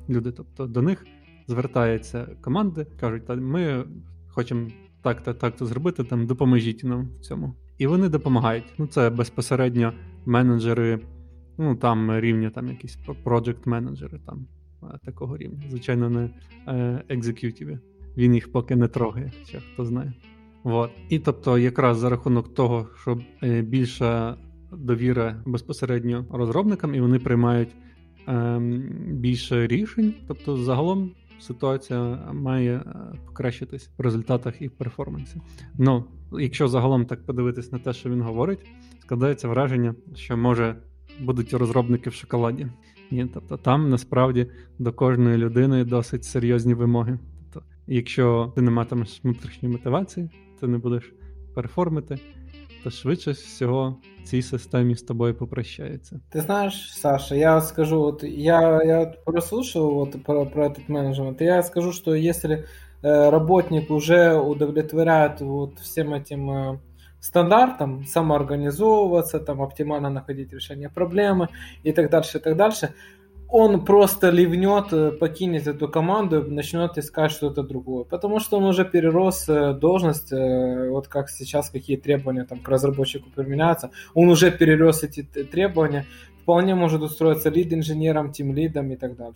люди. 0.09 0.33
Тобто 0.33 0.67
до 0.67 0.83
них 0.83 1.07
звертаються 1.47 2.29
команди, 2.41 2.87
кажуть, 3.01 3.27
та 3.27 3.35
ми 3.35 3.85
хочемо 4.29 4.69
так-то 5.03 5.35
так-то 5.35 5.67
зробити, 5.67 6.05
там 6.05 6.27
допоможіть 6.27 6.85
нам 6.85 7.09
в 7.19 7.21
цьому. 7.21 7.55
І 7.79 7.87
вони 7.87 8.09
допомагають. 8.09 8.65
Ну, 8.79 8.87
це 8.87 9.11
безпосередньо 9.11 9.93
менеджери, 10.27 11.01
ну 11.59 11.77
там 11.77 12.21
рівня, 12.21 12.51
там 12.51 12.69
якісь 12.69 12.99
project 13.25 13.69
менеджери 13.69 14.21
там 14.27 14.47
такого 15.05 15.37
рівня. 15.37 15.63
Звичайно, 15.71 16.11
не 16.11 16.31
екзекютіві. 17.09 17.79
Він 18.17 18.35
їх 18.35 18.53
поки 18.53 18.77
не 18.77 18.89
трогає, 18.89 19.33
ще 19.47 19.61
хто 19.61 19.85
знає. 19.85 20.13
От. 20.65 20.91
І 21.09 21.19
тобто, 21.19 21.59
якраз 21.59 21.99
за 21.99 22.11
рахунок 22.11 22.55
того, 22.55 22.89
що 23.01 23.21
е, 23.43 23.63
більша 23.63 24.37
довіра 24.73 25.43
безпосередньо 25.47 26.27
розробникам, 26.31 26.95
і 26.95 27.01
вони 27.01 27.19
приймають 27.19 27.69
ем, 28.27 28.83
більше 29.11 29.67
рішень. 29.67 30.15
Тобто, 30.29 30.57
загалом 30.57 31.11
ситуація 31.41 32.01
має 32.33 32.77
е, 32.77 32.83
покращитись 33.27 33.91
в 33.99 34.03
результатах 34.03 34.63
і 34.63 34.69
в 34.69 34.71
перформансі. 34.71 35.41
Ну, 35.79 36.05
якщо 36.33 36.69
загалом 36.69 37.07
так 37.07 37.27
подивитись 37.27 37.73
на 37.73 37.79
те, 37.79 37.93
що 37.93 38.11
він 38.11 38.23
говорить, 38.23 38.67
складається 39.01 39.49
враження, 39.49 39.95
що 40.15 40.37
може 40.37 40.77
будуть 41.21 41.55
розробники 41.55 42.11
в 42.11 42.15
шоколаді. 42.15 42.67
Ні, 43.11 43.27
тобто 43.35 43.57
там 43.57 43.91
насправді 43.91 44.47
до 44.79 44.93
кожної 44.93 45.37
людини 45.37 45.85
досить 45.85 46.25
серйозні 46.25 46.75
вимоги. 46.75 47.19
Тобто, 47.53 47.69
якщо 47.87 48.53
ти 48.55 48.63
не 48.63 48.71
матимеш 48.71 49.21
внутрішньої 49.25 49.75
мотивації, 49.75 50.31
ти 50.61 50.67
не 50.67 50.79
будеш 50.79 51.13
перформити 51.55 52.19
то 52.85 52.91
швидше 52.91 53.31
всього 53.31 53.97
в 54.23 54.23
цій 54.23 54.43
системі 54.43 54.95
з 54.95 55.03
тобою 55.03 55.35
попрощаються. 55.35 56.21
Ты 56.35 56.41
знаешь, 56.41 56.93
Саша, 56.93 57.35
я 57.35 57.61
скажу, 57.61 58.01
вот 58.01 58.25
я, 58.25 58.83
я 58.83 59.07
прослушал 59.25 59.95
вот 59.95 60.25
про, 60.25 60.47
про 60.47 60.67
этот 60.67 60.89
менеджмент, 60.89 61.41
я 61.41 61.63
скажу, 61.63 61.93
что 61.93 62.15
если 62.15 62.65
э, 63.03 63.31
работник 63.31 63.91
уже 63.91 64.35
удовлетворяет 64.35 65.41
вот 65.41 65.79
всем 65.79 66.13
этим 66.13 66.51
э, 66.51 66.79
стандартам, 67.21 68.05
самоорганизовываться, 68.05 69.39
там 69.41 69.63
оптимально 69.63 70.11
находить 70.11 70.53
решение 70.53 70.91
проблемы 70.91 71.49
и 71.87 71.93
так 71.93 72.11
дальше, 72.11 72.39
и 72.39 72.41
так 72.41 72.57
дальше, 72.57 72.89
он 73.50 73.84
просто 73.86 74.30
ливнет, 74.30 74.94
э, 74.94 75.12
покинет 75.12 75.68
эту 75.68 75.88
команду 75.88 76.42
и 76.42 76.52
начнет 76.52 76.98
искать 76.98 77.32
что-то 77.32 77.64
другое. 77.64 78.04
Потому 78.04 78.40
что 78.40 78.58
он 78.58 78.64
уже 78.64 78.86
перерос 78.86 79.50
э, 79.50 79.74
должность, 79.74 80.32
э, 80.32 80.90
вот 80.90 81.08
как 81.08 81.30
сейчас 81.30 81.70
какие 81.70 81.98
требования 81.98 82.46
там 82.46 82.60
к 82.60 82.70
разработчику 82.70 83.30
применяются, 83.36 83.90
он 84.14 84.30
уже 84.30 84.52
перерос 84.52 85.04
эти 85.04 85.24
требования, 85.24 86.06
вполне 86.44 86.76
может 86.76 87.02
устроиться 87.02 87.50
лід-інженером, 87.50 88.32
тім-лідом 88.32 88.92
і 88.92 88.96
так 88.96 89.16
далі. 89.16 89.34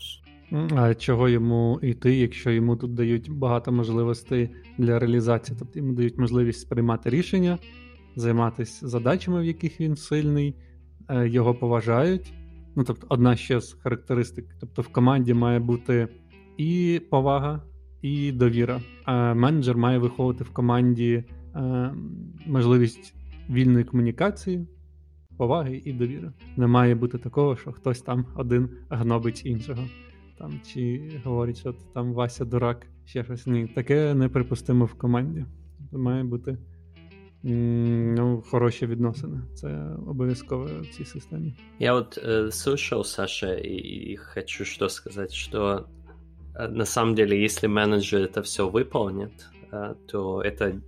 А 0.76 0.93
чого 0.93 1.30
йому 1.30 1.80
йти, 1.82 2.16
якщо 2.16 2.51
йому 2.51 2.76
тут 2.76 2.93
дають 2.93 3.32
багато 3.32 3.72
можливостей 3.72 4.49
для 4.78 4.99
реалізації? 4.99 5.57
Тобто 5.59 5.80
йому 5.80 5.93
дають 5.93 6.18
можливість 6.18 6.61
сприймати 6.61 7.09
рішення, 7.09 7.57
займатися 8.16 8.88
задачами, 8.88 9.41
в 9.41 9.45
яких 9.45 9.82
він 9.82 9.95
сильний, 9.95 10.55
його 11.09 11.53
поважають. 11.53 12.34
Ну, 12.79 12.85
тобто, 12.85 13.07
одна 13.11 13.37
ще 13.37 13.61
з 13.61 13.72
характеристик. 13.72 14.57
Тобто, 14.61 14.83
в 14.83 14.89
команді 14.89 15.35
має 15.35 15.59
бути 15.59 16.09
і 16.57 17.01
повага, 17.11 17.62
і 18.03 18.33
довіра. 18.33 18.81
А 19.05 19.35
менеджер 19.35 19.76
має 19.76 19.99
виховувати 19.99 20.45
в 20.45 20.51
команді 20.51 21.24
е, 21.55 21.95
можливість 22.47 23.14
вільної 23.51 23.85
комунікації, 23.85 24.66
поваги 25.37 25.83
і 25.85 25.93
довіри. 25.93 26.33
Не 26.57 26.66
має 26.66 26.95
бути 26.95 27.18
такого, 27.18 27.57
що 27.57 27.72
хтось 27.72 28.03
там 28.03 28.26
один 28.37 28.70
гнобить 28.91 29.47
іншого. 29.47 29.85
Там, 30.39 30.61
Чи 30.66 31.11
говорить, 31.24 31.59
що 31.59 31.72
там 31.72 32.12
Вася 32.12 32.45
дурак, 32.45 32.87
ще 33.05 33.24
щось. 33.24 33.47
Ні, 33.47 33.66
таке 33.66 34.14
неприпустимо 34.14 34.85
в 34.85 34.95
команді. 34.95 35.45
Має 35.93 36.24
бути 36.24 36.59
Ну, 37.45 38.43
хороші 38.49 38.86
відносини. 38.86 39.41
Це 39.53 39.88
обов'язково 40.07 40.70
в 40.82 40.88
цій 40.88 41.05
системі. 41.05 41.53
Я 41.80 41.93
вот 41.93 42.18
э, 42.18 42.51
слышал, 42.51 43.03
Саша, 43.03 43.53
и, 43.55 44.11
и 44.11 44.16
хочу 44.16 44.66
что 44.66 44.89
сказать, 44.89 45.34
что 45.34 45.86
э, 46.55 46.68
на 46.70 46.86
самом 46.86 47.16
деле, 47.16 47.43
если 47.43 47.68
менеджер 47.68 48.22
это 48.22 48.41
все 48.41 48.70
выполнит, 48.70 49.49
э, 49.74 49.95
то 50.07 50.41
это 50.41 50.82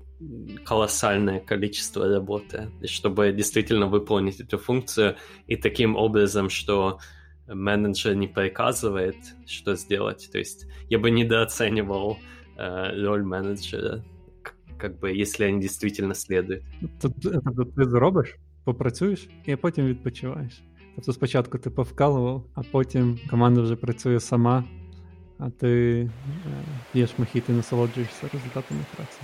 колоссальное 0.63 1.39
количество 1.39 2.07
работы, 2.07 2.69
чтобы 2.85 3.33
действительно 3.33 3.87
выполнить 3.87 4.39
эту 4.39 4.57
функцию 4.57 5.15
и 5.47 5.57
таким 5.57 5.95
образом, 5.95 6.49
что 6.49 6.99
менеджер 7.47 8.15
не 8.15 8.27
приказывает, 8.27 9.15
что 9.45 9.75
сделать. 9.75 10.29
То 10.31 10.37
есть 10.37 10.67
я 10.89 10.99
бы 10.99 11.11
недооценивал 11.11 12.17
э, 12.57 13.05
роль 13.05 13.23
менеджера, 13.23 14.03
как 14.79 14.99
бы, 14.99 15.21
если 15.21 15.45
они 15.45 15.59
действительно 15.59 16.13
следуют. 16.13 16.63
Тобто 17.01 17.65
ти 17.77 17.85
зробиш, 17.85 18.35
попрацюєш 18.63 19.29
і 19.45 19.55
потім 19.55 19.85
відпочиваєш. 19.85 20.63
Тобто 20.95 21.13
спочатку 21.13 21.57
ти 21.57 21.69
повкалував, 21.69 22.45
а 22.53 22.61
потім 22.63 23.19
команда 23.29 23.61
вже 23.61 23.75
працює 23.75 24.19
сама, 24.19 24.63
а 25.37 25.49
ти 25.49 26.09
п'єш 26.93 27.09
мохіт 27.17 27.43
і 27.49 27.51
насолоджуєшся 27.51 28.27
результатами 28.33 28.81
праці. 28.95 29.19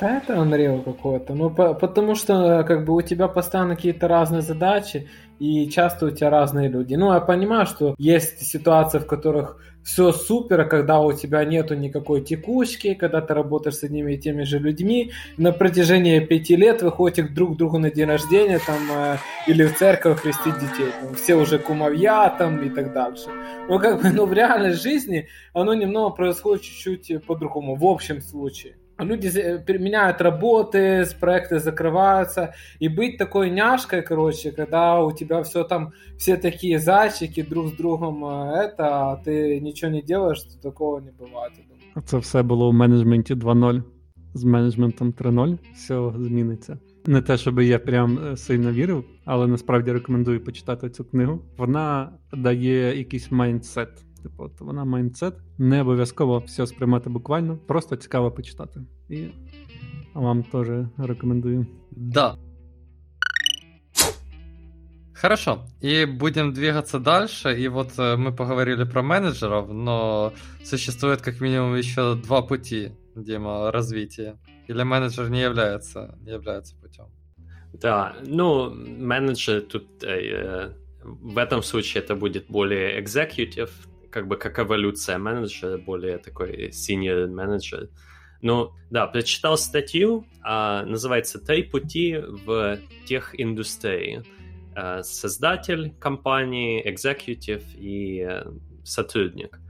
Да 0.00 0.16
это 0.16 0.32
Unreal 0.32 0.82
какой-то. 0.82 1.34
Ну, 1.34 1.50
по, 1.50 1.74
потому 1.74 2.14
что 2.14 2.64
как 2.66 2.86
бы 2.86 2.94
у 2.94 3.02
тебя 3.02 3.28
постоянно 3.28 3.76
какие-то 3.76 4.08
разные 4.08 4.40
задачи, 4.40 5.10
и 5.38 5.68
часто 5.68 6.06
у 6.06 6.10
тебя 6.10 6.30
разные 6.30 6.68
люди. 6.68 6.94
Ну, 6.94 7.12
я 7.12 7.20
понимаю, 7.20 7.66
что 7.66 7.94
есть 7.98 8.40
ситуации, 8.40 8.98
в 8.98 9.06
которых 9.06 9.58
все 9.82 10.12
супер, 10.12 10.66
когда 10.68 11.00
у 11.00 11.12
тебя 11.12 11.44
нету 11.44 11.74
никакой 11.74 12.22
текучки, 12.22 12.94
когда 12.94 13.20
ты 13.20 13.34
работаешь 13.34 13.76
с 13.76 13.84
одними 13.84 14.14
и 14.14 14.18
теми 14.18 14.44
же 14.44 14.58
людьми, 14.58 15.12
на 15.36 15.52
протяжении 15.52 16.20
пяти 16.20 16.56
лет 16.56 16.82
вы 16.82 16.90
ходите 16.90 17.22
друг 17.22 17.54
к 17.54 17.56
другу 17.58 17.78
на 17.78 17.90
день 17.90 18.06
рождения 18.06 18.60
там, 18.66 18.78
э, 18.90 19.16
или 19.46 19.64
в 19.64 19.76
церковь 19.76 20.22
крестить 20.22 20.54
детей. 20.54 20.92
Там, 21.02 21.14
все 21.14 21.34
уже 21.34 21.58
кумовья 21.58 22.34
там 22.38 22.62
и 22.62 22.70
так 22.70 22.92
дальше. 22.92 23.28
Но 23.68 23.78
как 23.78 24.00
бы, 24.02 24.10
ну, 24.10 24.24
в 24.24 24.32
реальной 24.32 24.72
жизни 24.72 25.28
оно 25.52 25.74
немного 25.74 26.10
происходит 26.10 26.62
чуть-чуть 26.62 27.24
по-другому, 27.26 27.76
в 27.76 27.84
общем 27.84 28.20
случае 28.22 28.76
люди 28.99 29.27
меняют 29.77 30.21
работы, 30.21 31.05
проекты 31.19 31.59
закрываются, 31.59 32.53
и 32.79 32.87
быть 32.87 33.17
такой 33.17 33.49
няшкой, 33.49 34.01
короче, 34.01 34.51
когда 34.51 35.01
у 35.01 35.11
тебя 35.11 35.41
все 35.43 35.63
там, 35.63 35.91
все 36.17 36.37
такие 36.37 36.79
зайчики 36.79 37.41
друг 37.41 37.67
с 37.67 37.71
другом, 37.73 38.25
это, 38.25 39.11
а 39.11 39.21
ты 39.25 39.59
ничего 39.59 39.91
не 39.91 40.01
делаешь, 40.01 40.41
то 40.41 40.61
такого 40.61 40.99
не 40.99 41.11
бывает. 41.11 41.51
Це 42.05 42.17
все 42.17 42.43
було 42.43 42.69
у 42.69 42.73
менеджменті 42.73 43.33
2.0. 43.33 43.83
З 44.33 44.43
менеджментом 44.43 45.11
3.0 45.11 45.57
все 45.73 46.11
зміниться. 46.17 46.77
Не 47.05 47.21
те, 47.21 47.37
щоб 47.37 47.61
я 47.61 47.79
прям 47.79 48.37
сильно 48.37 48.71
вірив, 48.71 49.05
але 49.25 49.47
насправді 49.47 49.91
рекомендую 49.91 50.43
почитати 50.43 50.89
цю 50.89 51.05
книгу. 51.05 51.41
Вона 51.57 52.11
дає 52.33 52.97
якийсь 52.97 53.31
майндсет. 53.31 53.89
Типу, 54.23 54.43
от 54.43 54.61
вона 54.61 54.85
майндсет. 54.85 55.33
Не 55.57 55.81
обов'язково 55.81 56.37
все 56.39 56.67
сприймати 56.67 57.09
буквально, 57.09 57.57
просто 57.57 57.95
цікаво 57.95 58.31
почитати. 58.31 58.81
І 59.09 59.27
вам 60.13 60.43
теж 60.43 60.67
рекомендую. 60.97 61.67
Да. 61.91 62.37
Хорошо, 65.13 65.65
и 65.81 66.05
будем 66.05 66.53
двигаться 66.53 66.99
дальше. 66.99 67.57
И 67.57 67.67
вот 67.69 67.97
э, 67.97 68.17
мы 68.17 68.31
поговорили 68.33 68.83
про 68.83 69.01
менеджеров, 69.01 69.69
но 69.69 70.33
существует 70.63 71.21
как 71.21 71.41
минимум 71.41 71.75
еще 71.75 72.15
два 72.15 72.41
пути, 72.41 72.91
Дима, 73.15 73.71
развития. 73.71 74.35
Или 74.67 74.83
менеджер 74.83 75.29
не 75.29 75.41
является, 75.41 76.17
не 76.21 76.33
является 76.33 76.75
путем? 76.75 77.05
Да, 77.73 78.15
ну, 78.27 78.69
менеджер 78.71 79.61
тут 79.61 80.03
э, 80.03 80.73
в 81.03 81.37
этом 81.37 81.63
случае 81.63 82.03
это 82.03 82.15
будет 82.15 82.45
более 82.49 83.01
executive, 83.01 83.71
как 84.10 84.28
бы 84.28 84.36
как 84.36 84.58
эволюция 84.58 85.18
менеджера, 85.18 85.78
более 85.78 86.18
такой 86.18 86.68
senior 86.70 87.26
менеджер. 87.26 87.88
Ну, 88.42 88.72
да, 88.90 89.06
прочитал 89.06 89.58
статью, 89.58 90.26
а, 90.42 90.84
называется 90.84 91.38
«Три 91.38 91.62
пути 91.62 92.16
в 92.16 92.78
тех 93.04 93.38
индустрии». 93.38 94.22
А, 94.74 95.02
создатель 95.02 95.92
компании, 96.00 96.82
экзекутив 96.84 97.62
и 97.74 98.22
а, 98.22 98.52
сотрудник. 98.82 99.60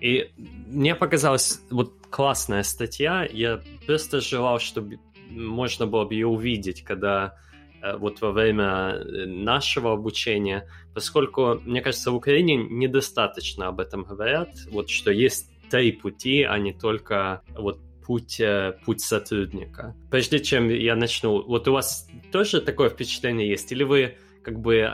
И 0.00 0.32
мне 0.36 0.94
показалась 0.94 1.60
вот 1.70 1.94
классная 2.10 2.62
статья. 2.62 3.28
Я 3.30 3.60
просто 3.86 4.20
желал, 4.20 4.58
чтобы 4.58 4.98
можно 5.30 5.86
было 5.86 6.04
бы 6.04 6.14
ее 6.14 6.26
увидеть, 6.26 6.82
когда 6.82 7.34
Э, 7.34 7.53
вот 7.98 8.20
во 8.20 8.32
время 8.32 8.94
э, 8.94 9.26
нашего 9.26 9.92
обучения, 9.92 10.68
поскольку, 10.94 11.60
мне 11.64 11.80
кажется, 11.80 12.10
в 12.10 12.16
Украине 12.16 12.56
недостаточно 12.56 13.68
об 13.68 13.80
этом 13.80 14.04
говорят, 14.04 14.50
вот 14.70 14.88
что 14.88 15.10
есть 15.10 15.50
три 15.70 15.92
пути, 15.92 16.42
а 16.42 16.58
не 16.58 16.72
только 16.72 17.42
вот 17.56 17.80
путь, 18.06 18.40
э, 18.40 18.78
путь 18.84 19.00
сотрудника. 19.00 19.94
Прежде 20.10 20.38
чем 20.40 20.68
я 20.68 20.96
начну, 20.96 21.42
вот 21.42 21.68
у 21.68 21.72
вас 21.72 22.08
тоже 22.32 22.60
такое 22.60 22.88
впечатление 22.88 23.48
есть? 23.48 23.72
Или 23.72 23.84
вы 23.84 24.16
как 24.42 24.60
бы 24.60 24.90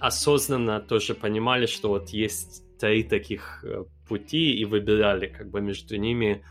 осознанно 0.00 0.80
тоже 0.80 1.14
понимали, 1.14 1.66
что 1.66 1.88
вот 1.88 2.10
есть 2.10 2.62
три 2.78 3.02
таких 3.02 3.64
пути 4.08 4.54
и 4.54 4.64
выбирали 4.64 5.26
как 5.26 5.50
бы 5.50 5.60
между 5.60 5.96
ними, 5.96 6.44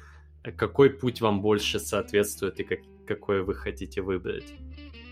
какой 0.58 0.90
путь 0.90 1.22
вам 1.22 1.42
больше 1.42 1.80
соответствует 1.80 2.60
и 2.60 2.64
как, 2.64 2.80
какой 3.08 3.44
вы 3.44 3.56
хотите 3.56 4.02
выбрать? 4.02 4.54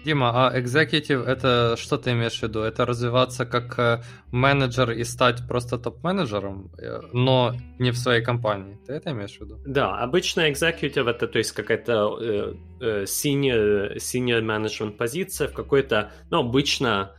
Дима, 0.04 0.32
а 0.48 0.60
executive 0.60 1.24
это 1.24 1.76
что 1.78 1.98
ты 1.98 2.12
имеешь 2.12 2.40
в 2.40 2.44
виду? 2.44 2.60
Это 2.60 2.86
развиваться 2.86 3.46
как 3.46 3.80
э, 3.80 4.04
менеджер 4.32 4.92
и 4.92 5.04
стать 5.04 5.48
просто 5.48 5.78
топ-менеджером, 5.78 6.72
э, 6.78 7.02
но 7.14 7.56
не 7.80 7.92
в 7.92 7.98
своей 7.98 8.24
компании. 8.24 8.78
Ты 8.86 8.94
это 8.94 9.12
имеешь 9.12 9.38
в 9.38 9.42
виду? 9.42 9.58
Да, 9.66 9.98
обычно 9.98 10.50
executive 10.52 11.10
это 11.10 11.28
то 11.28 11.38
есть 11.38 11.52
какая-то 11.52 12.54
senior, 12.80 13.96
senior 13.96 14.42
management 14.42 14.92
позиция 14.92 15.48
в 15.48 15.54
какой-то, 15.54 16.12
ну, 16.30 16.40
обычно 16.40 17.12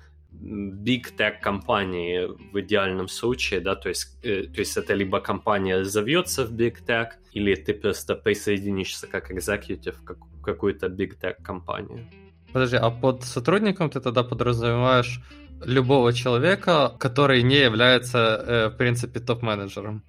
big 0.42 1.16
tech 1.16 1.40
компании 1.40 2.28
в 2.52 2.60
идеальном 2.60 3.08
случае, 3.08 3.60
да, 3.60 3.74
то 3.74 3.88
есть, 3.88 4.18
э, 4.22 4.44
то 4.44 4.60
есть 4.60 4.76
это 4.76 4.94
либо 4.94 5.20
компания 5.20 5.78
разовьется 5.78 6.44
в 6.44 6.52
big 6.52 6.84
tech, 6.86 7.08
или 7.32 7.54
ты 7.54 7.74
просто 7.74 8.14
присоединишься 8.14 9.06
как 9.06 9.30
executive 9.30 9.96
в 10.02 10.42
какую-то 10.42 10.86
big 10.86 11.18
tech 11.20 11.42
компанию. 11.42 12.06
Подожди, 12.54 12.76
а 12.76 12.90
под 12.90 13.24
сотрудником 13.24 13.90
ты 13.90 14.00
тогда 14.00 14.22
подразумеваешь 14.22 15.20
любого 15.64 16.12
человека, 16.12 16.94
который 17.00 17.42
не 17.42 17.56
является, 17.56 18.18
э, 18.18 18.68
в 18.68 18.76
принципе, 18.76 19.18
топ-менеджером? 19.18 20.04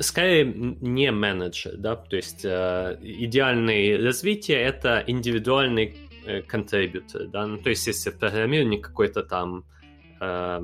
Скорее, 0.00 0.44
не 0.44 1.10
менеджер, 1.10 1.72
да, 1.76 1.96
то 1.96 2.14
есть 2.14 2.44
э, 2.44 2.96
идеальное 3.02 3.98
развитие— 3.98 4.58
это 4.62 5.02
индивидуальный 5.04 5.96
э, 6.24 6.42
contributor, 6.42 7.26
да, 7.26 7.44
ну, 7.44 7.58
то 7.58 7.70
есть 7.70 7.88
если 7.88 8.10
в 8.10 8.18
программировании 8.20 8.78
какой-то 8.78 9.24
там 9.24 9.64
э, 10.20 10.60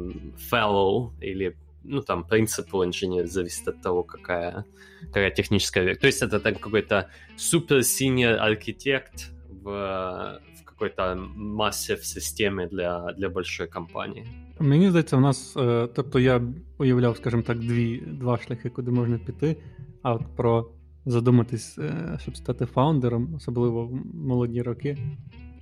fellow 0.52 1.10
или 1.20 1.56
ну, 1.82 2.02
там, 2.02 2.22
принципу 2.22 2.84
инженер 2.84 3.26
зависит 3.26 3.66
от 3.66 3.82
того, 3.82 4.04
какая, 4.04 4.64
какая 5.06 5.32
техническая... 5.32 5.96
То 5.96 6.06
есть 6.06 6.22
это 6.22 6.38
там 6.38 6.54
какой-то 6.54 7.08
супер-синер 7.36 8.40
архитект 8.40 9.32
в, 9.48 10.40
какой-то 10.80 11.28
массе 11.36 11.94
в 11.94 12.04
системі 12.04 12.66
для 12.72 13.14
для 13.18 13.28
большої 13.28 13.68
компанії. 13.68 14.26
Мені 14.58 14.88
здається, 14.90 15.16
у 15.16 15.20
нас, 15.20 15.56
е, 15.56 15.88
тобто 15.94 16.18
я 16.18 16.42
уявляв, 16.78 17.16
скажімо 17.16 17.42
так, 17.42 17.58
дві, 17.58 18.02
два 18.06 18.38
шляхи, 18.38 18.68
куди 18.70 18.90
можна 18.90 19.18
піти. 19.18 19.56
А 20.02 20.14
от 20.14 20.22
про 20.36 20.70
задуматись, 21.06 21.78
е, 21.78 22.18
щоб 22.22 22.36
стати 22.36 22.66
фаундером, 22.66 23.34
особливо 23.34 23.86
в 23.86 24.06
молоді 24.14 24.62
роки, 24.62 24.98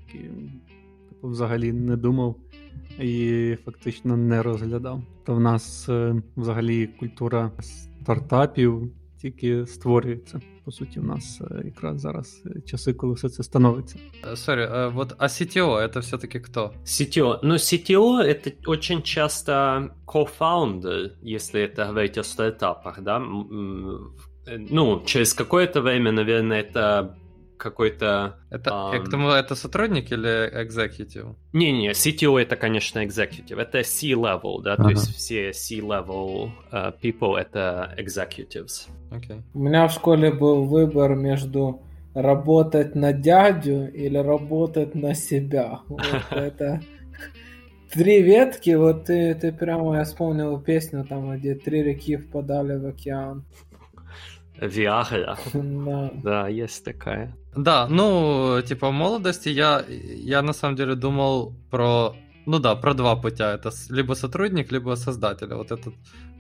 які 0.07 0.25
типу, 1.09 1.29
взагалі 1.29 1.73
не 1.73 1.97
думав 1.97 2.37
і 3.01 3.57
фактично 3.65 4.17
не 4.17 4.43
розглядав. 4.43 5.03
То 5.25 5.35
в 5.35 5.41
нас 5.41 5.89
е, 5.89 6.23
взагалі 6.37 6.87
культура 6.87 7.53
стартапів 7.61 8.93
тільки 9.22 9.66
створюється. 9.66 10.42
По 10.66 10.72
суті, 10.72 11.00
у 11.00 11.04
нас 11.04 11.42
якраз 11.66 12.02
зараз 12.02 12.44
часи, 12.66 12.94
коли 12.94 13.14
все 13.14 13.30
це 13.30 13.44
становиться. 13.44 14.00
Сорі, 14.36 14.68
вот 14.94 15.14
а 15.18 15.28
CTO 15.28 15.88
это 15.88 16.00
все-таки 16.00 16.40
кто? 16.40 16.74
CTO. 16.86 17.40
Ну, 17.44 17.54
CTO 17.54 18.22
это 18.22 18.52
очень 18.66 19.02
часто 19.02 19.54
co-founder, 20.06 21.10
если 21.24 21.62
это 21.62 21.86
говорить 21.86 22.18
о 22.18 22.24
стартапах, 22.24 23.02
да. 23.02 23.20
Ну, 24.70 25.02
через 25.06 25.34
какое-то 25.34 25.82
время, 25.82 26.12
наверное, 26.12 26.62
это 26.62 27.16
какой-то... 27.59 28.39
Это, 28.51 28.71
um... 28.71 28.95
я 28.95 29.01
к 29.01 29.11
тому, 29.11 29.29
это 29.29 29.55
сотрудник 29.55 30.11
или 30.13 30.51
executive? 30.65 31.35
Не-не, 31.53 31.91
CTO 31.91 32.41
это, 32.41 32.57
конечно, 32.57 33.05
executive. 33.05 33.61
Это 33.61 33.83
C-level, 33.83 34.63
да, 34.63 34.75
uh-huh. 34.75 34.83
то 34.83 34.89
есть 34.91 35.15
все 35.15 35.53
C-level 35.53 36.51
uh, 36.73 36.95
people 37.03 37.37
это 37.37 37.95
executives. 37.99 38.89
Okay. 39.11 39.43
У 39.55 39.59
меня 39.59 39.89
в 39.89 39.93
школе 39.93 40.33
был 40.33 40.65
выбор 40.65 41.15
между 41.15 41.83
работать 42.15 42.95
на 42.95 43.13
дядю 43.13 43.93
или 43.93 44.19
работать 44.19 44.95
на 44.95 45.15
себя. 45.15 45.81
Вот 45.89 46.03
это 46.31 46.81
три 47.93 48.23
ветки, 48.23 48.71
вот 48.71 49.05
ты, 49.05 49.35
ты 49.35 49.53
прямо, 49.53 49.97
я 49.97 50.05
вспомнил 50.05 50.61
песню 50.61 51.05
там, 51.05 51.37
где 51.37 51.55
три 51.55 51.83
реки 51.83 52.17
впадали 52.17 52.77
в 52.77 52.87
океан. 52.87 53.45
Виагра. 54.61 55.37
Да. 55.55 56.11
Да, 56.23 56.49
есть 56.49 56.85
такая. 56.85 57.37
Да, 57.57 57.87
ну, 57.89 58.61
типа, 58.63 58.89
в 58.89 58.93
молодости 58.93 59.49
я, 59.49 59.85
я 59.89 60.43
на 60.43 60.53
самом 60.53 60.77
деле 60.77 60.95
думал 60.95 61.55
про, 61.71 62.15
ну 62.47 62.59
да, 62.59 62.75
про 62.75 62.95
два 62.95 63.17
путя. 63.17 63.55
Это 63.55 63.71
либо 63.91 64.15
сотрудник, 64.15 64.73
либо 64.73 64.97
создатель. 64.97 65.55
Вот 65.55 65.71
этот 65.73 65.95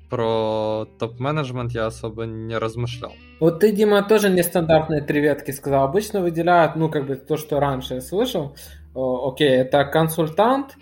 про 0.08 0.86
топ-менеджмент 0.98 1.72
я 1.72 1.86
особо 1.86 2.24
не 2.24 2.56
размышлял. 2.56 3.12
Вот 3.40 3.60
ты, 3.60 3.72
Дима, 3.72 4.02
тоже 4.02 4.30
нестандартные 4.30 5.02
три 5.02 5.20
ветки 5.20 5.50
сказал. 5.50 5.84
Обычно 5.84 6.20
выделяют, 6.20 6.76
ну, 6.76 6.88
как 6.88 7.06
бы 7.06 7.16
то, 7.16 7.36
что 7.36 7.60
раньше 7.60 7.94
я 7.94 8.00
слышал. 8.00 8.56
О, 8.94 9.30
окей, 9.30 9.50
это 9.50 9.84
консультант, 9.84 10.76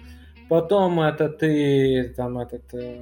потом 0.49 1.01
это 1.01 1.29
ты 1.29 2.15
там 2.17 2.39
этот 2.39 2.73
э, 2.73 3.01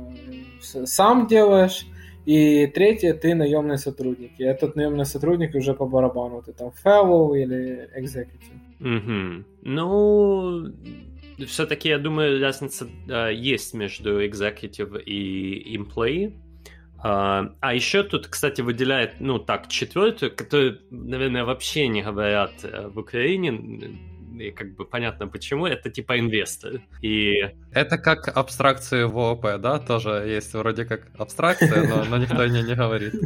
сам 0.61 1.27
делаешь, 1.27 1.87
и 2.27 2.67
третье 2.67 3.15
ты 3.15 3.35
наемный 3.35 3.79
сотрудник. 3.79 4.33
И 4.39 4.45
этот 4.45 4.77
наемный 4.77 5.05
сотрудник 5.05 5.55
уже 5.55 5.75
по 5.75 5.87
барабану. 5.87 6.43
Ты 6.43 6.53
там 6.53 6.73
fellow 6.85 7.37
или 7.37 7.89
executive. 7.97 8.55
Мгм. 8.79 9.45
Ну, 9.63 10.73
все-таки, 11.47 11.89
я 11.89 11.99
думаю, 11.99 12.41
разница 12.41 12.89
э, 13.09 13.35
есть 13.35 13.75
между 13.75 14.25
executive 14.25 15.03
и 15.03 15.77
employee. 15.77 16.33
А, 17.07 17.55
а 17.61 17.75
еще 17.75 18.03
тут, 18.03 18.29
кстати, 18.29 18.63
выделяет, 18.63 19.21
ну 19.21 19.39
так, 19.39 19.69
четвертую, 19.69 20.35
которую, 20.35 20.81
наверное, 20.91 21.45
вообще 21.45 21.87
не 21.89 22.03
говорят 22.03 22.53
э, 22.63 22.89
в 22.89 22.99
Украине, 22.99 23.99
и 24.39 24.51
как 24.51 24.75
бы 24.77 24.85
понятно 24.85 25.29
почему, 25.29 25.67
это 25.67 25.91
типа 25.91 26.19
инвестор. 26.19 26.81
И 27.03 27.35
Это 27.73 27.99
как 27.99 28.29
абстракции 28.29 29.05
в 29.05 29.19
ООП, 29.19 29.61
да? 29.61 29.79
Тоже 29.79 30.11
есть 30.27 30.55
вроде 30.55 30.85
как 30.85 31.09
абстракция, 31.19 31.89
но, 31.89 32.05
но 32.05 32.19
никто 32.19 32.41
о 32.41 32.49
ней 32.49 32.63
не 32.63 32.75
говорит. 32.75 33.15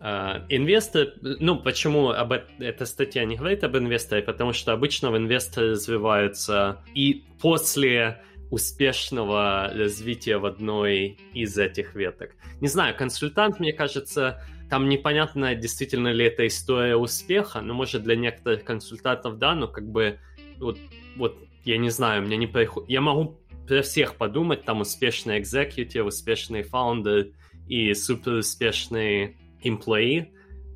А, 0.00 0.44
Инвестор, 0.48 1.08
ну 1.22 1.58
почему 1.58 2.10
об 2.10 2.32
эт- 2.32 2.46
эта 2.60 2.86
статья 2.86 3.24
не 3.24 3.34
говорит 3.34 3.64
об 3.64 3.76
инвесторе, 3.76 4.22
потому 4.22 4.52
что 4.52 4.72
обычно 4.72 5.10
в 5.10 5.16
инвесторы 5.16 5.70
развиваются 5.70 6.78
и 6.94 7.24
после 7.40 8.22
успешного 8.50 9.70
развития 9.74 10.38
в 10.38 10.46
одной 10.46 11.18
из 11.34 11.58
этих 11.58 11.94
веток. 11.94 12.30
Не 12.60 12.68
знаю, 12.68 12.96
консультант, 12.96 13.60
мне 13.60 13.72
кажется, 13.72 14.40
там 14.68 14.88
непонятно, 14.88 15.54
действительно 15.54 16.08
ли 16.08 16.26
это 16.26 16.46
история 16.46 16.96
успеха, 16.96 17.60
но 17.60 17.74
может 17.74 18.02
для 18.02 18.16
некоторых 18.16 18.64
консультантов 18.64 19.38
да, 19.38 19.54
но 19.54 19.68
как 19.68 19.88
бы 19.88 20.18
вот, 20.58 20.78
вот 21.16 21.38
я 21.64 21.78
не 21.78 21.90
знаю, 21.90 22.22
мне 22.22 22.36
не 22.36 22.46
приходит... 22.46 22.90
Я 22.90 23.00
могу 23.00 23.40
про 23.66 23.82
всех 23.82 24.16
подумать, 24.16 24.64
там 24.64 24.80
успешный 24.80 25.38
экзекьютив, 25.38 26.06
успешный 26.06 26.62
фаундер 26.62 27.28
и 27.66 27.92
супер 27.94 28.34
успешный 28.34 29.36
employee, 29.62 30.28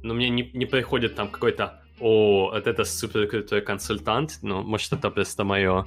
но 0.03 0.14
мне 0.14 0.28
не, 0.28 0.51
не 0.53 0.66
приходит 0.66 1.14
там 1.14 1.28
какой-то 1.28 1.82
о, 2.01 2.51
вот 2.51 2.66
это 2.66 2.84
супер 2.84 3.26
крутой 3.26 3.62
консультант, 3.62 4.38
ну, 4.43 4.62
может, 4.62 4.93
это 4.93 5.11
просто 5.11 5.45
мое 5.45 5.86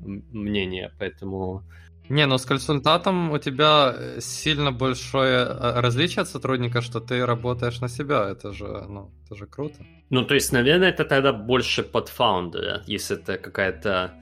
мнение, 0.00 0.92
поэтому... 0.98 1.64
Не, 2.08 2.26
ну 2.26 2.36
с 2.36 2.44
консультантом 2.44 3.30
у 3.30 3.38
тебя 3.38 3.94
э, 3.96 4.20
сильно 4.20 4.72
большое 4.72 5.38
э, 5.38 5.80
различие 5.80 6.22
от 6.22 6.28
сотрудника, 6.28 6.82
что 6.82 7.00
ты 7.00 7.24
работаешь 7.24 7.80
на 7.80 7.88
себя. 7.88 8.28
Это 8.30 8.52
же, 8.52 8.66
ну, 8.88 9.10
это 9.24 9.34
же 9.36 9.46
круто. 9.46 9.76
Ну, 10.10 10.24
то 10.24 10.34
есть, 10.34 10.52
наверное, 10.52 10.90
это 10.90 11.04
тогда 11.04 11.32
больше 11.32 11.82
под 11.82 12.08
фаундера, 12.08 12.82
если 12.86 13.16
это 13.16 13.38
какая-то 13.38 14.14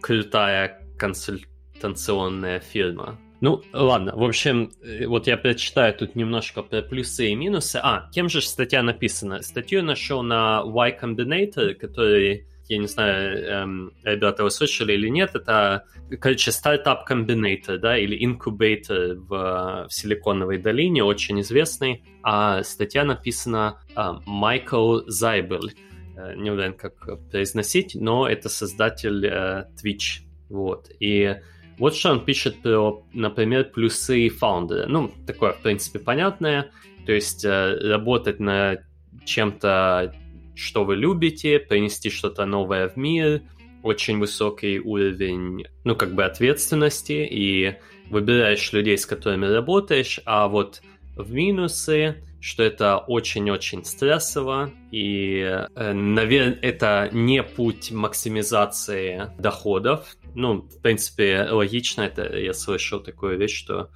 крутая 0.00 0.80
консультационная 0.96 2.60
фирма. 2.60 3.18
Ну, 3.40 3.62
ладно, 3.72 4.14
в 4.16 4.22
общем, 4.22 4.72
э, 4.82 5.06
вот 5.06 5.26
я 5.26 5.36
прочитаю 5.36 5.92
тут 5.92 6.14
немножко 6.14 6.62
про 6.62 6.82
плюсы 6.82 7.28
и 7.28 7.34
минусы. 7.34 7.78
А, 7.82 8.08
кем 8.12 8.28
же 8.28 8.40
статья 8.40 8.82
написана? 8.82 9.42
Статью 9.42 9.82
нашел 9.82 10.22
на 10.22 10.62
Y 10.62 10.98
Combinator, 11.02 11.74
который, 11.74 12.46
я 12.68 12.78
не 12.78 12.86
знаю, 12.86 13.44
эм, 13.44 13.92
ребята, 14.02 14.44
вы 14.44 14.50
слышали 14.50 14.92
или 14.92 15.08
нет, 15.08 15.34
это, 15.34 15.84
короче, 16.20 16.52
стартап 16.52 17.04
комбинатор, 17.04 17.78
да, 17.78 17.98
или 17.98 18.24
инкубатор 18.24 19.14
в, 19.14 19.86
в 19.88 19.88
Силиконовой 19.90 20.58
долине, 20.58 21.04
очень 21.04 21.40
известный. 21.40 22.02
А 22.22 22.62
статья 22.62 23.04
написана 23.04 23.80
а, 23.94 24.20
Майкл 24.26 25.00
Зайбель. 25.06 25.74
Э, 26.16 26.34
Не 26.36 26.50
уверен, 26.50 26.74
как 26.74 26.94
произносить, 27.30 27.94
но 27.94 28.28
это 28.28 28.48
создатель 28.48 29.26
э, 29.26 29.66
Twitch. 29.82 30.22
Вот. 30.48 30.88
И 31.00 31.36
вот 31.78 31.94
что 31.94 32.12
он 32.12 32.24
пишет 32.24 32.62
про, 32.62 33.04
например, 33.12 33.64
плюсы 33.64 34.28
фаундера. 34.28 34.86
Ну, 34.86 35.10
такое, 35.26 35.52
в 35.52 35.60
принципе, 35.60 35.98
понятное. 35.98 36.70
То 37.06 37.12
есть 37.12 37.44
э, 37.44 37.78
работать 37.82 38.40
на 38.40 38.78
чем-то, 39.24 40.14
что 40.54 40.84
вы 40.84 40.96
любите, 40.96 41.58
принести 41.58 42.10
что-то 42.10 42.46
новое 42.46 42.88
в 42.88 42.96
мир, 42.96 43.42
очень 43.82 44.18
высокий 44.18 44.80
уровень, 44.80 45.66
ну, 45.84 45.94
как 45.94 46.14
бы 46.14 46.24
ответственности, 46.24 47.28
и 47.30 47.76
выбираешь 48.08 48.72
людей, 48.72 48.96
с 48.96 49.06
которыми 49.06 49.46
работаешь, 49.46 50.20
а 50.24 50.48
вот 50.48 50.82
в 51.16 51.32
минусы, 51.32 52.16
что 52.40 52.62
это 52.62 52.98
очень-очень 52.98 53.84
стрессово, 53.84 54.70
и, 54.90 55.66
наверное, 55.76 56.58
это 56.60 57.08
не 57.12 57.42
путь 57.42 57.90
максимизации 57.90 59.30
доходов. 59.38 60.16
Ну, 60.34 60.62
в 60.62 60.82
принципе, 60.82 61.48
логично, 61.50 62.02
это 62.02 62.36
я 62.36 62.52
слышал 62.52 63.00
такую 63.00 63.38
вещь, 63.38 63.56
что 63.56 63.90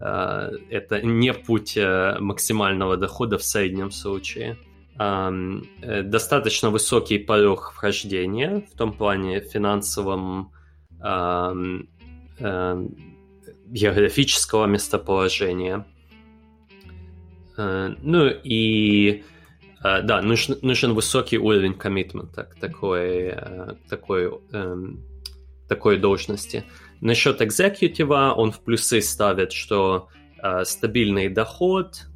э, 0.00 0.50
это 0.70 1.00
не 1.02 1.32
путь 1.32 1.76
э, 1.76 2.16
максимального 2.18 2.96
дохода 2.96 3.38
в 3.38 3.44
среднем 3.44 3.90
случае. 3.90 4.56
Э, 4.98 6.02
достаточно 6.04 6.70
высокий 6.70 7.18
порог 7.18 7.72
вхождения 7.74 8.66
в 8.72 8.76
том 8.76 8.92
плане 8.92 9.40
финансовом 9.40 10.52
э, 11.02 11.54
географического 13.66 14.66
местоположения. 14.66 15.86
Э, 17.56 17.94
ну 18.02 18.28
и 18.28 19.24
да, 19.82 20.22
нужен, 20.22 20.58
нужен 20.62 20.94
высокий 20.94 21.38
уровень 21.38 21.74
коммитмента 21.74 22.44
к 22.44 22.54
такой, 22.54 23.34
такой, 23.90 24.32
эм, 24.52 25.04
такой 25.68 25.98
должности. 25.98 26.62
Насчет 27.00 27.42
экзекьютива 27.42 28.32
он 28.36 28.52
в 28.52 28.60
плюсы 28.60 29.00
ставит, 29.00 29.50
что 29.50 30.08
стабильный 30.62 31.28
доход, 31.28 32.06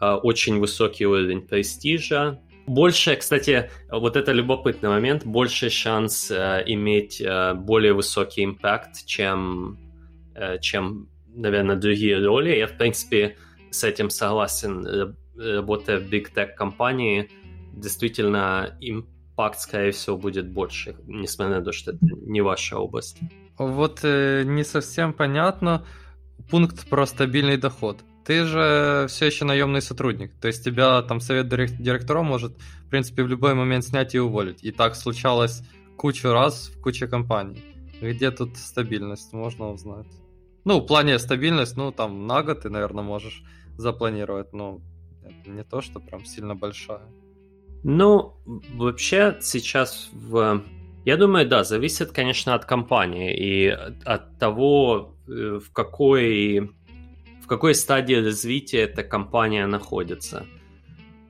очень 0.00 0.58
высокий 0.58 1.06
уровень 1.06 1.42
престижа. 1.42 2.40
Больше, 2.66 3.16
кстати, 3.16 3.70
вот 3.90 4.16
это 4.16 4.32
любопытный 4.32 4.90
момент, 4.90 5.24
больше 5.24 5.70
шанс 5.70 6.30
э, 6.30 6.62
иметь 6.66 7.20
э, 7.20 7.54
более 7.54 7.92
высокий 7.94 8.44
импакт, 8.44 9.04
чем, 9.06 9.78
э, 10.34 10.58
чем, 10.60 11.08
наверное, 11.34 11.76
другие 11.76 12.24
роли. 12.24 12.56
Я, 12.56 12.66
в 12.66 12.76
принципе, 12.76 13.36
с 13.70 13.82
этим 13.82 14.08
согласен, 14.08 15.16
работая 15.36 15.98
в 15.98 16.04
Big 16.04 16.32
Tech 16.34 16.54
компании, 16.54 17.28
действительно 17.72 18.76
импакт, 18.80 19.58
скорее 19.58 19.90
всего, 19.90 20.16
будет 20.16 20.48
больше, 20.52 20.96
несмотря 21.06 21.58
на 21.58 21.64
то, 21.64 21.72
что 21.72 21.92
это 21.92 22.06
не 22.26 22.40
ваша 22.40 22.78
область. 22.78 23.18
Вот 23.58 24.00
э, 24.04 24.44
не 24.44 24.64
совсем 24.64 25.12
понятно 25.12 25.84
пункт 26.50 26.88
про 26.88 27.06
стабильный 27.06 27.56
доход. 27.56 27.98
Ты 28.30 28.44
же 28.44 29.06
все 29.08 29.26
еще 29.26 29.44
наемный 29.44 29.82
сотрудник, 29.82 30.30
то 30.40 30.46
есть 30.46 30.64
тебя 30.64 31.02
там 31.02 31.18
совет 31.18 31.48
директоров 31.48 32.24
может, 32.24 32.52
в 32.86 32.88
принципе, 32.88 33.24
в 33.24 33.28
любой 33.28 33.54
момент 33.54 33.84
снять 33.84 34.14
и 34.14 34.20
уволить. 34.20 34.62
И 34.62 34.70
так 34.70 34.94
случалось 34.94 35.64
кучу 35.96 36.30
раз 36.30 36.68
в 36.68 36.80
куче 36.80 37.08
компаний. 37.08 37.60
Где 38.00 38.30
тут 38.30 38.56
стабильность, 38.56 39.32
можно 39.32 39.70
узнать. 39.72 40.06
Ну, 40.64 40.78
в 40.78 40.86
плане 40.86 41.18
стабильность, 41.18 41.76
ну, 41.76 41.90
там 41.90 42.28
на 42.28 42.44
год 42.44 42.60
ты, 42.60 42.70
наверное, 42.70 43.02
можешь 43.02 43.42
запланировать, 43.76 44.52
но 44.52 44.80
это 45.24 45.50
не 45.50 45.64
то, 45.64 45.80
что 45.80 45.98
прям 45.98 46.24
сильно 46.24 46.54
большая. 46.54 47.08
Ну, 47.82 48.36
вообще 48.74 49.38
сейчас 49.40 50.08
в... 50.12 50.62
Я 51.04 51.16
думаю, 51.16 51.48
да, 51.48 51.64
зависит, 51.64 52.12
конечно, 52.12 52.54
от 52.54 52.64
компании 52.64 53.36
и 53.36 53.66
от 54.04 54.38
того, 54.38 55.16
в 55.26 55.72
какой, 55.72 56.70
какой 57.50 57.74
стадии 57.74 58.14
развития 58.14 58.82
эта 58.82 59.02
компания 59.02 59.66
находится. 59.66 60.46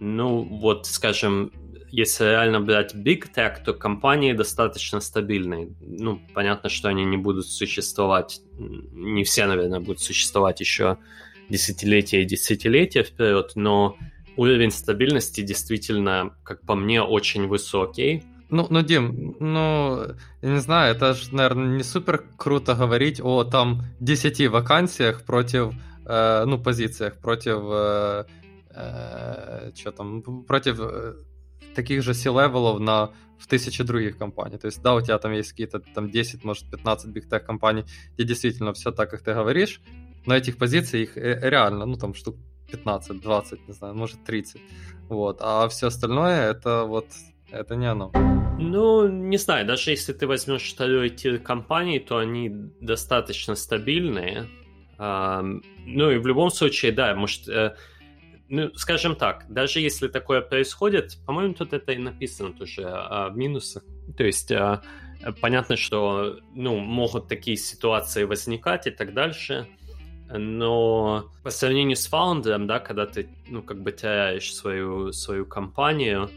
Ну, 0.01 0.43
вот, 0.43 0.85
скажем, 0.85 1.51
если 1.91 2.25
реально 2.25 2.61
брать 2.61 2.95
Big 2.95 3.25
Tech, 3.35 3.65
то 3.65 3.73
компании 3.73 4.35
достаточно 4.35 5.01
стабильные. 5.01 5.71
Ну, 5.81 6.21
понятно, 6.35 6.69
что 6.69 6.89
они 6.91 7.07
не 7.07 7.17
будут 7.17 7.47
существовать, 7.47 8.43
не 8.59 9.25
все, 9.25 9.47
наверное, 9.47 9.81
будут 9.81 10.03
существовать 10.03 10.61
еще 10.61 10.99
десятилетия 11.49 12.21
и 12.21 12.27
десятилетия 12.27 13.03
вперед, 13.03 13.53
но 13.55 13.97
уровень 14.37 14.73
стабильности 14.73 15.41
действительно, 15.41 16.37
как 16.43 16.61
по 16.67 16.75
мне, 16.75 17.01
очень 17.01 17.47
высокий. 17.47 18.25
Ну, 18.51 18.67
ну, 18.69 18.83
Дим, 18.83 19.37
ну, 19.41 20.05
я 20.43 20.49
не 20.51 20.61
знаю, 20.61 20.95
это 20.95 21.15
же, 21.15 21.35
наверное, 21.35 21.79
не 21.79 21.83
супер 21.83 22.25
круто 22.37 22.75
говорить 22.75 23.23
о 23.23 23.45
там 23.45 23.85
10 24.01 24.49
вакансиях 24.49 25.25
против, 25.25 25.73
э, 26.11 26.45
ну, 26.47 26.59
позициях, 26.59 27.19
против, 27.21 27.59
э, 27.63 28.25
э, 28.75 29.73
что 29.75 29.93
там, 29.93 30.23
против 30.45 30.81
э, 30.81 31.15
таких 31.75 32.03
же 32.03 32.15
C-level 32.15 32.66
ов 32.66 32.81
на 32.81 33.11
в 33.39 33.47
тысячи 33.47 33.85
других 33.85 34.19
компаний. 34.19 34.59
То 34.59 34.67
есть, 34.67 34.83
да, 34.83 34.95
у 34.95 35.01
тебя 35.01 35.19
там 35.19 35.33
есть 35.33 35.51
какие-то 35.51 35.81
там 35.95 36.11
10, 36.11 36.45
может, 36.45 36.71
15 36.71 37.11
big 37.11 37.29
tech 37.29 37.45
компаний, 37.47 37.85
где 38.15 38.25
действительно 38.25 38.73
все 38.73 38.91
так, 38.91 39.11
как 39.11 39.23
ты 39.23 39.33
говоришь, 39.33 39.81
но 40.27 40.35
этих 40.35 40.59
позиций 40.59 41.03
их 41.03 41.17
реально, 41.17 41.87
ну, 41.87 41.97
там 41.97 42.15
штук 42.15 42.37
15, 42.71 43.21
20, 43.21 43.69
не 43.69 43.75
знаю, 43.75 43.95
может, 43.95 44.25
30. 44.25 44.61
Вот. 45.09 45.39
А 45.41 45.69
все 45.69 45.87
остальное, 45.87 46.51
это 46.51 46.85
вот, 46.85 47.07
это 47.51 47.77
не 47.77 47.87
оно. 47.91 48.13
Ну, 48.59 49.09
не 49.09 49.39
знаю, 49.39 49.67
даже 49.67 49.91
если 49.91 50.13
ты 50.13 50.27
возьмешь 50.27 50.73
второй 50.73 51.09
тир 51.09 51.39
компаний, 51.39 51.99
то 51.99 52.19
они 52.19 52.51
достаточно 52.81 53.55
стабильные. 53.55 54.49
Ну 55.01 56.11
и 56.11 56.19
в 56.19 56.27
любом 56.27 56.51
случае, 56.51 56.93
да, 56.93 57.15
может, 57.15 57.49
э, 57.49 57.75
ну, 58.51 58.71
скажем 58.75 59.17
так, 59.17 59.47
даже 59.49 59.81
если 59.81 60.09
такое 60.09 60.43
происходит, 60.43 61.17
по-моему, 61.25 61.55
тут 61.55 61.73
это 61.73 61.93
и 61.93 61.99
написано 61.99 62.53
тоже 62.53 62.83
а, 62.85 63.31
в 63.31 63.37
минусах. 63.37 63.85
То 64.17 64.25
есть 64.25 64.53
а, 64.53 64.83
понятно, 65.41 65.77
что 65.77 66.41
ну, 66.55 66.79
могут 66.79 67.29
такие 67.29 67.57
ситуации 67.57 68.25
возникать 68.25 68.87
и 68.89 68.91
так 68.91 69.15
дальше, 69.15 69.69
но 70.29 71.31
по 71.43 71.51
сравнению 71.51 71.97
с 71.97 72.07
фаундером, 72.07 72.67
да, 72.67 72.79
когда 72.79 73.07
ты, 73.07 73.29
ну, 73.49 73.63
как 73.63 73.83
бы 73.83 73.93
теряешь 73.93 74.53
свою, 74.55 75.13
свою 75.13 75.47
компанию, 75.47 76.29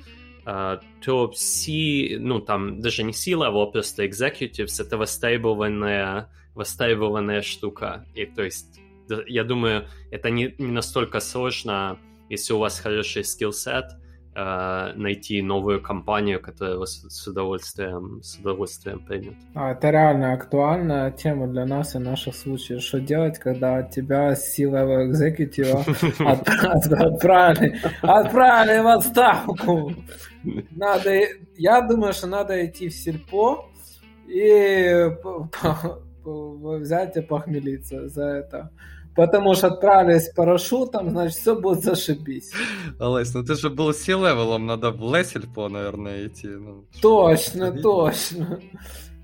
а, 0.45 0.80
то 1.03 1.32
C, 1.34 2.18
ну, 2.20 2.39
там, 2.39 2.80
даже 2.80 3.03
не 3.03 3.14
C-level, 3.14 3.64
а 3.64 3.66
просто 3.66 4.05
executives— 4.05 4.80
это 4.80 4.97
востребованная, 4.97 6.30
востребованная 6.56 7.41
штука. 7.41 8.06
И 8.16 8.26
то 8.26 8.43
есть 8.43 8.80
я 9.28 9.43
думаю, 9.43 9.86
это 10.12 10.30
не, 10.30 10.56
не 10.58 10.72
настолько 10.72 11.20
сложно, 11.20 11.97
если 12.30 12.54
у 12.54 12.60
вас 12.60 12.80
хороший 12.80 13.24
скиллсет, 13.24 13.86
э, 14.36 14.93
найти 14.95 15.41
новую 15.41 15.82
компанию, 15.82 16.39
которая 16.41 16.78
вас 16.78 17.06
с 17.08 17.28
удовольствием, 17.28 18.22
с 18.24 18.38
удовольствием 18.38 19.06
примет. 19.06 19.36
А, 19.54 19.72
это 19.72 19.91
реально 19.91 20.34
актуальная 20.34 21.12
тема 21.12 21.47
для 21.47 21.66
нас 21.66 21.95
и 21.95 21.99
наших 21.99 22.36
случаев. 22.36 22.82
Что 22.82 22.99
делать, 22.99 23.39
когда 23.39 23.84
тебя 23.84 24.36
с 24.36 24.54
C-level 24.54 25.12
executive 25.12 25.84
отправили, 26.97 27.80
отправили 28.01 28.80
в 28.80 28.88
отставку? 28.88 29.93
Надо, 30.72 31.12
я 31.58 31.82
думаю, 31.82 32.14
что 32.14 32.28
надо 32.28 32.66
идти 32.66 32.89
в 32.89 32.93
сельпо 32.93 33.70
и 34.28 35.10
взять 36.25 37.16
и 37.16 37.21
похмелиться 37.21 38.09
за 38.09 38.25
это. 38.25 38.71
Потому 39.16 39.55
что 39.55 39.66
отправились 39.66 40.29
парашютом, 40.29 41.11
значит, 41.11 41.39
все 41.39 41.57
будет 41.57 41.83
зашибись. 41.83 42.53
Олесь, 43.01 43.35
ну 43.35 43.43
ты 43.43 43.57
же 43.57 43.69
был 43.69 43.93
C-левелом, 43.93 44.66
надо 44.66 44.93
в 44.93 45.01
Лесельпо, 45.12 45.69
наверное, 45.69 46.29
идти. 46.29 46.47
Ну, 46.47 46.85
точно, 47.03 47.73
точно. 47.73 48.61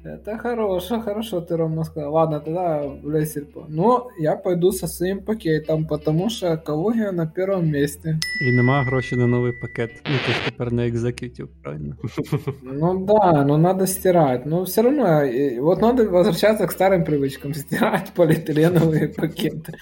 Это 0.03 0.37
хорошо, 0.37 1.01
хорошо 1.01 1.41
ты, 1.41 1.57
Рома, 1.57 1.83
сказал. 1.83 2.13
Ладно, 2.13 2.39
тогда 2.39 2.87
в 2.87 3.09
Лесерпо. 3.09 3.65
Но 3.67 4.07
я 4.17 4.35
пойду 4.35 4.71
со 4.71 4.87
своим 4.87 5.25
пакетом, 5.25 5.85
потому 5.85 6.29
что 6.29 6.55
экология 6.55 7.11
на 7.11 7.27
первом 7.27 7.69
месте. 7.69 8.19
І 8.41 8.51
нема 8.51 8.83
грошей 8.83 9.17
на 9.17 9.27
новый 9.27 9.53
пакет. 9.61 9.91
Ну, 10.05 10.15
ты 10.27 10.31
ж 10.31 10.45
тепер 10.45 10.71
на 10.71 10.85
екзекутив, 10.85 11.49
правильно? 11.63 11.97
Ну 12.61 13.05
да, 13.05 13.43
но 13.43 13.57
надо 13.57 13.87
стирать. 13.87 14.45
Но 14.45 14.63
все 14.63 14.81
равно, 14.81 15.23
вот 15.61 15.81
надо 15.81 16.09
возвращаться 16.09 16.65
к 16.67 16.71
старым 16.71 17.03
привычкам. 17.03 17.53
Стирать 17.53 18.13
полиэтиленовые 18.15 19.07
пакеты. 19.07 19.73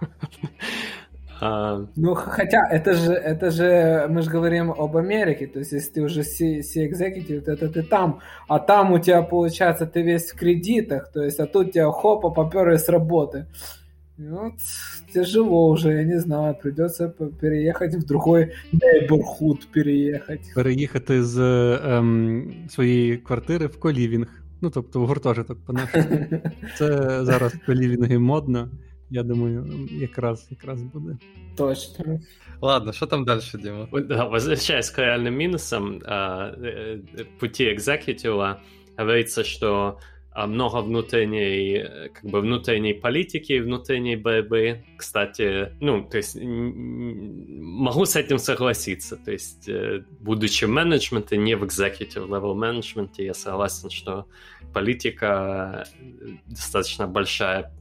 А... 1.41 1.85
Ну, 1.95 2.15
хотя 2.15 2.67
это 2.71 2.93
же, 2.93 3.13
это 3.13 3.51
же, 3.51 4.07
мы 4.09 4.21
же 4.21 4.31
говорим 4.31 4.71
об 4.71 4.95
Америке, 4.95 5.47
то 5.47 5.59
есть 5.59 5.73
если 5.73 5.91
ты 5.91 6.01
уже 6.01 6.23
C-executive, 6.23 7.43
это 7.45 7.69
ты 7.69 7.83
там, 7.83 8.19
а 8.47 8.59
там 8.59 8.93
у 8.93 8.99
тебя, 8.99 9.21
получается, 9.21 9.85
ты 9.85 10.01
весь 10.01 10.31
в 10.31 10.37
кредитах, 10.37 11.11
то 11.11 11.21
есть, 11.21 11.39
а 11.39 11.45
тут 11.45 11.73
тебя 11.73 11.91
хопа 11.91 12.29
поперли 12.29 12.77
с 12.77 12.89
работы. 12.89 13.47
Вот, 14.17 14.53
тяжело 15.13 15.67
уже, 15.69 15.91
я 15.91 16.03
не 16.03 16.19
знаю, 16.19 16.55
придется 16.55 17.09
переехать 17.09 17.95
в 17.95 18.05
другой 18.05 18.53
neighborhood 18.71 19.67
переехать. 19.73 20.53
Переїхати 20.55 21.23
з 21.23 21.39
ем, 21.83 22.53
своєї 22.69 23.17
квартири 23.17 23.67
в 23.67 23.79
колівінг. 23.79 24.27
Ну, 24.61 24.69
тобто 24.69 25.01
в 25.01 25.07
гуртожиток 25.07 25.57
по 25.65 25.73
Це 26.77 26.87
зараз 27.25 27.53
колівінги 27.65 28.19
модно. 28.19 28.69
Я 29.10 29.22
думаю, 29.22 29.88
якраз 29.90 30.46
якраз 30.50 30.82
буде. 30.82 31.18
Точно. 31.56 32.20
Ладно, 32.60 32.92
что 32.92 33.06
там 33.06 33.24
дальше, 33.24 33.58
Дима? 33.58 33.88
Да, 33.92 34.26
возвращаясь 34.26 34.90
к 34.90 34.98
реальным 34.98 35.34
минусам 35.34 36.00
а, 36.04 36.54
э, 36.56 37.00
пути 37.38 37.72
экзекутива, 37.72 38.60
говорится, 38.96 39.44
что 39.44 39.98
а, 40.32 40.46
много 40.46 40.82
внутренней, 40.82 42.08
как 42.12 42.24
бы 42.30 42.40
внутренней 42.40 42.94
политики, 42.94 43.58
внутренней 43.58 44.16
борьбы. 44.16 44.84
Кстати, 44.96 45.72
ну, 45.80 46.04
то 46.04 46.18
есть 46.18 46.36
могу 46.40 48.04
с 48.04 48.14
этим 48.14 48.38
согласиться. 48.38 49.16
То 49.16 49.32
есть, 49.32 49.68
э, 49.68 50.04
будучи 50.20 50.66
в 50.66 50.68
менеджменте, 50.68 51.36
не 51.36 51.56
в 51.56 51.64
executive 51.64 52.28
level 52.28 52.54
менеджменте, 52.54 53.24
я 53.24 53.34
согласен, 53.34 53.90
что 53.90 54.26
политика 54.72 55.84
достаточно 56.46 57.08
большая, 57.08 57.72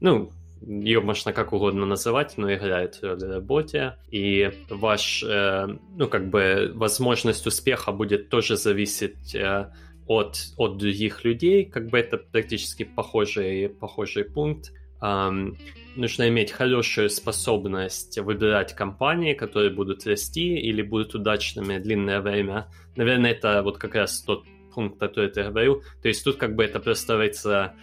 ну, 0.00 0.30
ее 0.62 1.00
можно 1.00 1.32
как 1.32 1.52
угодно 1.52 1.86
называть, 1.86 2.34
но 2.36 2.52
играет 2.52 2.98
роль 3.02 3.22
работе. 3.22 3.96
И 4.10 4.50
ваш, 4.68 5.22
э, 5.22 5.66
ну, 5.96 6.08
как 6.08 6.28
бы, 6.28 6.72
возможность 6.74 7.46
успеха 7.46 7.92
будет 7.92 8.28
тоже 8.28 8.56
зависеть 8.56 9.34
э, 9.34 9.72
от, 10.06 10.36
от 10.56 10.76
других 10.76 11.24
людей. 11.24 11.64
Как 11.64 11.88
бы 11.88 11.98
это 11.98 12.18
практически 12.18 12.84
похожий, 12.84 13.68
похожий 13.68 14.24
пункт. 14.24 14.72
Um, 15.02 15.56
нужно 15.96 16.28
иметь 16.28 16.52
хорошую 16.52 17.08
способность 17.08 18.18
выбирать 18.18 18.74
компании, 18.74 19.32
которые 19.32 19.70
будут 19.70 20.06
расти 20.06 20.58
или 20.58 20.82
будут 20.82 21.14
удачными 21.14 21.78
длинное 21.78 22.20
время. 22.20 22.68
Наверное, 22.96 23.30
это 23.30 23.62
вот 23.62 23.78
как 23.78 23.94
раз 23.94 24.20
тот 24.20 24.44
пункт, 24.74 24.98
который 24.98 25.30
ты 25.30 25.42
говорил. 25.42 25.82
То 26.02 26.08
есть 26.08 26.22
тут 26.22 26.36
как 26.36 26.54
бы 26.54 26.64
это 26.64 26.80
представляется 26.80 27.74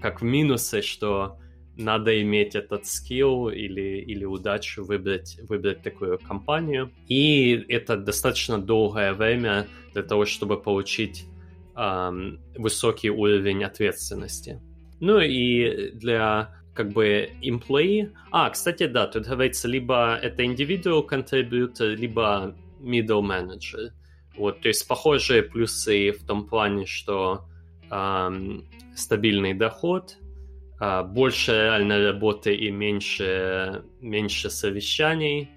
как 0.00 0.22
в 0.22 0.24
минусы, 0.24 0.82
что 0.82 1.38
надо 1.76 2.20
иметь 2.22 2.54
этот 2.54 2.86
скилл 2.86 3.48
или, 3.48 4.00
или 4.00 4.24
удачу 4.24 4.84
выбрать, 4.84 5.38
выбрать 5.48 5.82
такую 5.82 6.18
компанию. 6.18 6.90
И 7.08 7.64
это 7.68 7.96
достаточно 7.96 8.58
долгое 8.58 9.12
время 9.12 9.66
для 9.92 10.02
того, 10.02 10.24
чтобы 10.24 10.60
получить 10.60 11.26
эм, 11.76 12.40
высокий 12.56 13.10
уровень 13.10 13.64
ответственности. 13.64 14.60
Ну 15.00 15.20
и 15.20 15.90
для 15.92 16.54
как 16.74 16.92
бы 16.92 17.30
employee... 17.42 18.12
А, 18.30 18.50
кстати, 18.50 18.86
да, 18.86 19.06
тут 19.06 19.26
говорится, 19.26 19.68
либо 19.68 20.18
это 20.22 20.42
individual 20.42 21.06
contributor, 21.08 21.94
либо 21.94 22.54
middle 22.80 23.22
manager. 23.22 23.90
Вот, 24.36 24.60
то 24.60 24.68
есть 24.68 24.86
похожие 24.86 25.42
плюсы 25.42 26.12
в 26.12 26.26
том 26.26 26.46
плане, 26.46 26.84
что 26.84 27.46
эм, 27.90 28.68
стабильный 28.94 29.54
доход, 29.54 30.18
больше 30.78 31.52
реальной 31.52 32.06
работы 32.06 32.54
и 32.54 32.70
меньше, 32.70 33.84
меньше 34.00 34.50
совещаний, 34.50 35.50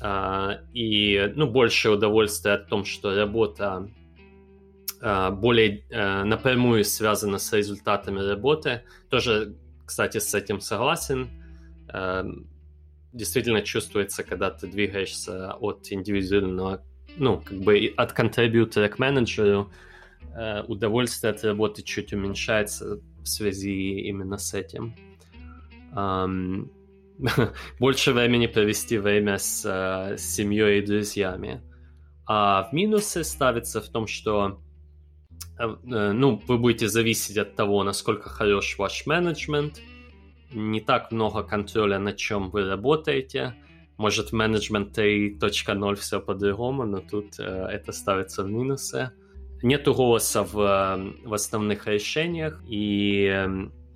а, 0.00 0.60
и 0.72 1.32
ну, 1.34 1.46
больше 1.46 1.90
удовольствия 1.90 2.52
от 2.52 2.68
том, 2.68 2.84
что 2.84 3.14
работа 3.14 3.88
а, 5.00 5.30
более 5.30 5.84
напрямую 6.24 6.84
связана 6.84 7.38
с 7.38 7.52
результатами 7.52 8.20
работы. 8.20 8.82
Тоже, 9.08 9.56
кстати, 9.86 10.18
с 10.18 10.34
этим 10.34 10.60
согласен. 10.60 11.30
Действительно 13.12 13.62
чувствуется, 13.62 14.24
когда 14.24 14.50
ты 14.50 14.66
двигаешься 14.66 15.52
от 15.52 15.86
индивидуального, 15.90 16.82
ну, 17.16 17.40
как 17.40 17.58
бы 17.58 17.92
от 17.96 18.12
контрибьютора 18.12 18.88
к 18.88 18.98
менеджеру, 18.98 19.70
удовольствие 20.66 21.30
от 21.30 21.44
работы 21.44 21.82
чуть 21.82 22.12
уменьшается, 22.12 22.98
в 23.24 23.28
связи 23.28 24.00
именно 24.00 24.38
с 24.38 24.54
этим. 24.54 24.94
Um, 25.94 26.70
больше 27.80 28.12
времени 28.12 28.46
провести 28.46 28.98
время 28.98 29.38
с, 29.38 29.64
с 29.64 30.20
семьей 30.20 30.80
и 30.80 30.86
друзьями. 30.86 31.62
А 32.26 32.68
в 32.68 32.72
минусы 32.72 33.24
ставится 33.24 33.80
в 33.80 33.88
том, 33.88 34.06
что 34.06 34.60
ну, 35.58 36.42
вы 36.48 36.58
будете 36.58 36.88
зависеть 36.88 37.36
от 37.36 37.54
того, 37.54 37.84
насколько 37.84 38.28
хорош 38.28 38.76
ваш 38.78 39.06
менеджмент, 39.06 39.80
не 40.52 40.80
так 40.80 41.12
много 41.12 41.42
контроля, 41.44 41.98
на 41.98 42.12
чем 42.12 42.50
вы 42.50 42.68
работаете, 42.68 43.54
может, 43.96 44.32
Management 44.32 44.92
3.0 44.92 45.94
все 45.96 46.20
по-другому, 46.20 46.84
но 46.84 47.00
тут 47.00 47.38
э, 47.38 47.44
это 47.44 47.92
ставится 47.92 48.42
в 48.42 48.50
минусы. 48.50 49.12
Нету 49.64 49.94
голоса 49.94 50.42
в, 50.42 50.52
в 51.24 51.32
основных 51.32 51.86
решениях, 51.86 52.62
и 52.68 53.46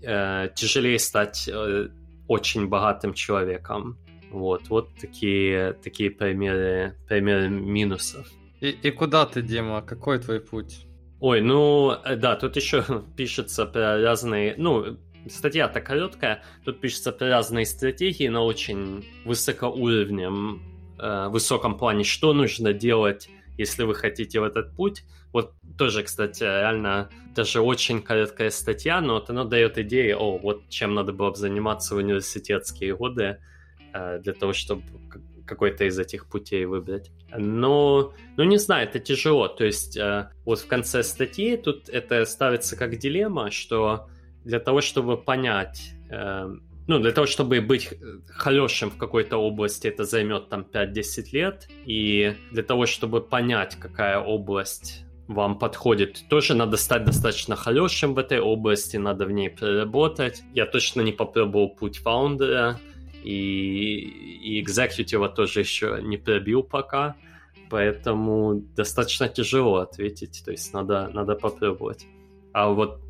э, 0.02 0.48
тяжелее 0.54 0.98
стать 0.98 1.46
э, 1.46 1.88
очень 2.26 2.68
богатым 2.68 3.12
человеком. 3.12 3.98
Вот, 4.30 4.70
вот 4.70 4.88
такие, 4.98 5.74
такие 5.74 6.10
примеры, 6.10 6.96
примеры 7.06 7.50
минусов. 7.50 8.26
И, 8.62 8.70
и 8.70 8.90
куда 8.90 9.26
ты, 9.26 9.42
Дима? 9.42 9.82
Какой 9.82 10.18
твой 10.18 10.40
путь? 10.40 10.86
Ой, 11.20 11.42
ну, 11.42 11.92
э, 11.92 12.16
да, 12.16 12.36
тут 12.36 12.56
еще 12.56 12.82
пишется 13.18 13.66
про 13.66 14.00
разные, 14.00 14.54
ну, 14.56 14.96
статья-то 15.28 15.82
короткая, 15.82 16.44
тут 16.64 16.80
пишется 16.80 17.12
про 17.12 17.28
разные 17.28 17.66
стратегии 17.66 18.28
на 18.28 18.42
очень 18.42 19.04
высокоуровнем, 19.26 20.62
э, 20.98 21.28
высоком 21.28 21.76
плане, 21.76 22.04
что 22.04 22.32
нужно 22.32 22.72
делать, 22.72 23.28
если 23.58 23.82
вы 23.82 23.94
хотите 23.94 24.40
в 24.40 24.44
этот 24.44 24.74
путь. 24.74 25.04
Вот 25.32 25.52
тоже, 25.76 26.02
кстати, 26.02 26.42
реально 26.42 27.10
даже 27.34 27.60
очень 27.60 28.00
короткая 28.00 28.50
статья, 28.50 29.00
но 29.00 29.14
вот 29.14 29.28
она 29.30 29.44
дает 29.44 29.76
идеи, 29.78 30.12
о, 30.12 30.38
вот 30.38 30.68
чем 30.68 30.94
надо 30.94 31.12
было 31.12 31.30
бы 31.30 31.36
заниматься 31.36 31.94
в 31.94 31.98
университетские 31.98 32.96
годы 32.96 33.40
э, 33.92 34.20
для 34.20 34.32
того, 34.32 34.52
чтобы 34.52 34.82
какой-то 35.46 35.84
из 35.84 35.98
этих 35.98 36.26
путей 36.26 36.66
выбрать. 36.66 37.10
Но, 37.36 38.12
ну 38.36 38.44
не 38.44 38.58
знаю, 38.58 38.88
это 38.88 39.00
тяжело. 39.00 39.48
То 39.48 39.64
есть 39.64 39.96
э, 39.96 40.30
вот 40.44 40.60
в 40.60 40.66
конце 40.66 41.02
статьи 41.02 41.56
тут 41.56 41.88
это 41.88 42.24
ставится 42.24 42.76
как 42.76 42.96
дилемма, 42.96 43.50
что 43.50 44.08
для 44.44 44.60
того, 44.60 44.80
чтобы 44.80 45.16
понять, 45.16 45.92
э, 46.10 46.48
ну, 46.88 46.98
для 46.98 47.12
того, 47.12 47.26
чтобы 47.26 47.60
быть 47.60 47.90
хорошим 48.28 48.90
в 48.90 48.96
какой-то 48.96 49.36
области, 49.36 49.86
это 49.86 50.04
займет 50.04 50.48
там 50.48 50.62
5-10 50.62 51.28
лет, 51.32 51.68
и 51.84 52.34
для 52.50 52.62
того, 52.62 52.86
чтобы 52.86 53.20
понять, 53.20 53.76
какая 53.76 54.18
область 54.18 55.04
вам 55.26 55.58
подходит, 55.58 56.24
тоже 56.30 56.54
надо 56.54 56.78
стать 56.78 57.04
достаточно 57.04 57.56
хорошим 57.56 58.14
в 58.14 58.18
этой 58.18 58.40
области, 58.40 58.96
надо 58.96 59.26
в 59.26 59.30
ней 59.30 59.50
проработать. 59.50 60.42
Я 60.54 60.64
точно 60.64 61.02
не 61.02 61.12
попробовал 61.12 61.68
путь 61.68 61.98
фаундера, 61.98 62.80
и, 63.22 63.98
и 64.42 64.60
экзекьютива 64.60 65.28
тоже 65.28 65.60
еще 65.60 65.98
не 66.02 66.16
пробил 66.16 66.62
пока, 66.62 67.16
поэтому 67.68 68.62
достаточно 68.74 69.28
тяжело 69.28 69.76
ответить, 69.76 70.42
то 70.42 70.52
есть 70.52 70.72
надо, 70.72 71.10
надо 71.12 71.34
попробовать. 71.34 72.06
А 72.54 72.70
вот 72.70 73.02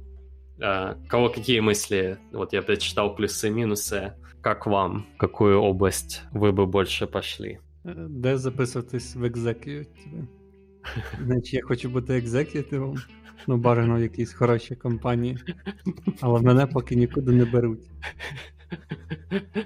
кого 1.10 1.30
какие 1.30 1.60
мысли? 1.60 2.18
Вот 2.32 2.54
я 2.54 2.62
прочитал 2.62 3.16
плюсы 3.16 3.48
и 3.48 3.52
минусы. 3.52 4.14
Как 4.42 4.66
вам? 4.68 5.06
В 5.16 5.18
какую 5.18 5.62
область 5.62 6.22
вы 6.34 6.52
бы 6.52 6.66
больше 6.66 7.08
пошли? 7.08 7.60
Де 8.10 8.38
записуватись 8.38 9.16
в 9.16 9.24
екзекютиві? 9.24 10.28
Значить, 11.22 11.54
я 11.54 11.62
хочу 11.64 11.90
бути 11.90 12.18
екзекютивом, 12.18 12.98
ну 13.48 13.58
бажано 13.58 13.96
в 13.96 14.02
якійсь 14.02 14.34
хорошій 14.34 14.76
компанії, 14.76 15.38
але 16.22 16.42
мене 16.42 16.68
поки 16.68 16.96
нікуди 16.96 17.32
не 17.32 17.46
беруть. 17.46 17.92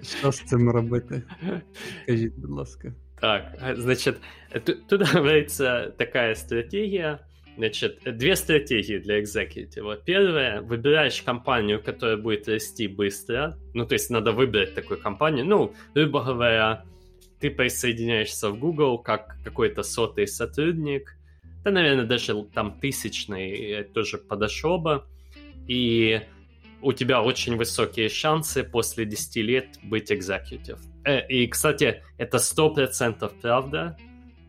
Що 0.01 0.31
з 0.31 0.41
цим 0.41 0.69
робити? 0.69 1.23
Скажіть, 2.03 2.39
будь 2.39 2.49
ласка. 2.49 2.93
Так, 3.21 3.57
значит, 3.77 4.15
тут, 4.65 4.87
тут 4.87 5.13
говорится 5.13 5.93
такая 5.97 6.35
стратегия, 6.35 7.19
Значит, 7.56 8.00
две 8.04 8.34
стратегии 8.34 8.98
для 8.98 9.20
экзекутива. 9.20 9.96
Первая, 9.96 10.62
выбираешь 10.62 11.20
компанию, 11.22 11.82
которая 11.82 12.16
будет 12.16 12.48
расти 12.48 12.88
быстро. 12.88 13.58
Ну, 13.74 13.84
то 13.86 13.92
есть 13.94 14.08
надо 14.10 14.32
выбрать 14.32 14.74
такую 14.74 14.98
компанию. 14.98 15.44
Ну, 15.44 15.74
грубо 15.94 16.24
говоря, 16.24 16.84
ты 17.40 17.50
присоединяешься 17.50 18.50
в 18.50 18.58
Google 18.58 18.98
как 18.98 19.36
какой-то 19.44 19.82
сотый 19.82 20.26
сотрудник. 20.26 21.16
Да, 21.64 21.70
наверное, 21.70 22.06
даже 22.06 22.42
там 22.54 22.80
тысячный 22.80 23.84
тоже 23.84 24.18
подошел 24.18 24.78
бы. 24.78 25.04
И 25.68 26.22
у 26.80 26.92
тебя 26.92 27.22
очень 27.22 27.56
высокие 27.56 28.08
шансы 28.08 28.64
после 28.64 29.04
10 29.04 29.36
лет 29.36 29.66
быть 29.82 30.10
экзекутив. 30.10 30.78
Э, 31.04 31.26
и, 31.28 31.46
кстати, 31.46 32.02
это 32.18 32.38
100% 32.38 33.32
правда. 33.40 33.96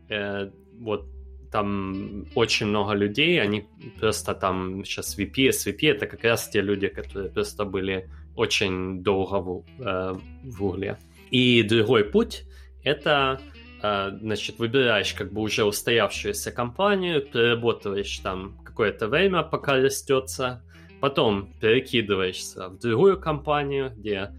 Э, 0.10 0.49
вот 0.80 1.06
там 1.54 2.26
очень 2.34 2.66
много 2.66 2.95
людей, 2.95 3.39
они 3.39 3.68
просто 3.99 4.34
там 4.34 4.84
сейчас 4.84 5.18
VP, 5.20 5.49
SVP, 5.49 5.91
это 5.91 6.08
как 6.08 6.24
раз 6.24 6.49
те 6.49 6.62
люди, 6.62 6.88
которые 6.88 7.30
просто 7.30 7.64
были 7.64 8.10
очень 8.36 9.04
долго 9.04 9.39
в, 9.39 9.66
э, 9.80 10.16
в 10.43 10.64
угле. 10.66 10.97
И 11.30 11.62
другой 11.62 12.06
путь— 12.06 12.45
это, 12.84 13.39
э, 13.84 14.18
значит, 14.20 14.58
выбираешь 14.58 15.14
как 15.14 15.32
бы 15.32 15.41
уже 15.41 15.64
устоявшуюся 15.64 16.51
компанию, 16.51 17.22
переработываешь 17.22 18.18
там 18.18 18.58
какое-то 18.66 19.08
время, 19.08 19.43
пока 19.43 19.76
растется, 19.76 20.64
потом 21.01 21.54
перекидываешься 21.62 22.70
в 22.70 22.80
другую 22.80 23.20
компанию, 23.20 23.93
где 23.95 24.32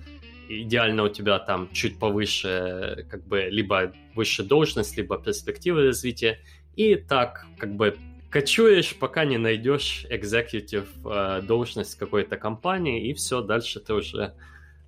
идеально 0.49 1.05
у 1.05 1.09
тебя 1.09 1.39
там 1.39 1.69
чуть 1.73 1.99
повыше, 2.01 3.07
как 3.09 3.25
бы, 3.29 3.49
либо 3.51 3.93
выше 4.17 4.43
должность, 4.43 4.97
либо 4.97 5.17
перспективы 5.17 5.87
развития, 5.87 6.39
и 6.76 6.96
так, 6.96 7.46
как 7.58 7.76
бы, 7.76 7.96
кочуешь, 8.32 8.96
пока 9.00 9.26
не 9.26 9.38
найдешь 9.38 10.06
executive 10.10 10.88
э, 11.06 11.42
должность 11.42 11.96
какой-то 11.96 12.38
компании, 12.38 13.10
и 13.10 13.14
все, 13.14 13.42
дальше 13.42 13.80
ты 13.80 13.94
уже 13.94 14.34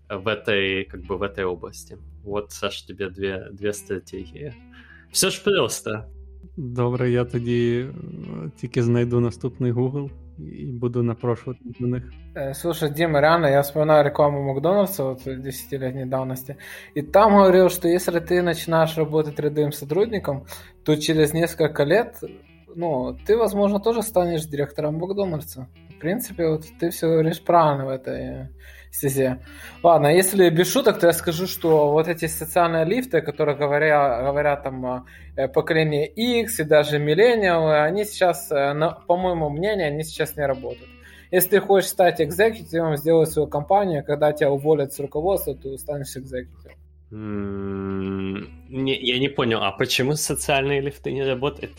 в 0.10 0.28
этой, 0.28 0.86
как 0.86 1.02
бы, 1.02 1.18
в 1.18 1.24
этой 1.24 1.46
области. 1.46 1.98
Вот, 2.24 2.52
Саш, 2.52 2.82
тебе 2.82 3.10
две, 3.10 3.50
две 3.52 3.74
стратегії. 3.74 4.54
Все 5.12 5.30
ж 5.30 5.44
просто. 5.44 6.06
Добре, 6.58 7.12
я 7.12 7.26
тоді 7.26 7.86
тільки 8.56 8.84
знайду 8.84 9.20
наступний 9.20 9.72
Google 9.72 10.10
и 10.40 10.72
буду 10.72 11.04
напрошивать 11.04 11.58
на 11.80 11.88
них. 11.88 12.04
Слушай, 12.54 12.90
Дима, 12.90 13.20
реально, 13.22 13.48
я 13.48 13.62
вспоминаю 13.62 14.06
рекламу 14.06 14.42
Макдональдса 14.44 15.04
вот 15.04 15.28
10-летней 15.28 16.06
давности, 16.06 16.58
и 16.96 17.02
там 17.02 17.36
говорил, 17.36 17.70
что 17.70 17.88
если 17.88 18.20
ты 18.20 18.42
начинаешь 18.42 18.98
работать 18.98 19.40
рядовым 19.40 19.72
сотрудником, 19.72 20.46
то 20.87 20.97
через 20.97 21.35
несколько 21.35 21.83
лет, 21.83 22.15
ну, 22.77 23.19
ты, 23.27 23.37
возможно, 23.37 23.81
тоже 23.81 24.03
станешь 24.03 24.45
директором 24.45 24.99
Макдональдса. 24.99 25.69
В 25.91 25.99
принципе, 25.99 26.47
вот 26.47 26.65
ты 26.79 26.91
все 26.91 27.09
говоришь 27.09 27.43
правильно 27.43 27.87
в 27.87 27.89
этой 27.89 28.51
стезе. 28.93 29.41
Ладно, 29.83 30.07
если 30.07 30.49
без 30.49 30.71
шуток, 30.71 31.01
то 31.01 31.09
я 31.09 31.13
скажу, 31.13 31.49
что 31.49 31.91
вот 31.91 32.07
эти 32.07 32.27
социальные 32.27 32.85
лифты, 32.85 33.21
которые 33.21 33.57
говорят, 33.57 34.23
говорят 34.23 34.63
там 34.63 35.05
э, 35.37 35.49
поколение 35.49 36.07
X 36.07 36.61
и 36.61 36.65
даже 36.65 37.01
миллениалы, 37.01 37.81
они 37.81 38.05
сейчас, 38.05 38.53
э, 38.53 38.73
по 39.09 39.17
моему 39.17 39.51
мнению, 39.51 39.89
они 39.89 40.05
сейчас 40.05 40.37
не 40.37 40.47
работают. 40.47 40.91
Если 41.33 41.49
ты 41.49 41.61
хочешь 41.61 41.91
стать 41.91 42.21
экзекутивом, 42.21 42.97
сделать 42.97 43.31
свою 43.31 43.49
компанию, 43.49 44.05
когда 44.05 44.33
тебя 44.33 44.53
уволят 44.53 44.93
с 44.93 45.01
руководства, 45.01 45.57
ты 45.57 45.77
станешь 45.79 46.17
экзекутивом. 46.17 46.66
Не, 47.11 48.95
я 49.01 49.19
не 49.19 49.29
понял, 49.29 49.63
а 49.63 49.71
почему 49.73 50.15
социальные 50.15 50.81
лифты 50.81 51.13
не 51.13 51.23
работают? 51.23 51.73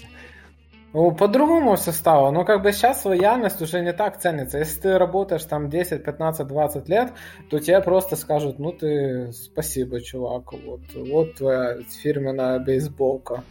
Ну, 0.94 1.12
по-другому 1.12 1.76
все 1.76 1.92
стало. 1.92 2.32
Но 2.32 2.46
как 2.46 2.64
бы 2.64 2.72
сейчас 2.72 3.06
лояльность 3.06 3.62
уже 3.62 3.82
не 3.82 3.94
так 3.94 4.20
ценится. 4.20 4.58
Если 4.58 4.82
ты 4.82 4.98
работаешь 4.98 5.44
там 5.44 5.70
10, 5.70 6.04
15, 6.04 6.48
20 6.48 6.90
лет, 6.90 7.14
то 7.50 7.60
тебе 7.60 7.82
просто 7.82 8.16
скажут, 8.16 8.58
ну 8.58 8.72
ты 8.72 9.32
спасибо, 9.34 10.02
чувак. 10.02 10.54
Вот, 10.54 10.82
вот 10.96 11.36
твоя 11.36 11.78
фирменная 12.02 12.60
бейсболка. 12.60 13.44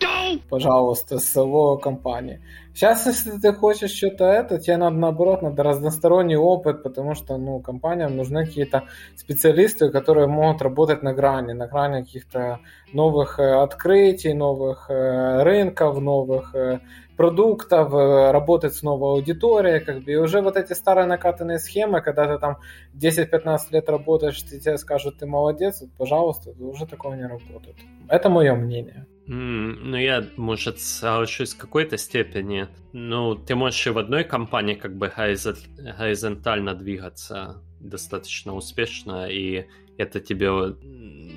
Пожалуйста, 0.49 1.19
с 1.19 1.37
его 1.37 1.77
компании. 1.77 2.41
Сейчас, 2.77 3.07
если 3.07 3.31
ты 3.39 3.55
хочешь 3.55 3.91
что-то 3.91 4.27
это, 4.27 4.59
тебе 4.59 4.77
надо 4.77 4.99
наоборот, 4.99 5.41
надо 5.41 5.63
разносторонний 5.63 6.37
опыт, 6.37 6.83
потому 6.83 7.15
что, 7.15 7.39
ну, 7.39 7.59
компаниям 7.61 8.15
нужны 8.19 8.45
какие-то 8.45 8.83
специалисты, 9.17 9.89
которые 9.89 10.27
могут 10.27 10.61
работать 10.61 11.03
на 11.03 11.15
грани, 11.15 11.55
на 11.55 11.69
грани 11.69 12.05
каких-то 12.05 12.61
новых 12.93 13.39
э, 13.39 13.63
открытий, 13.63 14.35
новых 14.35 14.91
э, 14.91 15.43
рынков, 15.43 15.99
новых 16.01 16.55
э, 16.55 16.81
продуктов, 17.17 17.95
работать 17.95 18.75
с 18.75 18.83
новой 18.83 19.13
аудиторией, 19.13 19.81
как 19.81 20.03
бы, 20.05 20.13
и 20.13 20.17
уже 20.17 20.43
вот 20.43 20.59
эти 20.59 20.75
старые 20.75 21.07
накатанные 21.07 21.59
схемы, 21.59 22.03
когда 22.03 22.27
ты 22.27 22.39
там 22.39 22.59
10-15 22.95 23.59
лет 23.71 23.89
работаешь, 23.89 24.43
тебе 24.43 24.77
скажут, 24.77 25.19
ты 25.19 25.25
молодец, 25.25 25.81
вот, 25.81 25.93
пожалуйста, 25.97 26.51
уже 26.61 26.85
такого 26.85 27.15
не 27.15 27.27
работает. 27.27 27.77
Это 28.11 28.29
мое 28.29 28.55
мнение. 28.55 29.07
Ну, 29.29 29.97
я, 29.97 30.25
может, 30.37 30.81
соглашусь 30.81 31.55
в 31.55 31.59
какой-то 31.59 31.99
степени. 31.99 32.69
Ну, 32.93 33.35
ты 33.35 33.57
можешь 33.57 33.87
и 33.87 33.91
в 33.91 33.99
одной 33.99 34.23
компании 34.23 34.75
как 34.75 34.97
бы 34.97 35.13
горизонтально 35.17 36.75
двигаться 36.75 37.63
достаточно 37.81 38.55
успешно, 38.55 39.29
и 39.29 39.67
это 39.99 40.21
тебе, 40.21 40.51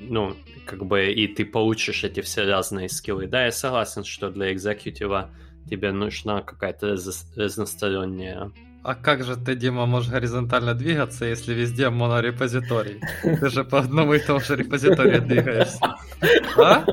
ну, 0.08 0.36
как 0.66 0.84
бы, 0.86 1.12
и 1.12 1.26
ты 1.26 1.44
получишь 1.44 2.04
эти 2.04 2.20
все 2.20 2.44
разные 2.44 2.88
скиллы. 2.88 3.26
Да, 3.26 3.44
я 3.46 3.52
согласен, 3.52 4.04
что 4.04 4.30
для 4.30 4.52
экзекутива 4.52 5.30
тебе 5.68 5.92
нужна 5.92 6.42
какая-то 6.42 6.96
разносторонняя 7.36 8.52
А 8.82 8.94
как 8.94 9.22
же 9.24 9.36
ты, 9.36 9.54
Дима, 9.54 9.84
можешь 9.86 10.10
горизонтально 10.10 10.74
двигаться, 10.74 11.26
если 11.26 11.52
везде 11.52 11.90
монорепозиторий? 11.90 13.00
Ты 13.22 13.50
же 13.50 13.64
по 13.64 13.80
одному 13.80 14.14
и 14.14 14.18
тому 14.18 14.40
же 14.40 14.56
репозиторию 14.56 15.20
двигаешься. 15.20 15.78
А? 16.56 16.84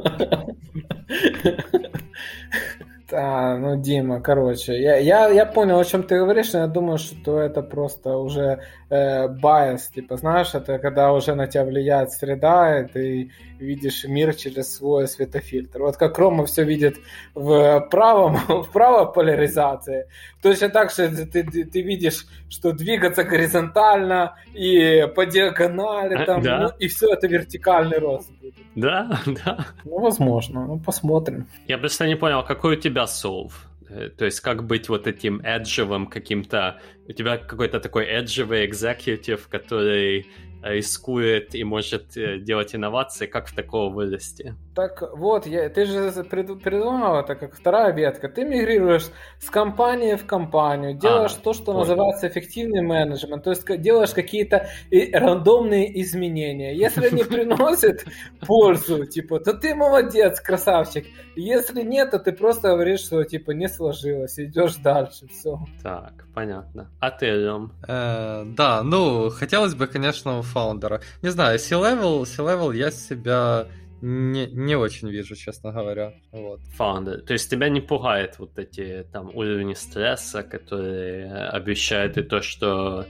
Да, 3.10 3.58
ну, 3.58 3.82
Дима, 3.82 4.20
короче, 4.20 4.82
я, 4.82 4.98
я, 4.98 5.30
я 5.30 5.46
понял, 5.46 5.80
о 5.80 5.86
чем 5.86 6.04
ты 6.04 6.18
говоришь, 6.18 6.52
но 6.52 6.60
я 6.60 6.68
думаю, 6.68 6.98
что 6.98 7.40
это 7.40 7.62
просто 7.62 8.18
уже 8.18 8.60
э, 8.90 9.28
bias, 9.28 9.92
типа, 9.94 10.18
знаешь, 10.18 10.54
это 10.54 10.80
когда 10.80 11.12
уже 11.14 11.36
на 11.36 11.48
тебя 11.48 11.66
влияет 11.66 12.12
среда, 12.12 12.82
и 12.82 12.88
ты 12.88 13.32
видишь 13.60 14.06
мир 14.06 14.34
через 14.36 14.76
свой 14.76 15.08
светофильтр. 15.08 15.82
Вот 15.82 15.98
как 15.98 16.18
Рома 16.18 16.46
все 16.46 16.64
видит 16.64 16.98
в 17.34 17.88
правом, 17.92 18.36
в 18.64 18.72
правой 18.72 19.12
поляризации, 19.12 20.08
точно 20.42 20.70
так 20.70 20.92
же 20.92 21.10
ты, 21.10 21.44
ты, 21.44 21.66
ты 21.66 21.82
видишь, 21.82 22.28
что 22.50 22.72
двигаться 22.72 23.24
горизонтально 23.24 24.36
и 24.54 25.08
по 25.16 25.26
диагонали, 25.26 26.26
там, 26.26 26.42
да. 26.42 26.60
ну, 26.60 26.70
и 26.80 26.88
все 26.88 27.14
это 27.14 27.28
вертикальный 27.28 28.00
рост 28.00 28.32
будет. 28.40 28.56
Да, 28.76 29.20
да. 29.46 29.66
Ну, 29.84 30.00
возможно, 30.00 30.66
ну, 30.66 30.80
посмотрим. 30.80 31.48
Я 31.68 31.78
просто 31.78 32.08
не 32.08 32.16
понял, 32.16 32.44
какой 32.44 32.78
у 32.78 32.80
тебя 32.80 33.08
солв? 33.08 33.68
Э, 33.90 34.10
то 34.10 34.26
есть 34.26 34.42
как 34.42 34.66
быть 34.66 34.90
вот 34.90 35.08
этим 35.08 35.42
эджевым 35.44 36.08
каким-то... 36.08 36.82
У 37.08 37.14
тебя 37.14 37.38
какой-то 37.38 37.80
такой 37.80 38.06
эджевый 38.06 38.66
экзекутив, 38.66 39.48
который 39.48 40.28
рискует 40.62 41.56
и 41.56 41.64
может 41.64 42.18
э, 42.18 42.40
делать 42.40 42.76
инновации, 42.76 43.26
как 43.26 43.48
в 43.48 43.56
такого 43.56 43.94
вырасти? 43.94 44.56
Так 44.76 45.04
вот, 45.16 45.48
я, 45.48 45.70
ты 45.70 45.86
же 45.86 46.12
придумал 46.24 47.20
это 47.20 47.36
как 47.36 47.56
вторая 47.56 47.94
ветка. 47.94 48.30
Ты 48.30 48.46
мигрируешь 48.46 49.08
с 49.40 49.50
компании 49.50 50.16
в 50.16 50.26
компанию, 50.26 50.94
делаешь 50.94 51.36
а, 51.38 51.42
то, 51.42 51.54
что 51.54 51.66
понял. 51.66 51.80
называется 51.80 52.28
эффективный 52.28 52.82
менеджмент, 52.82 53.44
то 53.44 53.50
есть 53.52 53.66
делаешь 53.82 54.12
какие-то 54.12 54.68
рандомные 55.14 56.02
изменения. 56.02 56.76
Если 56.76 57.08
они 57.08 57.24
приносят 57.36 58.06
пользу, 58.46 59.06
типа, 59.06 59.40
то 59.40 59.54
ты 59.54 59.76
молодец, 59.76 60.40
красавчик. 60.40 61.06
Если 61.36 61.82
нет, 61.84 62.12
то 62.12 62.20
ты 62.20 62.32
просто 62.32 62.70
говоришь, 62.70 63.02
что 63.02 63.24
типа 63.24 63.52
не 63.52 63.68
сложилось, 63.68 64.40
идешь 64.40 64.76
дальше, 64.76 65.28
все. 65.28 65.60
Так, 65.82 66.26
понятно. 66.34 66.90
А 67.00 67.12
ты, 67.12 67.28
Лем? 67.28 67.74
Э, 67.88 68.44
да, 68.46 68.84
ну, 68.84 69.30
хотелось 69.30 69.76
бы, 69.76 69.88
конечно, 69.88 70.42
фаундера. 70.48 71.02
Не 71.22 71.30
знаю, 71.30 71.60
C-level, 71.60 72.26
C-level 72.26 72.76
я 72.76 72.92
себя 72.92 73.68
не, 74.02 74.48
не 74.48 74.76
очень 74.76 75.10
вижу, 75.10 75.36
честно 75.36 75.72
говоря. 75.72 76.14
Вот. 76.32 76.62
Фаундер. 76.76 77.22
То 77.22 77.34
есть 77.34 77.50
тебя 77.50 77.70
не 77.70 77.82
пугает 77.82 78.40
вот 78.40 78.58
эти 78.58 79.06
там 79.12 79.30
уровни 79.36 79.74
стресса, 79.74 80.44
которые 80.44 81.50
обещают 81.50 82.18
и 82.18 82.24
то, 82.24 82.42
что 82.42 83.06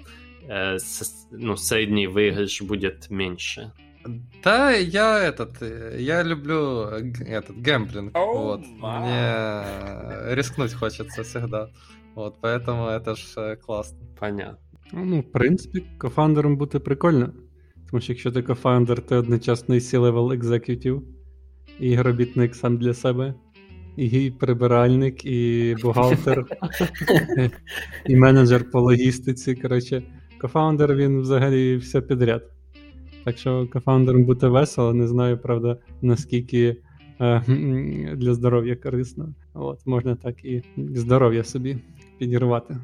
э, 0.48 0.78
ну, 1.32 1.58
средний 1.58 2.08
выигрыш 2.08 2.62
будет 2.62 3.10
меньше. 3.10 3.72
Да, 4.44 4.72
я 4.72 5.20
этот, 5.20 5.62
я 6.00 6.24
люблю 6.24 6.84
этот 6.84 7.58
гэмблинг, 7.58 8.16
oh, 8.16 8.34
вот. 8.34 8.62
Wow. 8.82 9.02
Мне 9.02 10.36
рискнуть 10.36 10.74
хочется 10.74 11.24
всегда, 11.24 11.70
вот, 12.16 12.38
поэтому 12.40 12.88
это 12.88 13.16
ж 13.16 13.34
э, 13.36 13.56
классно. 13.58 13.98
Понятно. 14.18 14.60
Ну, 14.94 15.20
в 15.20 15.32
принципі, 15.32 15.84
кофаундером 15.98 16.58
бути 16.58 16.80
прикольно. 16.80 17.34
Тому 17.92 18.02
що 18.02 18.14
якщо 18.14 18.32
ти 18.32 18.42
кофаундер, 18.42 19.02
ти 19.02 19.16
одночасно 19.16 19.76
і 19.76 19.80
C-level 19.80 20.42
executive, 20.42 21.02
і 21.80 22.02
робітник 22.02 22.56
сам 22.56 22.78
для 22.78 22.94
себе, 22.94 23.34
і 23.98 24.32
прибиральник, 24.40 25.26
і 25.26 25.76
бухгалтер, 25.82 26.46
і 28.06 28.16
менеджер 28.16 28.72
по 28.72 28.82
логістиці. 28.82 29.56
Коротше, 29.56 30.04
кофаундер 30.42 30.96
він 30.96 31.22
взагалі 31.22 31.78
все 31.78 32.02
підряд. 32.02 32.52
Так 33.24 33.38
що 33.38 33.68
кофаундером 33.74 34.26
бути 34.26 34.48
весело, 34.48 34.94
не 34.94 35.08
знаю, 35.08 35.38
правда, 35.38 35.78
наскільки 36.02 36.78
е, 37.22 37.42
для 38.18 38.34
здоров'я 38.34 38.76
корисно. 38.76 39.34
От, 39.54 39.86
Можна 39.86 40.16
так 40.16 40.46
і 40.46 40.64
здоров'я 40.78 41.44
собі 41.44 41.78
підірвати 42.18 42.78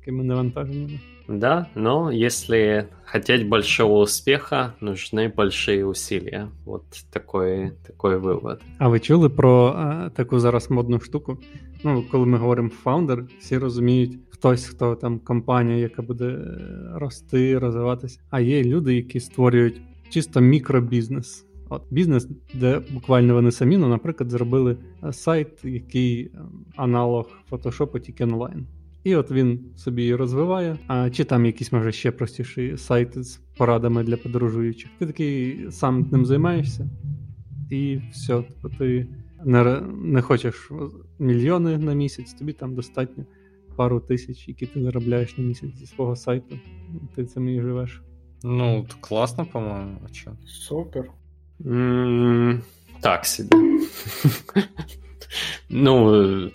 такими 0.00 0.22
навантаженнями. 0.22 1.00
Да, 1.28 1.68
но 1.76 2.10
если 2.10 2.88
хотеть 3.04 3.48
большого 3.48 4.02
успеха, 4.02 4.74
нужны 4.80 5.28
большие 5.28 5.86
усилия. 5.86 6.48
Вот 6.64 6.82
такой 7.12 7.72
такой 7.86 8.18
вивод. 8.18 8.60
А 8.78 8.88
ви 8.88 9.00
чули 9.00 9.28
про 9.28 9.74
а, 9.76 10.10
таку 10.10 10.40
зараз 10.40 10.70
модну 10.70 11.00
штуку? 11.00 11.38
Ну, 11.84 12.04
коли 12.10 12.26
ми 12.26 12.38
говоримо 12.38 12.68
фаундер, 12.68 13.24
всі 13.38 13.58
розуміють 13.58 14.18
хтось, 14.30 14.66
хто 14.66 14.94
там 14.94 15.18
компанія, 15.18 15.78
яка 15.78 16.02
буде 16.02 16.24
е, 16.24 16.58
рости, 16.94 17.58
розвиватися. 17.58 18.20
А 18.30 18.40
є 18.40 18.64
люди, 18.64 18.94
які 18.94 19.20
створюють 19.20 19.80
чисто 20.08 20.40
мікробізнес. 20.40 21.46
От 21.68 21.82
бізнес, 21.90 22.28
де 22.54 22.80
буквально 22.90 23.34
вони 23.34 23.50
самі, 23.50 23.76
ну, 23.76 23.88
наприклад, 23.88 24.30
зробили 24.30 24.76
е, 25.04 25.12
сайт, 25.12 25.64
який 25.64 26.30
ем, 26.34 26.64
аналог 26.76 27.26
фотошопу 27.50 27.98
тільки 27.98 28.24
онлайн. 28.24 28.66
І 29.04 29.14
от 29.14 29.30
він 29.30 29.60
собі 29.76 30.02
її 30.02 30.14
розвиває, 30.14 30.78
а 30.86 31.10
чи 31.10 31.24
там 31.24 31.46
якісь 31.46 31.72
може 31.72 31.92
ще 31.92 32.10
простіші 32.10 32.76
сайти 32.76 33.22
з 33.22 33.40
порадами 33.56 34.04
для 34.04 34.16
подорожуючих. 34.16 34.90
Ти 34.98 35.06
такий 35.06 35.66
сам 35.70 36.08
ним 36.12 36.26
займаєшся, 36.26 36.90
і 37.70 38.00
все, 38.12 38.44
тобто 38.62 38.78
ти 38.78 39.06
не, 39.44 39.80
не 40.02 40.22
хочеш 40.22 40.70
мільйони 41.18 41.78
на 41.78 41.94
місяць, 41.94 42.32
тобі 42.32 42.52
там 42.52 42.74
достатньо 42.74 43.24
пару 43.76 44.00
тисяч, 44.00 44.48
які 44.48 44.66
ти 44.66 44.82
заробляєш 44.82 45.38
на 45.38 45.44
місяць 45.44 45.76
зі 45.76 45.86
свого 45.86 46.16
сайту. 46.16 46.58
Ти 47.14 47.24
цим 47.24 47.48
і 47.48 47.60
живеш. 47.60 48.02
Ну, 48.42 48.86
класно, 49.00 49.46
по-моєму, 49.46 49.98
а 50.04 50.14
що? 50.14 50.30
Супер. 50.46 51.10
Mm, 51.60 52.60
так 53.00 53.26
себе. 53.26 53.56
Ну, 55.72 56.50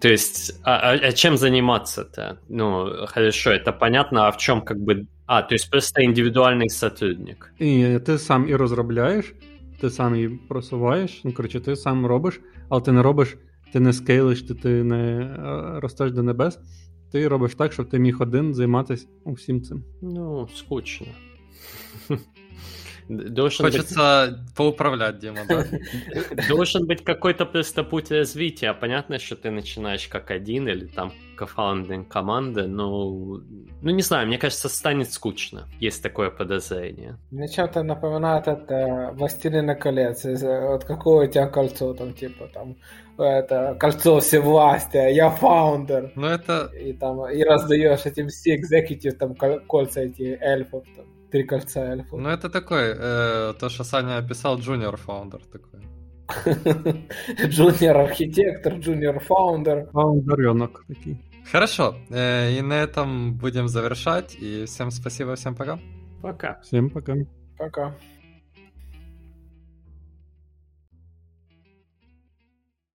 То 0.00 0.08
есть, 0.08 0.60
а, 0.62 0.92
а, 0.92 1.12
чем 1.12 1.36
заниматься-то? 1.36 2.38
Ну, 2.48 2.90
хорошо, 3.06 3.50
это 3.50 3.72
понятно, 3.72 4.26
а 4.26 4.30
в 4.30 4.36
чем 4.36 4.62
как 4.62 4.78
бы... 4.78 5.06
А, 5.26 5.42
то 5.42 5.54
есть 5.54 5.70
просто 5.70 6.02
індивідуальний 6.02 6.68
сотрудник. 6.68 7.54
І 7.58 7.98
ти 8.06 8.18
сам 8.18 8.48
і 8.48 8.56
розробляєш, 8.56 9.34
ти 9.80 9.90
сам 9.90 10.16
і 10.16 10.28
просуваєш, 10.28 11.20
ну, 11.24 11.32
коротше, 11.32 11.60
ти 11.60 11.76
сам 11.76 12.06
робиш, 12.06 12.40
але 12.68 12.80
ти 12.80 12.92
не 12.92 13.02
робиш, 13.02 13.36
ти 13.72 13.80
не 13.80 13.92
скейлиш, 13.92 14.42
ти, 14.42 14.54
ти 14.54 14.68
не 14.84 15.20
е, 15.20 15.80
ростеш 15.80 16.12
до 16.12 16.22
небес. 16.22 16.58
Ти 17.12 17.28
робиш 17.28 17.54
так, 17.54 17.72
щоб 17.72 17.88
ти 17.88 17.98
міг 17.98 18.22
один 18.22 18.54
займатися 18.54 19.06
усім 19.24 19.62
цим. 19.62 19.84
Ну, 20.02 20.48
скучно. 20.54 21.06
Должен 23.08 23.66
Хочется 23.66 24.28
быть... 24.30 24.54
поуправлять, 24.54 25.18
Дима, 25.18 25.40
да? 25.46 25.66
Должен 26.48 26.86
быть 26.86 27.04
какой-то 27.04 27.44
просто 27.44 27.84
путь 27.84 28.10
развития. 28.10 28.72
Понятно, 28.72 29.18
что 29.18 29.36
ты 29.36 29.50
начинаешь 29.50 30.08
как 30.08 30.30
один 30.30 30.68
или 30.68 30.86
там 30.86 31.12
кофаундинг 31.36 32.08
команды, 32.08 32.66
но, 32.66 33.10
ну 33.82 33.90
не 33.90 34.02
знаю, 34.02 34.26
мне 34.26 34.38
кажется, 34.38 34.68
станет 34.68 35.12
скучно. 35.12 35.68
Есть 35.80 36.02
такое 36.02 36.30
подозрение. 36.30 37.18
Мне 37.30 37.48
чем-то 37.48 37.82
напоминает 37.82 38.48
это 38.48 39.10
«Властелина 39.14 39.74
колец». 39.74 40.24
Вот 40.24 40.84
какое 40.84 41.28
у 41.28 41.30
тебя 41.30 41.46
кольцо 41.46 41.92
там, 41.94 42.14
типа 42.14 42.48
там 42.54 42.76
это 43.18 43.76
кольцо 43.78 44.20
всевластия, 44.20 45.08
я 45.08 45.30
фаундер. 45.30 46.12
Ну 46.14 46.26
это... 46.26 46.70
И 46.74 46.92
там, 46.92 47.28
и 47.28 47.42
раздаешь 47.42 48.06
этим 48.06 48.28
все 48.28 48.56
экзекутив, 48.56 49.18
там, 49.18 49.34
кольца 49.34 50.00
эти 50.00 50.38
эльфов, 50.40 50.84
там 50.96 51.04
три 51.34 51.42
кольца 51.42 51.80
эльфов. 51.80 52.20
Ну, 52.20 52.28
это 52.28 52.48
такой, 52.48 52.94
э, 52.96 53.54
то, 53.58 53.68
что 53.68 53.82
Саня 53.82 54.18
описал, 54.18 54.56
junior 54.58 54.96
founder 55.04 55.42
такой. 55.50 55.80
Junior 57.48 58.04
архитектор, 58.04 58.74
junior 58.74 59.20
founder. 59.28 59.90
Фаундеренок 59.90 60.84
такой. 60.86 61.18
Хорошо, 61.50 61.96
э, 62.10 62.52
и 62.52 62.62
на 62.62 62.74
этом 62.74 63.34
будем 63.34 63.66
завершать. 63.66 64.36
И 64.40 64.64
всем 64.66 64.92
спасибо, 64.92 65.34
всем 65.34 65.56
пока. 65.56 65.80
Пока. 66.22 66.60
Всем 66.62 66.88
пока. 66.88 67.14
Пока. 67.58 67.96